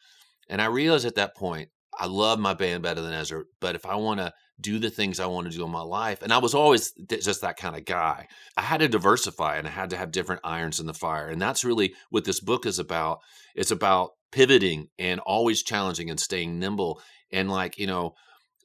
and 0.49 0.62
I 0.62 0.66
realized 0.66 1.05
at 1.05 1.16
that 1.16 1.37
point, 1.37 1.68
I 1.99 2.07
love 2.07 2.39
my 2.39 2.55
band 2.55 2.83
better 2.83 3.03
than 3.03 3.12
Ezra, 3.12 3.45
but 3.61 3.74
if 3.74 3.85
I 3.85 3.97
want 3.97 4.20
to 4.20 4.33
do 4.61 4.79
the 4.79 4.91
things 4.91 5.21
I 5.21 5.27
want 5.27 5.51
to 5.51 5.57
do 5.57 5.65
in 5.65 5.71
my 5.71 5.83
life, 5.83 6.23
and 6.23 6.33
I 6.33 6.39
was 6.39 6.55
always 6.55 6.93
th- 6.93 7.25
just 7.25 7.43
that 7.43 7.57
kind 7.57 7.77
of 7.77 7.85
guy. 7.85 8.27
I 8.57 8.63
had 8.63 8.81
to 8.81 8.89
diversify 8.89 9.57
and 9.57 9.67
I 9.67 9.71
had 9.71 9.91
to 9.91 9.97
have 9.97 10.11
different 10.11 10.43
irons 10.45 10.81
in 10.81 10.87
the 10.87 10.95
fire. 10.95 11.29
And 11.29 11.41
that's 11.41 11.65
really 11.65 11.95
what 12.11 12.25
this 12.25 12.41
book 12.41 12.67
is 12.67 12.79
about. 12.79 13.21
It's 13.55 13.71
about 13.71 14.13
pivoting 14.33 14.89
and 14.99 15.21
always 15.21 15.63
challenging 15.63 16.11
and 16.11 16.19
staying 16.19 16.59
nimble. 16.59 17.01
And 17.31 17.51
like, 17.51 17.79
you 17.79 17.87
know, 17.87 18.15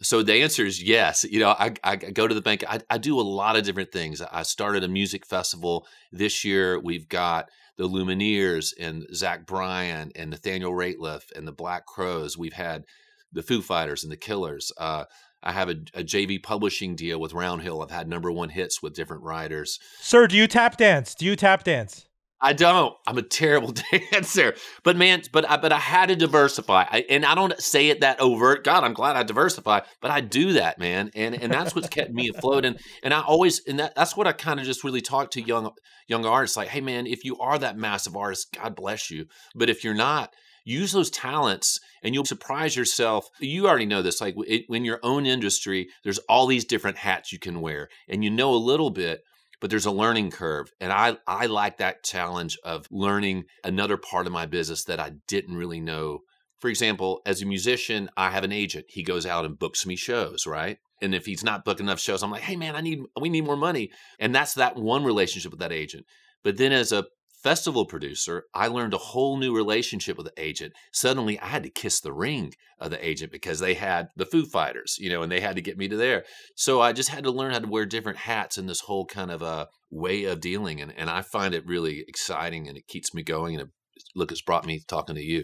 so 0.02 0.24
the 0.24 0.41
answer 0.41 0.66
is 0.66 0.82
yes. 0.82 1.24
You 1.24 1.39
know, 1.39 1.50
I, 1.50 1.74
I 1.84 1.96
go 1.96 2.28
to 2.28 2.36
the 2.36 2.41
bank. 2.41 2.64
I, 2.68 2.80
I 2.89 2.98
do 2.98 3.20
a 3.20 3.22
lot 3.22 3.56
of 3.56 3.64
different 3.64 3.91
things. 3.91 4.22
I 4.22 4.44
started 4.44 4.84
a 4.84 4.88
music 4.88 5.26
festival 5.26 5.88
this 6.12 6.44
year. 6.44 6.80
We've 6.80 7.08
got 7.08 7.50
the 7.78 7.88
Lumineers 7.88 8.74
and 8.80 9.06
Zach 9.14 9.46
Bryan 9.46 10.12
and 10.16 10.30
Nathaniel 10.30 10.74
Rateliff 10.74 11.32
and 11.36 11.48
the 11.48 11.54
Black 11.54 11.86
Crowes. 11.86 12.38
We've 12.38 12.54
had 12.54 12.84
the 13.32 13.44
Foo 13.44 13.62
Fighters 13.62 14.04
and 14.04 14.12
the 14.12 14.18
Killers. 14.18 14.72
Uh, 14.78 15.06
I 15.44 15.52
have 15.52 15.70
a, 15.70 15.76
a 15.94 16.04
JV 16.04 16.41
publishing 16.41 16.96
deal 16.96 17.20
with 17.20 17.34
Round 17.34 17.62
Hill. 17.62 17.82
I've 17.82 17.91
had 17.91 18.08
number 18.08 18.32
one 18.32 18.50
hits 18.50 18.82
with 18.82 18.94
different 18.94 19.24
writers. 19.24 19.80
Sir, 20.00 20.28
do 20.28 20.38
you 20.38 20.48
tap 20.48 20.78
dance? 20.78 21.14
Do 21.16 21.26
you 21.26 21.36
tap 21.36 21.64
dance? 21.64 22.08
I 22.44 22.52
don't. 22.52 22.94
I'm 23.08 23.18
a 23.18 23.22
terrible 23.22 23.74
dancer. 24.12 24.54
But 24.84 24.98
man, 24.98 25.22
but 25.32 25.50
I 25.50 25.56
but 25.56 25.72
I 25.72 25.80
had 25.80 26.10
to 26.10 26.16
diversify. 26.18 26.86
I, 26.91 27.06
and 27.10 27.26
I 27.26 27.36
don't 27.36 27.58
say 27.60 27.88
it 27.88 28.02
that 28.02 28.20
overt. 28.20 28.66
God, 28.66 28.84
I'm 28.84 28.94
glad 28.94 29.16
I 29.16 29.24
diversify, 29.24 29.80
but 30.02 30.12
I 30.12 30.20
do 30.20 30.54
that, 30.54 30.78
man. 30.78 31.10
And 31.16 31.41
and 31.41 31.54
that's 31.54 31.74
what's 31.74 31.88
kept 31.88 32.12
me 32.12 32.30
afloat. 32.30 32.66
And 32.66 32.78
and 33.02 33.14
I 33.14 33.22
always 33.22 33.66
and 33.66 33.80
that, 33.80 33.96
that's 33.96 34.18
what 34.18 34.28
I 34.28 34.34
kind 34.34 34.60
of 34.60 34.66
just 34.66 34.84
really 34.84 35.00
talk 35.00 35.32
to 35.32 35.41
young 35.41 35.72
young 36.08 36.26
artists 36.26 36.58
like, 36.58 36.68
hey 36.68 36.82
man, 36.82 37.08
if 37.08 37.24
you 37.24 37.39
are 37.39 37.58
that 37.58 37.78
massive 37.78 38.18
artist, 38.18 38.58
God 38.62 38.76
bless 38.76 39.10
you. 39.10 39.28
But 39.56 39.70
if 39.70 39.86
you're 39.86 39.94
not, 39.94 40.34
use 40.64 40.91
those 40.91 41.09
talents 41.09 41.80
and 42.03 42.14
you'll 42.14 42.26
surprise 42.26 42.76
yourself. 42.76 43.30
You 43.39 43.68
already 43.68 43.86
know 43.86 44.01
this. 44.01 44.22
Like 44.22 44.36
in 44.47 44.86
your 44.86 44.99
own 45.03 45.26
industry, 45.26 45.89
there's 46.03 46.20
all 46.30 46.47
these 46.47 46.66
different 46.66 46.97
hats 46.97 47.32
you 47.32 47.39
can 47.39 47.61
wear, 47.61 47.89
and 48.07 48.24
you 48.24 48.30
know 48.30 48.53
a 48.53 48.55
little 48.55 48.89
bit 48.89 49.22
but 49.64 49.70
there's 49.70 49.86
a 49.86 49.91
learning 49.91 50.30
curve 50.30 50.70
and 50.82 50.91
i 50.91 51.16
i 51.26 51.45
like 51.45 51.78
that 51.78 52.03
challenge 52.03 52.57
of 52.66 52.86
learning 52.91 53.45
another 53.64 53.95
part 53.95 54.28
of 54.28 54.34
my 54.34 54.45
business 54.45 54.84
that 54.84 54.99
i 54.99 55.09
didn't 55.26 55.55
really 55.55 55.80
know 55.80 56.20
for 56.59 56.70
example 56.70 57.22
as 57.26 57.41
a 57.41 57.45
musician 57.45 58.09
i 58.18 58.30
have 58.30 58.43
an 58.43 58.51
agent 58.51 58.86
he 58.89 59.03
goes 59.03 59.26
out 59.26 59.45
and 59.45 59.57
books 59.57 59.86
me 59.86 59.95
shows 59.95 60.45
right 60.45 60.80
and 61.01 61.16
if 61.16 61.26
he's 61.26 61.45
not 61.45 61.64
booking 61.64 61.86
enough 61.86 61.99
shows 61.99 62.22
i'm 62.22 62.30
like 62.30 62.41
hey 62.41 62.57
man 62.57 62.76
i 62.76 62.82
need 62.82 62.99
we 63.22 63.30
need 63.30 63.45
more 63.45 63.55
money 63.55 63.89
and 64.20 64.36
that's 64.36 64.55
that 64.55 64.76
one 64.76 65.05
relationship 65.05 65.51
with 65.51 65.61
that 65.61 65.72
agent 65.72 66.05
but 66.43 66.57
then 66.57 66.74
as 66.74 66.91
a 66.91 67.05
festival 67.44 67.86
producer, 67.86 68.46
I 68.54 68.68
learned 68.68 68.94
a 68.94 68.98
whole 68.98 69.38
new 69.38 69.56
relationship 69.56 70.18
with 70.18 70.28
the 70.28 70.41
agent. 70.41 70.74
Suddenly, 70.91 71.38
I 71.39 71.48
had 71.48 71.64
to 71.64 71.70
kiss 71.70 72.00
the 72.00 72.14
ring 72.14 72.54
of 72.80 72.89
the 72.89 73.06
agent 73.06 73.32
because 73.32 73.60
they 73.60 73.74
had 73.74 74.08
the 74.16 74.26
Foo 74.26 74.46
Fighters, 74.46 74.98
you 75.00 75.10
know, 75.10 75.22
and 75.22 75.32
they 75.32 75.41
had 75.41 75.58
to 75.58 75.62
get 75.62 75.78
me 75.78 75.88
to 75.89 75.98
there. 75.98 76.24
So 76.56 76.82
I 76.82 76.94
just 76.94 77.10
had 77.10 77.24
to 77.26 77.32
learn 77.32 77.52
how 77.52 77.60
to 77.60 77.68
wear 77.68 77.86
different 77.86 78.20
hats 78.20 78.58
in 78.58 78.66
this 78.66 78.82
whole 78.82 79.06
kind 79.06 79.30
of 79.30 79.44
uh, 79.44 79.66
way 79.91 80.24
of 80.24 80.39
dealing. 80.39 80.82
And, 80.82 80.94
and 80.98 81.10
I 81.10 81.22
find 81.22 81.54
it 81.54 81.68
really 81.68 82.04
exciting 82.08 82.68
and 82.68 82.78
it 82.78 82.88
keeps 82.88 83.14
me 83.14 83.24
going. 83.24 83.56
And 83.56 83.64
it, 83.64 83.70
look, 84.16 84.32
it's 84.32 84.41
brought 84.41 84.66
me 84.66 84.82
talking 84.88 85.16
to 85.16 85.22
you. 85.22 85.44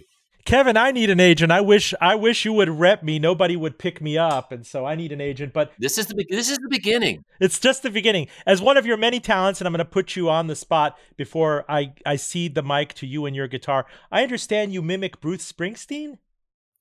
Kevin, 0.49 0.77
I 0.77 0.89
need 0.91 1.11
an 1.11 1.19
agent. 1.19 1.51
I 1.51 1.61
wish 1.61 1.93
I 2.01 2.15
wish 2.15 2.43
you 2.43 2.53
would 2.53 2.69
rep 2.69 3.03
me. 3.03 3.19
Nobody 3.19 3.55
would 3.55 3.77
pick 3.77 4.01
me 4.01 4.17
up, 4.17 4.51
and 4.51 4.65
so 4.65 4.83
I 4.83 4.95
need 4.95 5.11
an 5.11 5.21
agent. 5.21 5.53
But 5.53 5.71
this 5.77 5.99
is 5.99 6.07
the 6.07 6.25
this 6.27 6.49
is 6.49 6.57
the 6.57 6.69
beginning. 6.69 7.23
It's 7.39 7.59
just 7.59 7.83
the 7.83 7.91
beginning. 7.91 8.29
As 8.47 8.59
one 8.59 8.75
of 8.75 8.83
your 8.83 8.97
many 8.97 9.19
talents, 9.19 9.61
and 9.61 9.67
I'm 9.67 9.73
going 9.73 9.77
to 9.77 9.85
put 9.85 10.15
you 10.15 10.27
on 10.27 10.47
the 10.47 10.55
spot 10.55 10.97
before 11.17 11.65
I 11.69 11.93
I 12.03 12.15
cede 12.15 12.55
the 12.55 12.63
mic 12.63 12.95
to 12.95 13.05
you 13.05 13.27
and 13.27 13.35
your 13.35 13.47
guitar. 13.47 13.85
I 14.11 14.23
understand 14.23 14.73
you 14.73 14.81
mimic 14.81 15.21
Bruce 15.21 15.51
Springsteen. 15.51 16.17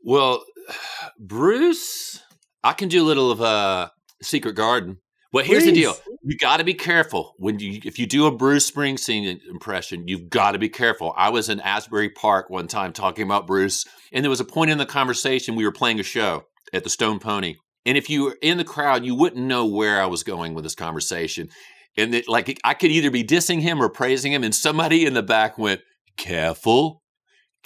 Well, 0.03 0.47
Bruce, 1.19 2.23
I 2.65 2.73
can 2.73 2.89
do 2.89 3.03
a 3.03 3.05
little 3.05 3.31
of 3.31 3.43
a 3.43 3.93
Secret 4.23 4.55
Garden. 4.55 4.97
Well, 5.33 5.45
here's 5.45 5.65
the 5.65 5.73
deal: 5.73 5.95
you 6.23 6.37
got 6.39 6.57
to 6.57 6.65
be 6.65 6.75
careful 6.75 7.35
when 7.39 7.59
you 7.59 7.81
if 7.85 7.99
you 7.99 8.07
do 8.07 8.27
a 8.27 8.31
Bruce 8.31 8.71
Springsteen 8.71 9.41
impression. 9.49 10.09
You've 10.09 10.31
got 10.31 10.53
to 10.53 10.59
be 10.59 10.71
careful. 10.71 11.13
I 11.17 11.29
was 11.29 11.49
in 11.51 11.61
Asbury 11.61 12.09
Park 12.09 12.49
one 12.49 12.67
time 12.67 12.93
talking 12.93 13.25
about 13.25 13.47
Bruce, 13.47 13.85
and 14.11 14.25
there 14.25 14.31
was 14.31 14.41
a 14.41 14.45
point 14.45 14.71
in 14.71 14.79
the 14.79 14.87
conversation 14.87 15.55
we 15.55 15.65
were 15.65 15.73
playing 15.73 16.01
a 16.01 16.05
show 16.05 16.45
at 16.73 16.83
the 16.83 16.91
Stone 16.91 17.19
Pony, 17.19 17.57
and 17.85 17.99
if 17.99 18.09
you 18.09 18.25
were 18.25 18.39
in 18.41 18.57
the 18.57 18.65
crowd, 18.65 19.05
you 19.05 19.15
wouldn't 19.15 19.45
know 19.45 19.67
where 19.67 20.01
I 20.01 20.07
was 20.07 20.23
going 20.23 20.55
with 20.55 20.65
this 20.65 20.75
conversation, 20.75 21.51
and 21.97 22.15
it, 22.15 22.27
like 22.27 22.59
I 22.65 22.73
could 22.73 22.91
either 22.91 23.11
be 23.11 23.25
dissing 23.25 23.61
him 23.61 23.83
or 23.83 23.91
praising 23.91 24.33
him, 24.33 24.45
and 24.45 24.55
somebody 24.55 25.05
in 25.05 25.13
the 25.13 25.23
back 25.23 25.59
went, 25.59 25.83
"Careful." 26.17 27.03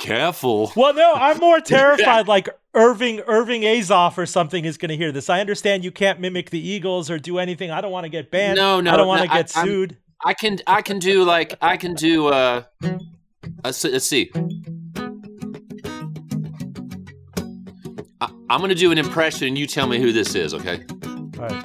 Careful. 0.02 0.72
Well, 0.74 0.94
no, 0.94 1.12
I'm 1.14 1.38
more 1.38 1.60
terrified. 1.64 2.26
like 2.26 2.48
Irving 2.74 3.20
Irving 3.20 3.62
Azoff 3.62 4.18
or 4.18 4.26
something 4.26 4.64
is 4.64 4.76
going 4.76 4.88
to 4.88 4.96
hear 4.96 5.12
this. 5.12 5.30
I 5.30 5.40
understand 5.40 5.84
you 5.84 5.92
can't 5.92 6.18
mimic 6.18 6.50
the 6.50 6.58
Eagles 6.58 7.08
or 7.08 7.20
do 7.20 7.38
anything. 7.38 7.70
I 7.70 7.80
don't 7.80 7.92
want 7.92 8.02
to 8.04 8.08
get 8.08 8.28
banned. 8.28 8.56
No, 8.56 8.80
no, 8.80 8.92
I 8.92 8.96
don't 8.96 9.06
want 9.06 9.22
to 9.22 9.28
no, 9.28 9.34
get 9.34 9.56
I, 9.56 9.64
sued. 9.64 9.96
I 10.24 10.34
can 10.34 10.58
I 10.66 10.82
can 10.82 10.98
do 10.98 11.22
like 11.22 11.54
I 11.62 11.76
can 11.76 11.94
do 11.94 12.26
uh 12.26 12.64
let's, 13.62 13.84
let's 13.84 14.04
see. 14.04 14.32
I, 18.20 18.26
I'm 18.50 18.60
gonna 18.60 18.74
do 18.74 18.90
an 18.90 18.98
impression 18.98 19.46
and 19.46 19.56
you 19.56 19.68
tell 19.68 19.86
me 19.86 20.00
who 20.00 20.10
this 20.10 20.34
is, 20.34 20.52
okay? 20.52 20.82
All 21.04 21.46
right. 21.46 21.64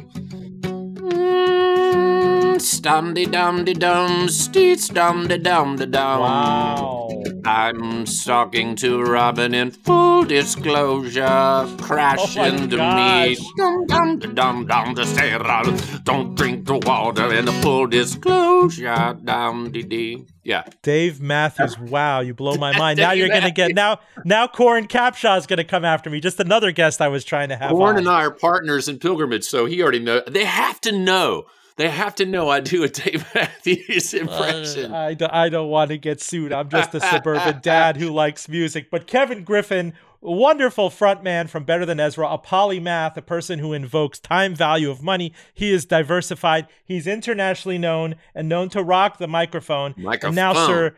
Stumdy 2.60 3.32
dum 3.32 3.66
de 3.66 3.74
dum, 3.74 4.28
steets 4.28 4.94
dum 4.94 5.28
de 5.28 5.40
dum 5.40 5.76
de 5.76 5.88
dum. 5.88 6.20
Wow. 6.20 7.07
I'm 7.48 8.04
talking 8.04 8.76
to 8.78 8.98
Roben 8.98 9.54
in 9.54 9.72
full 9.72 10.26
disclosure. 10.26 11.66
Crash 11.82 12.36
Oh 12.36 12.42
my 12.42 12.48
into 12.50 12.76
gosh. 12.76 13.40
me. 13.40 13.52
Dum 13.58 13.86
dum 13.88 14.20
da 14.20 14.28
dum 14.34 14.66
dum 14.68 14.96
to 14.96 15.06
stay 15.06 15.32
around. 15.34 16.04
Don't 16.04 16.36
drink 16.36 16.66
the 16.66 16.78
water 16.78 17.34
in 17.34 17.46
the 17.46 17.54
full 17.54 17.88
disclosure. 17.88 19.18
Dum 19.24 19.72
dee 19.72 19.84
dee. 19.84 20.26
Yeah. 20.44 20.64
Dave 20.82 21.22
Matthews, 21.22 21.80
wow, 21.80 22.20
you 22.20 22.34
blow 22.34 22.56
my 22.56 22.78
mind. 22.78 23.00
Now 23.00 23.12
you're 23.14 23.30
gonna 23.30 23.52
get 23.52 23.74
now 23.74 24.00
now 24.26 24.48
Coran 24.48 24.88
Capshaw's 24.88 25.48
gonna 25.48 25.64
come 25.64 25.86
after 25.86 26.10
me. 26.10 26.20
Just 26.20 26.42
another 26.42 26.72
guest 26.74 27.00
I 27.02 27.08
was 27.08 27.24
trying 27.24 27.48
to 27.50 27.56
have. 27.56 27.72
Coran 27.72 27.98
and 27.98 28.10
I 28.10 28.24
are 28.24 28.32
partners 28.32 28.90
in 28.90 29.00
pilgrimage, 29.00 29.46
so 29.46 29.66
he 29.66 29.82
already 29.82 30.00
know. 30.00 30.22
They 30.28 30.44
have 30.46 30.82
to 30.82 30.92
know. 30.92 31.46
They 31.78 31.90
have 31.90 32.16
to 32.16 32.26
know 32.26 32.50
I 32.50 32.60
do 32.60 32.84
a 32.84 32.90
Dave 32.90 33.24
Matthews 33.36 34.14
impression. 34.14 34.92
Uh, 34.92 34.98
I, 34.98 35.14
do, 35.14 35.28
I 35.30 35.48
don't 35.50 35.70
want 35.70 35.92
to 35.92 35.98
get 35.98 36.20
sued. 36.20 36.52
I'm 36.52 36.70
just 36.70 36.94
a 36.96 37.00
suburban 37.00 37.62
dad 37.62 37.98
who 37.98 38.10
likes 38.10 38.50
music. 38.50 38.90
But 38.90 39.06
Kevin 39.06 39.44
Griffin, 39.44 39.94
wonderful 40.20 40.90
frontman 40.90 41.48
from 41.48 41.66
Better 41.66 41.86
Than 41.86 42.00
Ezra, 42.00 42.28
a 42.28 42.40
polymath, 42.40 43.16
a 43.16 43.22
person 43.22 43.60
who 43.60 43.74
invokes 43.74 44.18
time 44.18 44.56
value 44.56 44.90
of 44.90 45.04
money. 45.04 45.34
He 45.54 45.72
is 45.72 45.86
diversified. 45.86 46.68
He's 46.84 47.06
internationally 47.06 47.78
known 47.78 48.16
and 48.34 48.50
known 48.50 48.70
to 48.70 48.82
rock 48.82 49.20
the 49.20 49.28
microphone. 49.28 49.94
Microphone. 49.98 50.30
And 50.30 50.36
now, 50.36 50.54
sir, 50.54 50.96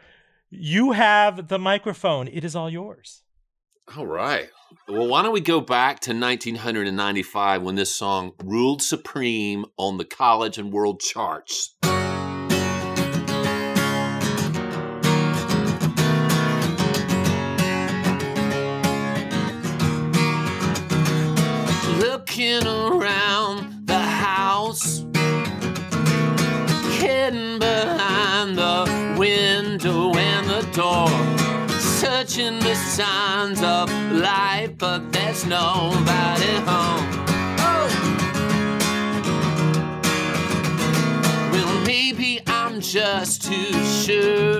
you 0.49 0.93
have 0.93 1.49
the 1.49 1.59
microphone. 1.59 2.29
It 2.29 2.45
is 2.45 2.55
all 2.55 2.69
yours. 2.69 3.23
All 3.97 4.05
right. 4.05 4.49
Well, 4.87 5.07
why 5.07 5.23
don't 5.23 5.33
we 5.33 5.41
go 5.41 5.61
back 5.61 5.99
to 6.01 6.11
1995 6.11 7.63
when 7.63 7.73
this 7.73 7.95
song 7.95 8.33
ruled 8.43 8.83
supreme 8.83 9.65
on 9.77 9.97
the 9.97 10.05
college 10.05 10.59
and 10.59 10.71
world 10.71 10.99
charts? 10.99 11.73
Looking 21.97 22.67
around 22.67 23.38
searching 32.29 32.61
for 32.61 32.75
signs 32.75 33.61
of 33.63 33.91
life, 34.11 34.77
but 34.77 35.11
there's 35.11 35.45
nobody 35.45 36.53
home. 36.67 37.05
Oh. 37.57 37.89
Well, 41.51 41.85
maybe 41.85 42.39
I'm 42.45 42.81
just 42.81 43.43
too 43.43 43.73
sure. 43.83 44.59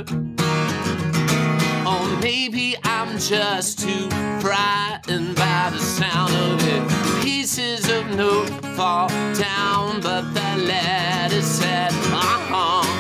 Or 1.85 2.19
maybe 2.21 2.75
I'm 2.83 3.19
just 3.19 3.79
too 3.79 4.09
frightened 4.41 5.35
by 5.35 5.69
the 5.71 5.79
sound 5.79 6.33
of 6.33 6.67
it. 6.67 7.23
Pieces 7.23 7.87
of 7.89 8.07
note 8.15 8.49
fall 8.75 9.09
down, 9.35 10.01
but 10.01 10.21
the 10.33 10.63
letter 10.65 11.41
said, 11.41 11.91
uh 12.11 12.98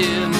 It 0.00 0.37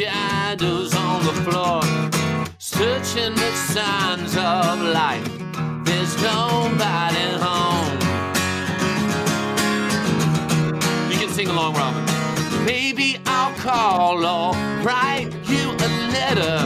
shadows 0.00 0.94
on 0.94 1.22
the 1.24 1.32
floor, 1.44 1.82
searching 2.56 3.34
for 3.34 3.52
signs 3.74 4.34
of 4.34 4.80
life. 4.80 5.28
There's 5.84 6.14
nobody 6.22 7.26
home. 7.44 7.98
You 11.10 11.18
can 11.18 11.28
sing 11.28 11.48
along, 11.48 11.74
Roben. 11.74 12.64
Maybe 12.64 13.18
I'll 13.26 13.54
call 13.56 14.24
or 14.24 14.54
write 14.82 15.28
you 15.44 15.68
a 15.68 15.90
letter. 16.16 16.56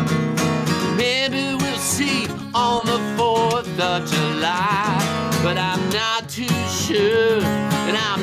Maybe 0.97 1.57
we'll 1.61 1.85
see 1.97 2.28
on 2.55 2.87
the 2.87 3.01
4th 3.16 3.80
of 3.80 4.09
July. 4.09 5.30
But 5.43 5.59
I'm 5.59 5.82
not 5.91 6.28
too 6.28 6.57
sure, 6.68 7.43
and 7.89 7.97
I'm 7.97 8.14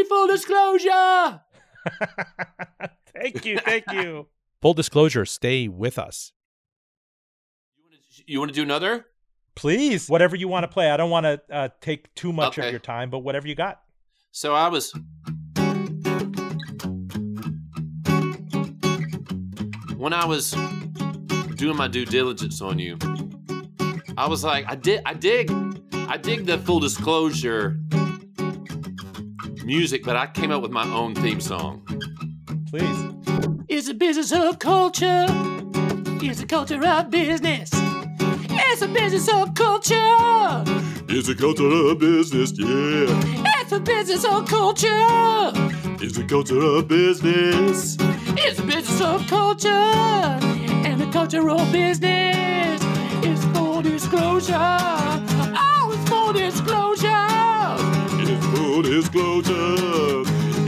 you, 0.00 0.08
full 0.08 0.26
disclosure. 0.26 1.40
thank 3.14 3.44
you, 3.44 3.58
thank 3.58 3.84
you. 3.92 4.28
Full 4.60 4.74
disclosure, 4.74 5.24
stay 5.24 5.68
with 5.68 5.98
us. 5.98 6.32
You 8.26 8.40
want 8.40 8.50
to 8.50 8.54
do 8.54 8.62
another? 8.62 9.06
Please, 9.54 10.06
whatever 10.06 10.36
you 10.36 10.48
want 10.48 10.64
to 10.64 10.68
play. 10.68 10.90
I 10.90 10.98
don't 10.98 11.08
want 11.08 11.24
to 11.24 11.40
uh, 11.50 11.68
take 11.80 12.14
too 12.14 12.30
much 12.30 12.58
of 12.58 12.70
your 12.70 12.78
time, 12.78 13.08
but 13.08 13.20
whatever 13.20 13.48
you 13.48 13.54
got. 13.54 13.80
So 14.32 14.54
I 14.54 14.68
was. 14.68 14.92
When 19.96 20.12
I 20.12 20.26
was 20.26 20.50
doing 21.54 21.76
my 21.76 21.88
due 21.88 22.04
diligence 22.04 22.60
on 22.60 22.78
you, 22.78 22.98
I 24.18 24.28
was 24.28 24.44
like, 24.44 24.66
I 24.68 24.74
did, 24.74 25.00
I 25.06 25.14
dig, 25.14 25.50
I 25.94 26.18
dig 26.18 26.44
the 26.44 26.58
full 26.58 26.80
disclosure 26.80 27.78
music, 29.70 30.02
but 30.02 30.16
I 30.16 30.26
came 30.26 30.50
up 30.50 30.62
with 30.62 30.72
my 30.72 30.82
own 30.92 31.14
theme 31.14 31.40
song. 31.40 31.86
Please. 32.70 33.00
It's 33.68 33.88
a 33.88 33.94
business 33.94 34.32
of 34.32 34.58
culture. 34.58 35.26
It's 36.20 36.40
a 36.40 36.46
culture 36.46 36.84
of 36.84 37.08
business. 37.08 37.70
It's 38.66 38.82
a 38.82 38.88
business 38.88 39.28
of 39.28 39.54
culture. 39.54 40.64
It's 41.08 41.28
a 41.28 41.36
culture 41.36 41.70
of 41.70 42.00
business, 42.00 42.50
yeah. 42.58 43.06
It's 43.60 43.70
a 43.70 43.78
business 43.78 44.24
of 44.24 44.48
culture. 44.48 45.52
It's 46.04 46.18
a 46.18 46.24
culture 46.24 46.60
of 46.60 46.88
business. 46.88 47.96
It's 48.44 48.58
a 48.58 48.64
business 48.64 49.00
of 49.00 49.24
culture. 49.28 49.68
And 49.68 51.00
the 51.00 51.08
cultural 51.12 51.64
business 51.70 52.82
is 53.22 53.44
full 53.54 53.82
disclosure. 53.82 55.09
Disclosure. 59.00 60.22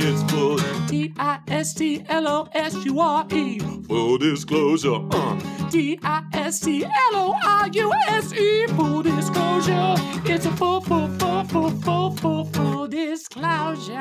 It's 0.04 0.32
full, 0.32 0.56
D 0.86 1.12
I 1.18 1.38
S 1.48 1.74
T 1.74 2.04
L 2.08 2.26
O 2.26 2.48
S 2.52 2.74
U 2.86 2.98
R 3.00 3.26
E. 3.30 3.58
full 3.58 4.18
disclosure. 4.18 4.98
Uh. 5.10 5.68
D 5.70 5.98
I 6.02 6.24
S 6.32 6.60
T 6.60 6.84
L 6.84 6.90
O 7.14 7.34
R 7.44 7.68
U 7.68 7.92
S 8.08 8.32
E. 8.32 8.66
Full 8.68 9.02
disclosure. 9.02 9.94
It's 10.24 10.46
a 10.46 10.50
full, 10.52 10.80
full, 10.80 11.08
full, 11.18 11.44
full, 11.44 11.70
full, 11.70 12.10
full, 12.16 12.44
full 12.46 12.88
disclosure. 12.88 13.92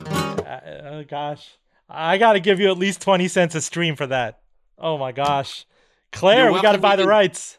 Uh, 0.00 0.60
oh 0.84 1.04
gosh, 1.08 1.58
I 1.88 2.16
got 2.18 2.34
to 2.34 2.40
give 2.40 2.60
you 2.60 2.70
at 2.70 2.78
least 2.78 3.02
twenty 3.02 3.28
cents 3.28 3.54
a 3.54 3.60
stream 3.60 3.96
for 3.96 4.06
that. 4.06 4.40
Oh 4.78 4.96
my 4.98 5.12
gosh, 5.12 5.66
Claire, 6.12 6.44
You're 6.44 6.52
we 6.54 6.62
got 6.62 6.72
to 6.72 6.78
buy 6.78 6.92
We 6.92 6.96
the 6.98 7.02
can- 7.02 7.08
rights. 7.10 7.57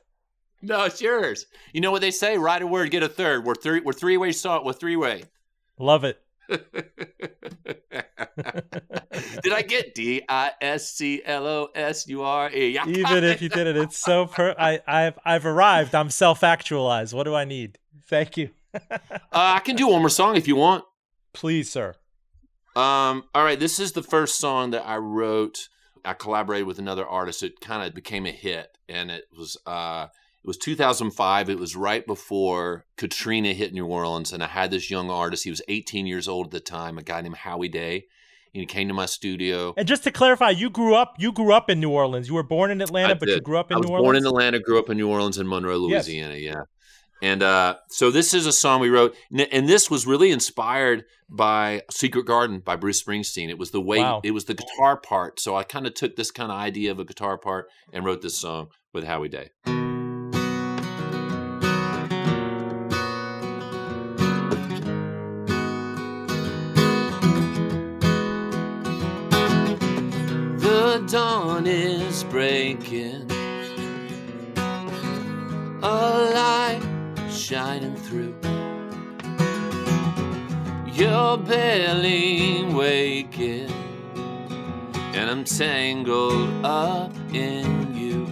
No, 0.62 0.84
it's 0.84 1.02
yours. 1.02 1.46
You 1.74 1.82
know 1.82 1.92
what 1.92 2.02
they 2.02 2.12
say? 2.12 2.38
Write 2.38 2.62
a 2.62 2.68
word, 2.68 2.92
get 2.92 3.04
a 3.04 3.10
third. 3.10 3.46
We're 3.46 3.56
three. 3.56 3.80
We're 3.80 3.94
three 3.94 4.18
way 4.18 4.32
song. 4.32 4.66
We're 4.66 4.74
three 4.74 4.96
way. 4.96 5.24
Love 5.78 6.04
it. 6.04 6.22
Did 6.50 6.64
I 9.54 9.62
get 9.62 9.94
D 9.94 10.24
I 10.28 10.52
S 10.62 10.92
C 10.92 11.22
L 11.24 11.48
O 11.48 11.70
S 11.76 12.08
U 12.08 12.24
R 12.24 12.52
E? 12.52 12.78
Even 12.88 13.24
if 13.24 13.42
you 13.42 13.50
did 13.50 13.68
it, 13.68 13.78
it's 13.78 13.98
so 13.98 14.26
per. 14.26 14.56
I, 14.58 14.82
I've 14.88 15.20
I've 15.24 15.46
arrived. 15.46 15.96
I'm 15.96 16.10
self 16.10 16.44
actualized. 16.44 17.14
What 17.14 17.24
do 17.24 17.36
I 17.36 17.46
need? 17.46 17.78
Thank 18.08 18.38
you. 18.38 18.50
Uh, 19.32 19.54
I 19.56 19.60
can 19.60 19.76
do 19.76 19.88
one 19.88 20.00
more 20.00 20.10
song 20.10 20.36
if 20.36 20.48
you 20.48 20.56
want. 20.56 20.84
Please, 21.34 21.72
sir. 21.72 21.96
Um, 22.76 23.24
all 23.34 23.44
right, 23.44 23.60
this 23.60 23.80
is 23.80 23.92
the 23.92 24.04
first 24.04 24.40
song 24.40 24.72
that 24.72 24.88
I 24.88 24.98
wrote. 24.98 25.70
I 26.04 26.14
collaborated 26.14 26.68
with 26.68 26.80
another 26.80 27.06
artist. 27.06 27.44
It 27.44 27.62
kind 27.62 27.88
of 27.88 27.94
became 27.94 28.26
a 28.26 28.32
hit, 28.32 28.78
and 28.88 29.12
it 29.12 29.26
was 29.36 29.58
uh, 29.66 30.08
it 30.44 30.48
was 30.48 30.58
2005. 30.58 31.50
It 31.50 31.60
was 31.60 31.76
right 31.76 32.06
before 32.06 32.86
Katrina 32.98 33.54
hit 33.54 33.74
New 33.74 33.86
Orleans, 33.86 34.32
and 34.34 34.44
I 34.44 34.48
had 34.48 34.72
this 34.72 34.90
young 34.90 35.10
artist. 35.10 35.44
He 35.44 35.50
was 35.50 35.62
18 35.68 36.06
years 36.06 36.28
old 36.28 36.48
at 36.48 36.52
the 36.52 36.60
time. 36.60 36.98
A 36.98 37.04
guy 37.04 37.22
named 37.22 37.38
Howie 37.38 37.68
Day. 37.70 38.06
And 38.52 38.62
he 38.62 38.66
came 38.66 38.88
to 38.88 38.96
my 38.96 39.06
studio. 39.06 39.76
And 39.78 39.88
just 39.88 40.04
to 40.06 40.12
clarify, 40.12 40.50
you 40.50 40.72
grew 40.72 40.96
up. 40.96 41.14
You 41.20 41.32
grew 41.32 41.54
up 41.54 41.70
in 41.70 41.80
New 41.80 41.92
Orleans. 41.92 42.28
You 42.30 42.34
were 42.34 42.42
born 42.42 42.72
in 42.72 42.82
Atlanta, 42.82 43.14
but 43.16 43.30
you 43.30 43.40
grew 43.42 43.60
up 43.60 43.70
in 43.72 43.78
New 43.80 43.90
Orleans. 43.90 43.92
I 43.92 43.94
was 43.94 44.00
New 44.02 44.04
born 44.06 44.16
in 44.16 44.26
Atlanta, 44.26 44.60
grew 44.60 44.80
up 44.80 44.90
in 44.90 44.98
New 44.98 45.08
Orleans 45.08 45.38
and 45.38 45.48
Monroe, 45.48 45.88
Yes. 45.88 46.08
Louisiana. 46.08 46.34
Yeah. 46.34 46.62
And 47.22 47.44
uh, 47.44 47.76
so 47.90 48.10
this 48.10 48.34
is 48.34 48.48
a 48.48 48.52
song 48.52 48.80
we 48.82 48.90
wrote, 48.90 49.16
and 49.52 49.70
this 49.70 49.92
was 49.92 50.08
really 50.08 50.32
inspired 50.32 51.04
by 51.30 51.84
"Secret 51.92 52.26
Garden" 52.26 52.60
by 52.60 52.76
Bruce 52.76 53.04
Springsteen. 53.04 53.50
It 53.50 53.60
was 53.60 53.70
the 53.70 53.82
way, 53.82 54.00
Wow. 54.00 54.22
it 54.24 54.32
was 54.32 54.46
the 54.46 54.56
guitar 54.56 54.98
part. 54.98 55.40
So 55.40 55.56
I 55.56 55.64
kind 55.64 55.86
of 55.86 55.94
took 55.94 56.16
this 56.16 56.32
kind 56.32 56.50
of 56.52 56.58
idea 56.58 56.90
of 56.92 56.98
a 56.98 57.06
guitar 57.06 57.38
part 57.38 57.68
and 57.94 58.04
wrote 58.04 58.22
this 58.24 58.40
song 58.40 58.70
with 58.94 59.04
Howie 59.04 59.30
Day. 59.30 59.50
The 71.00 71.08
dawn 71.08 71.66
is 71.66 72.26
breaking, 72.26 73.32
a 75.82 76.32
light 76.36 76.82
shining 77.32 77.96
through. 77.96 78.36
You're 80.92 81.38
barely 81.38 82.66
waking, 82.66 83.72
and 85.16 85.30
I'm 85.30 85.46
tangled 85.46 86.66
up 86.66 87.16
in 87.34 87.96
you. 87.96 88.28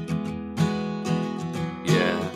Yeah. 1.85 2.27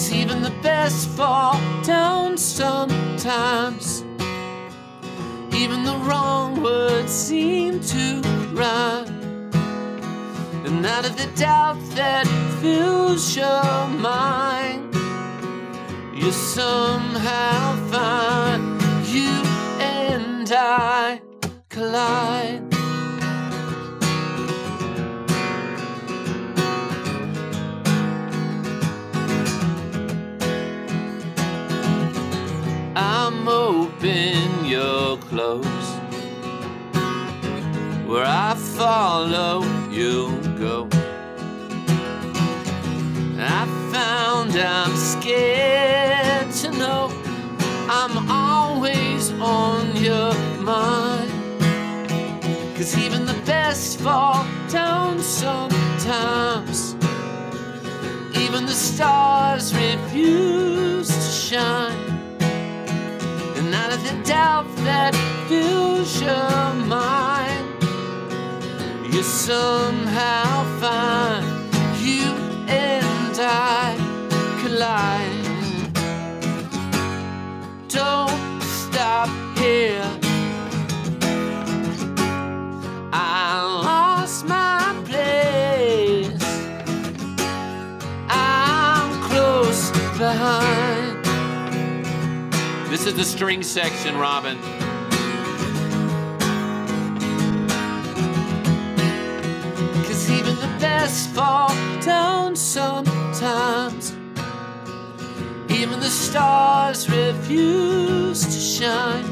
Cause 0.00 0.12
even 0.14 0.40
the 0.40 0.56
best 0.62 1.10
fall 1.10 1.60
down 1.82 2.38
sometimes. 2.38 4.02
Even 5.52 5.84
the 5.84 6.00
wrong 6.06 6.62
words 6.62 7.12
seem 7.12 7.80
to 7.80 8.22
rhyme. 8.54 9.50
And 10.64 10.86
out 10.86 11.04
of 11.04 11.18
the 11.18 11.28
doubt 11.36 11.76
that 11.96 12.26
fills 12.62 13.36
your 13.36 13.88
mind, 13.98 14.94
you 16.14 16.32
somehow 16.32 17.76
find 17.90 18.80
you 19.06 19.28
and 19.80 20.50
I 20.50 21.20
collide. 21.68 22.79
I'm 33.02 33.48
open, 33.48 34.66
you're 34.66 35.16
close. 35.16 35.88
Where 38.06 38.26
I 38.26 38.54
follow, 38.76 39.62
you 39.90 40.38
go. 40.58 40.86
I 43.38 43.64
found 43.90 44.54
I'm 44.54 44.94
scared 44.94 46.52
to 46.56 46.70
know 46.72 47.10
I'm 47.88 48.30
always 48.30 49.32
on 49.40 49.96
your 49.96 50.34
mind. 50.60 51.32
Cause 52.76 52.98
even 52.98 53.24
the 53.24 53.40
best 53.46 53.98
fall 54.00 54.44
down 54.68 55.20
sometimes. 55.20 56.94
Even 58.36 58.66
the 58.66 58.78
stars 58.90 59.74
refuse 59.74 61.08
to 61.08 61.32
shine. 61.48 62.09
That 64.60 65.14
fills 65.48 66.20
your 66.20 66.74
mind, 66.86 67.82
you 69.12 69.22
somehow 69.22 70.64
find 70.78 71.46
you 71.98 72.34
and 72.68 73.36
I 73.40 73.96
collide. 74.62 75.29
Is 93.10 93.16
the 93.16 93.24
string 93.24 93.60
section, 93.64 94.14
Roben. 94.14 94.56
Cause 100.06 100.30
even 100.30 100.54
the 100.54 100.72
best 100.78 101.30
fall 101.30 101.74
down 102.02 102.54
sometimes. 102.54 104.12
Even 105.68 105.98
the 105.98 106.08
stars 106.08 107.10
refuse 107.10 108.44
to 108.44 108.60
shine. 108.60 109.24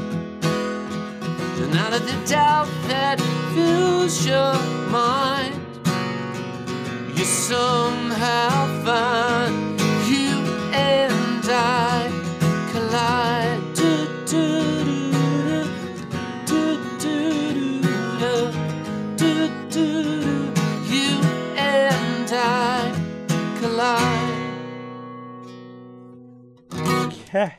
And 0.43 1.77
out 1.77 1.93
of 1.93 2.05
the 2.05 2.17
doubt 2.29 2.67
that 2.89 3.21
fills 3.53 4.27
your 4.27 4.55
mind, 4.89 5.55
you 7.17 7.23
somehow 7.23 8.83
find 8.83 9.68
Ke- 27.29 27.53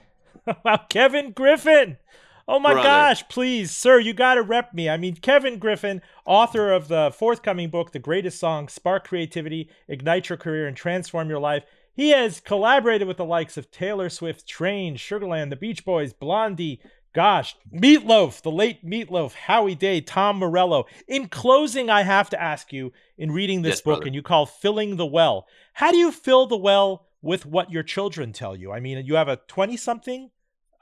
wow, 0.65 0.77
Kevin 0.89 1.33
Griffin. 1.33 1.97
Oh 2.49 2.59
my 2.59 2.73
Brother. 2.73 2.89
gosh, 2.89 3.29
please, 3.29 3.71
sir, 3.71 4.01
you 4.01 4.13
got 4.13 4.35
to 4.35 4.43
rep 4.43 4.75
me. 4.75 4.89
I 4.89 4.97
mean, 4.97 5.15
Kevin 5.15 5.59
Griffin, 5.59 6.03
author 6.27 6.73
of 6.73 6.89
the 6.89 7.13
forthcoming 7.17 7.71
book, 7.71 7.93
The 7.93 8.01
Greatest 8.01 8.41
Song 8.41 8.67
Spark 8.67 9.07
Creativity, 9.07 9.69
Ignite 9.87 10.29
Your 10.29 10.37
Career, 10.39 10.67
and 10.67 10.77
Transform 10.77 11.31
Your 11.31 11.39
Life. 11.39 11.63
He 11.93 12.11
has 12.11 12.41
collaborated 12.41 13.07
with 13.07 13.19
the 13.19 13.25
likes 13.25 13.57
of 13.57 13.71
Taylor 13.71 14.09
Swift, 14.09 14.49
Train, 14.49 14.97
Sugarland, 14.97 15.51
The 15.51 15.57
Beach 15.57 15.85
Boys, 15.85 16.13
Blondie, 16.13 16.81
gosh, 17.13 17.55
Meatloaf, 17.73 18.43
the 18.43 18.51
late 18.51 18.85
Meatloaf, 18.85 19.35
Howie 19.35 19.75
Day, 19.77 20.01
Tom 20.01 20.39
Morello. 20.39 20.87
In 21.07 21.29
closing, 21.29 21.89
I 21.91 22.03
have 22.03 22.31
to 22.31 22.41
ask 22.43 22.73
you, 22.73 22.93
in 23.19 23.31
reading 23.31 23.63
this 23.63 23.77
Yes, 23.77 23.81
book, 23.83 23.99
brother. 23.99 24.07
and 24.07 24.15
you 24.17 24.23
call 24.23 24.47
Filling 24.47 24.97
the 24.97 25.07
Well, 25.07 25.47
how 25.75 25.91
do 25.93 25.99
you 25.99 26.11
fill 26.11 26.47
the 26.47 26.57
well 26.57 27.07
with 27.23 27.47
what 27.47 27.71
your 27.71 27.83
children 27.83 28.33
tell 28.33 28.57
you? 28.57 28.73
I 28.73 28.81
mean, 28.81 29.05
you 29.05 29.15
have 29.15 29.29
a 29.29 29.37
20 29.37 29.77
something. 29.77 30.31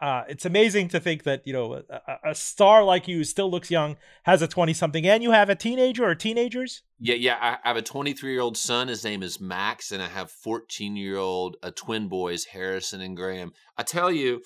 Uh, 0.01 0.22
it's 0.28 0.45
amazing 0.45 0.86
to 0.86 1.01
think 1.01 1.24
that 1.24 1.45
you 1.45 1.53
know 1.53 1.82
a, 1.91 2.30
a- 2.30 2.34
star 2.34 2.84
like 2.84 3.09
you 3.09 3.24
still 3.24 3.51
looks 3.51 3.68
young 3.68 3.97
has 4.22 4.41
a 4.41 4.47
20 4.47 4.72
something 4.72 5.05
and 5.05 5.24
you 5.24 5.32
have 5.32 5.51
a 5.51 5.57
teenager 5.57 6.05
or 6.05 6.14
teenagers 6.14 6.82
Yeah, 7.01 7.16
yeah. 7.16 7.57
I 7.64 7.68
have 7.68 7.76
a 7.76 7.82
23 7.82 8.30
year 8.30 8.41
old 8.41 8.57
son. 8.57 8.86
His 8.86 9.03
name 9.03 9.24
is 9.24 9.41
Max, 9.41 9.91
and 9.91 10.01
I 10.01 10.07
have 10.07 10.30
14 10.30 10.95
year 10.95 11.16
old 11.16 11.57
uh, 11.64 11.72
twin 11.74 12.07
boys, 12.07 12.45
Harrison 12.45 13.01
and 13.01 13.16
Graham. 13.16 13.53
I 13.76 13.82
tell 13.82 14.12
you, 14.12 14.43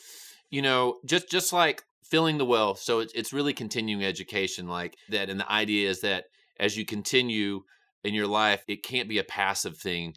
you 0.49 0.63
know, 0.63 1.01
just 1.05 1.31
just 1.31 1.53
like 1.53 1.83
filling 2.03 2.39
the 2.39 2.47
well. 2.47 2.75
So 2.75 3.01
it's 3.01 3.13
it's 3.13 3.33
really 3.35 3.53
continuing 3.53 4.05
education 4.07 4.69
like 4.69 4.97
that, 5.11 5.29
and 5.29 5.39
the 5.39 5.53
idea 5.53 5.91
is 5.91 6.01
that 6.01 6.25
as 6.59 6.79
you 6.79 6.87
continue 6.87 7.65
in 8.05 8.15
your 8.15 8.27
life, 8.27 8.65
it 8.69 8.83
can't 8.83 9.09
be 9.09 9.19
a 9.19 9.25
passive 9.25 9.77
thing 9.77 10.15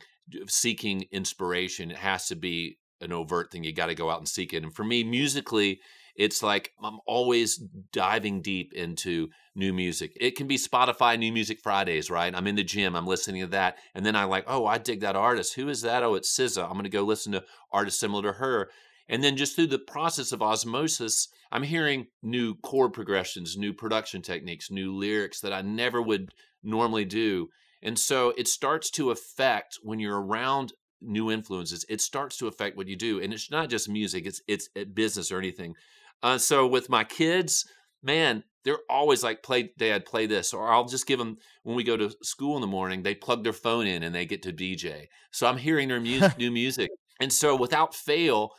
seeking 0.47 1.05
inspiration. 1.11 1.91
It 1.91 1.97
has 1.97 2.27
to 2.27 2.35
be 2.35 2.77
an 3.01 3.11
overt 3.11 3.51
thing. 3.51 3.63
You 3.63 3.73
got 3.73 3.87
to 3.87 3.95
go 3.95 4.09
out 4.09 4.19
and 4.19 4.27
seek 4.27 4.53
it. 4.53 4.63
And 4.63 4.73
for 4.73 4.83
me, 4.83 5.03
musically, 5.03 5.79
it's 6.15 6.41
like 6.41 6.71
I'm 6.81 6.99
always 7.05 7.57
diving 7.91 8.41
deep 8.41 8.73
into 8.73 9.29
new 9.53 9.73
music. 9.73 10.13
It 10.19 10.35
can 10.35 10.47
be 10.47 10.57
Spotify 10.57 11.17
New 11.19 11.31
Music 11.31 11.59
Fridays, 11.59 12.09
right? 12.09 12.33
I'm 12.33 12.47
in 12.47 12.55
the 12.55 12.63
gym, 12.63 12.95
I'm 12.95 13.07
listening 13.07 13.41
to 13.41 13.47
that, 13.47 13.77
and 13.93 14.05
then 14.05 14.15
I 14.15 14.23
like, 14.23 14.45
oh, 14.47 14.65
I 14.65 14.77
dig 14.77 15.01
that 15.01 15.15
artist. 15.15 15.55
Who 15.55 15.69
is 15.69 15.81
that? 15.81 16.03
Oh, 16.03 16.15
it's 16.15 16.35
SZA. 16.37 16.63
I'm 16.63 16.73
going 16.73 16.83
to 16.83 16.89
go 16.89 17.03
listen 17.03 17.33
to 17.33 17.43
artists 17.71 17.99
similar 17.99 18.23
to 18.23 18.33
her. 18.33 18.69
And 19.07 19.23
then 19.23 19.37
just 19.37 19.55
through 19.55 19.67
the 19.67 19.79
process 19.79 20.31
of 20.31 20.41
osmosis, 20.41 21.27
I'm 21.51 21.63
hearing 21.63 22.07
new 22.23 22.55
chord 22.55 22.93
progressions, 22.93 23.55
new 23.55 23.73
production 23.73 24.21
techniques, 24.21 24.71
new 24.71 24.93
lyrics 24.95 25.41
that 25.41 25.53
I 25.53 25.61
never 25.61 26.01
would 26.01 26.33
normally 26.63 27.05
do. 27.05 27.49
And 27.81 27.97
so 27.99 28.33
it 28.37 28.47
starts 28.47 28.89
to 28.91 29.11
affect 29.11 29.79
when 29.83 29.99
you're 29.99 30.21
around 30.21 30.73
new 31.01 31.31
influences, 31.31 31.85
it 31.89 32.01
starts 32.01 32.37
to 32.37 32.47
affect 32.47 32.77
what 32.77 32.87
you 32.87 32.95
do. 32.95 33.21
And 33.21 33.33
it's 33.33 33.51
not 33.51 33.69
just 33.69 33.89
music, 33.89 34.25
it's 34.25 34.41
it's 34.47 34.69
uh, 34.79 34.85
business 34.93 35.31
or 35.31 35.37
anything. 35.37 35.75
Uh, 36.23 36.37
so 36.37 36.65
with 36.65 36.89
my 36.89 37.03
kids, 37.03 37.65
man, 38.01 38.43
they're 38.63 38.79
always 38.89 39.23
like, 39.23 39.43
"Play, 39.43 39.71
Dad, 39.77 40.05
play 40.05 40.25
this," 40.25 40.53
or 40.53 40.71
I'll 40.71 40.85
just 40.85 41.05
give 41.05 41.19
them 41.19 41.37
when 41.63 41.75
we 41.75 41.83
go 41.83 41.97
to 41.97 42.15
school 42.23 42.55
in 42.55 42.61
the 42.61 42.67
morning. 42.67 43.03
They 43.03 43.15
plug 43.15 43.43
their 43.43 43.53
phone 43.53 43.85
in 43.85 44.03
and 44.03 44.15
they 44.15 44.25
get 44.25 44.41
to 44.43 44.53
DJ. 44.53 45.07
So 45.31 45.47
I'm 45.47 45.57
hearing 45.57 45.87
their 45.87 45.99
music, 45.99 46.37
new 46.37 46.51
music, 46.51 46.89
and 47.19 47.31
so 47.31 47.55
without 47.55 47.93
fail, 47.93 48.51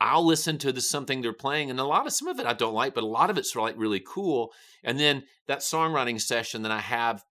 I'll 0.00 0.26
listen 0.26 0.58
to 0.58 0.72
the 0.72 0.80
something 0.80 1.22
they're 1.22 1.32
playing, 1.32 1.70
and 1.70 1.78
a 1.78 1.84
lot 1.84 2.06
of 2.06 2.12
some 2.12 2.28
of 2.28 2.40
it 2.40 2.46
I 2.46 2.54
don't 2.54 2.74
like, 2.74 2.94
but 2.94 3.04
a 3.04 3.06
lot 3.06 3.30
of 3.30 3.38
it's 3.38 3.54
like 3.54 3.74
really 3.78 4.02
cool. 4.04 4.52
And 4.82 4.98
then 4.98 5.22
that 5.46 5.60
songwriting 5.60 6.20
session 6.20 6.62
that 6.62 6.72
I 6.72 6.80
have, 6.80 7.22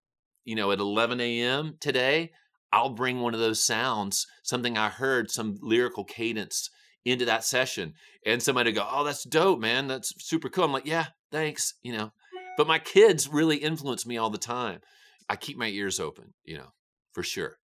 you 0.44 0.54
know, 0.54 0.72
at 0.72 0.78
11 0.78 1.20
a.m. 1.20 1.76
today, 1.80 2.32
I'll 2.72 2.90
bring 2.90 3.20
one 3.20 3.34
of 3.34 3.40
those 3.40 3.62
sounds, 3.62 4.26
something 4.42 4.78
I 4.78 4.88
heard, 4.88 5.30
some 5.30 5.58
lyrical 5.60 6.04
cadence 6.04 6.70
into 7.04 7.24
that 7.26 7.44
session. 7.44 7.94
And 8.24 8.42
somebody 8.42 8.72
go, 8.72 8.86
Oh, 8.88 9.04
that's 9.04 9.24
dope, 9.24 9.60
man. 9.60 9.88
That's 9.88 10.12
super 10.24 10.48
cool. 10.48 10.64
I'm 10.64 10.72
like, 10.72 10.86
Yeah, 10.86 11.06
thanks. 11.30 11.74
You 11.82 11.96
know, 11.96 12.12
but 12.56 12.66
my 12.66 12.78
kids 12.78 13.28
really 13.28 13.56
influence 13.56 14.06
me 14.06 14.16
all 14.16 14.30
the 14.30 14.38
time. 14.38 14.80
I 15.28 15.36
keep 15.36 15.56
my 15.56 15.68
ears 15.68 16.00
open, 16.00 16.34
you 16.44 16.56
know, 16.58 16.72
for 17.12 17.22
sure. 17.22 17.58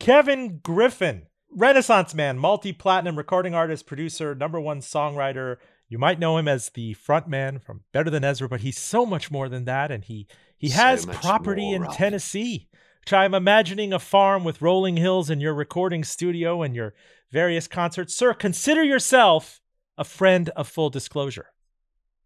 Kevin 0.00 0.58
Griffin, 0.62 1.26
Renaissance 1.50 2.14
man, 2.14 2.38
multi 2.38 2.72
platinum 2.72 3.16
recording 3.16 3.54
artist, 3.54 3.86
producer, 3.86 4.34
number 4.34 4.60
one 4.60 4.80
songwriter. 4.80 5.56
You 5.88 5.98
might 5.98 6.18
know 6.18 6.36
him 6.38 6.48
as 6.48 6.70
the 6.70 6.94
front 6.94 7.28
man 7.28 7.58
from 7.58 7.82
Better 7.92 8.10
Than 8.10 8.24
Ezra, 8.24 8.48
but 8.48 8.62
he's 8.62 8.78
so 8.78 9.06
much 9.06 9.30
more 9.30 9.48
than 9.48 9.64
that. 9.66 9.90
And 9.92 10.04
he 10.04 10.26
he 10.56 10.68
So 10.68 10.76
has 10.76 11.06
property 11.06 11.72
in 11.72 11.82
Ralph. 11.82 11.96
Tennessee. 11.96 12.68
which 13.00 13.12
I'm 13.12 13.34
imagining 13.34 13.92
a 13.92 13.98
farm 13.98 14.44
with 14.44 14.62
rolling 14.62 14.96
hills 14.96 15.28
and 15.30 15.40
your 15.42 15.54
recording 15.54 16.04
studio 16.04 16.62
and 16.62 16.74
your 16.74 16.94
various 17.30 17.66
concerts. 17.68 18.14
Sir, 18.14 18.32
consider 18.34 18.82
yourself 18.82 19.60
a 19.98 20.04
friend 20.04 20.48
of 20.50 20.68
full 20.68 20.90
disclosure. 20.90 21.48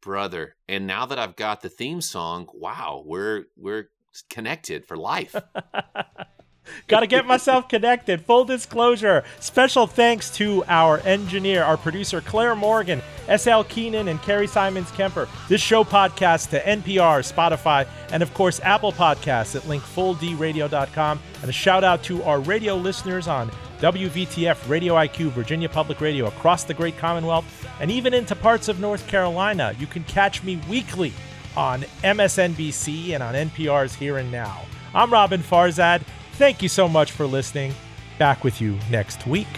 Brother. 0.01 0.55
And 0.69 0.87
now 0.87 1.07
that 1.07 1.19
I've 1.19 1.35
got 1.37 1.61
the 1.61 1.69
theme 1.69 2.01
song, 2.01 2.49
wow, 2.55 3.03
we're 3.05 3.47
we're 3.57 3.91
connected 4.31 4.85
for 4.87 4.97
life. 4.97 5.35
Got 6.87 7.01
to 7.01 7.07
get 7.07 7.27
myself 7.27 7.69
connected. 7.69 8.21
Full 8.23 8.45
disclosure. 8.45 9.25
Special 9.41 9.87
thanks 9.87 10.31
to 10.37 10.65
our 10.69 10.99
engineer, 11.01 11.63
our 11.63 11.77
producer, 11.77 12.21
Claire 12.21 12.55
Morgan, 12.55 13.03
S.L. 13.29 13.65
Keenan, 13.65 14.09
and 14.09 14.21
Carrie 14.23 14.47
Simons 14.47 14.91
Kemper. 14.93 15.29
This 15.49 15.61
show 15.61 15.85
podcast 15.85 16.51
to 16.51 16.63
NPR, 16.63 17.23
Spotify, 17.31 17.87
and 18.13 18.23
of 18.23 18.33
course, 18.35 18.61
Apple 18.61 18.93
Podcasts 18.93 19.57
at 19.57 19.63
linkfulldradio.com. 19.63 21.21
And 21.43 21.49
a 21.49 21.53
shout 21.53 21.85
out 21.85 22.03
to 22.05 22.23
our 22.25 22.41
radio 22.41 22.77
listeners 22.77 23.29
on 23.29 23.51
WVTF, 23.81 24.69
Radio 24.69 24.95
IQ, 24.95 25.31
Virginia 25.31 25.69
Public 25.69 26.01
Radio 26.01 26.27
across 26.27 26.65
the 26.65 26.75
great 26.75 26.99
Commonwealth, 26.99 27.45
and 27.81 27.91
even 27.91 28.13
into 28.13 28.35
parts 28.35 28.69
of 28.69 28.81
North 28.81 29.07
Carolina. 29.07 29.75
You 29.79 29.87
can 29.87 30.03
catch 30.05 30.43
me 30.43 30.61
weekly 30.69 31.13
on 31.57 31.83
MSNBC 32.03 33.11
and 33.11 33.23
on 33.23 33.35
NPR's 33.35 33.95
Here 33.95 34.19
and 34.19 34.33
Now. 34.33 34.63
I'm 34.95 35.11
Roben 35.11 35.39
Farzad. 35.43 36.03
Thank 36.39 36.63
you 36.63 36.69
so 36.69 36.87
much 36.89 37.11
for 37.11 37.27
listening. 37.27 37.75
Back 38.17 38.45
with 38.45 38.61
you 38.61 38.79
next 38.93 39.27
week. 39.27 39.49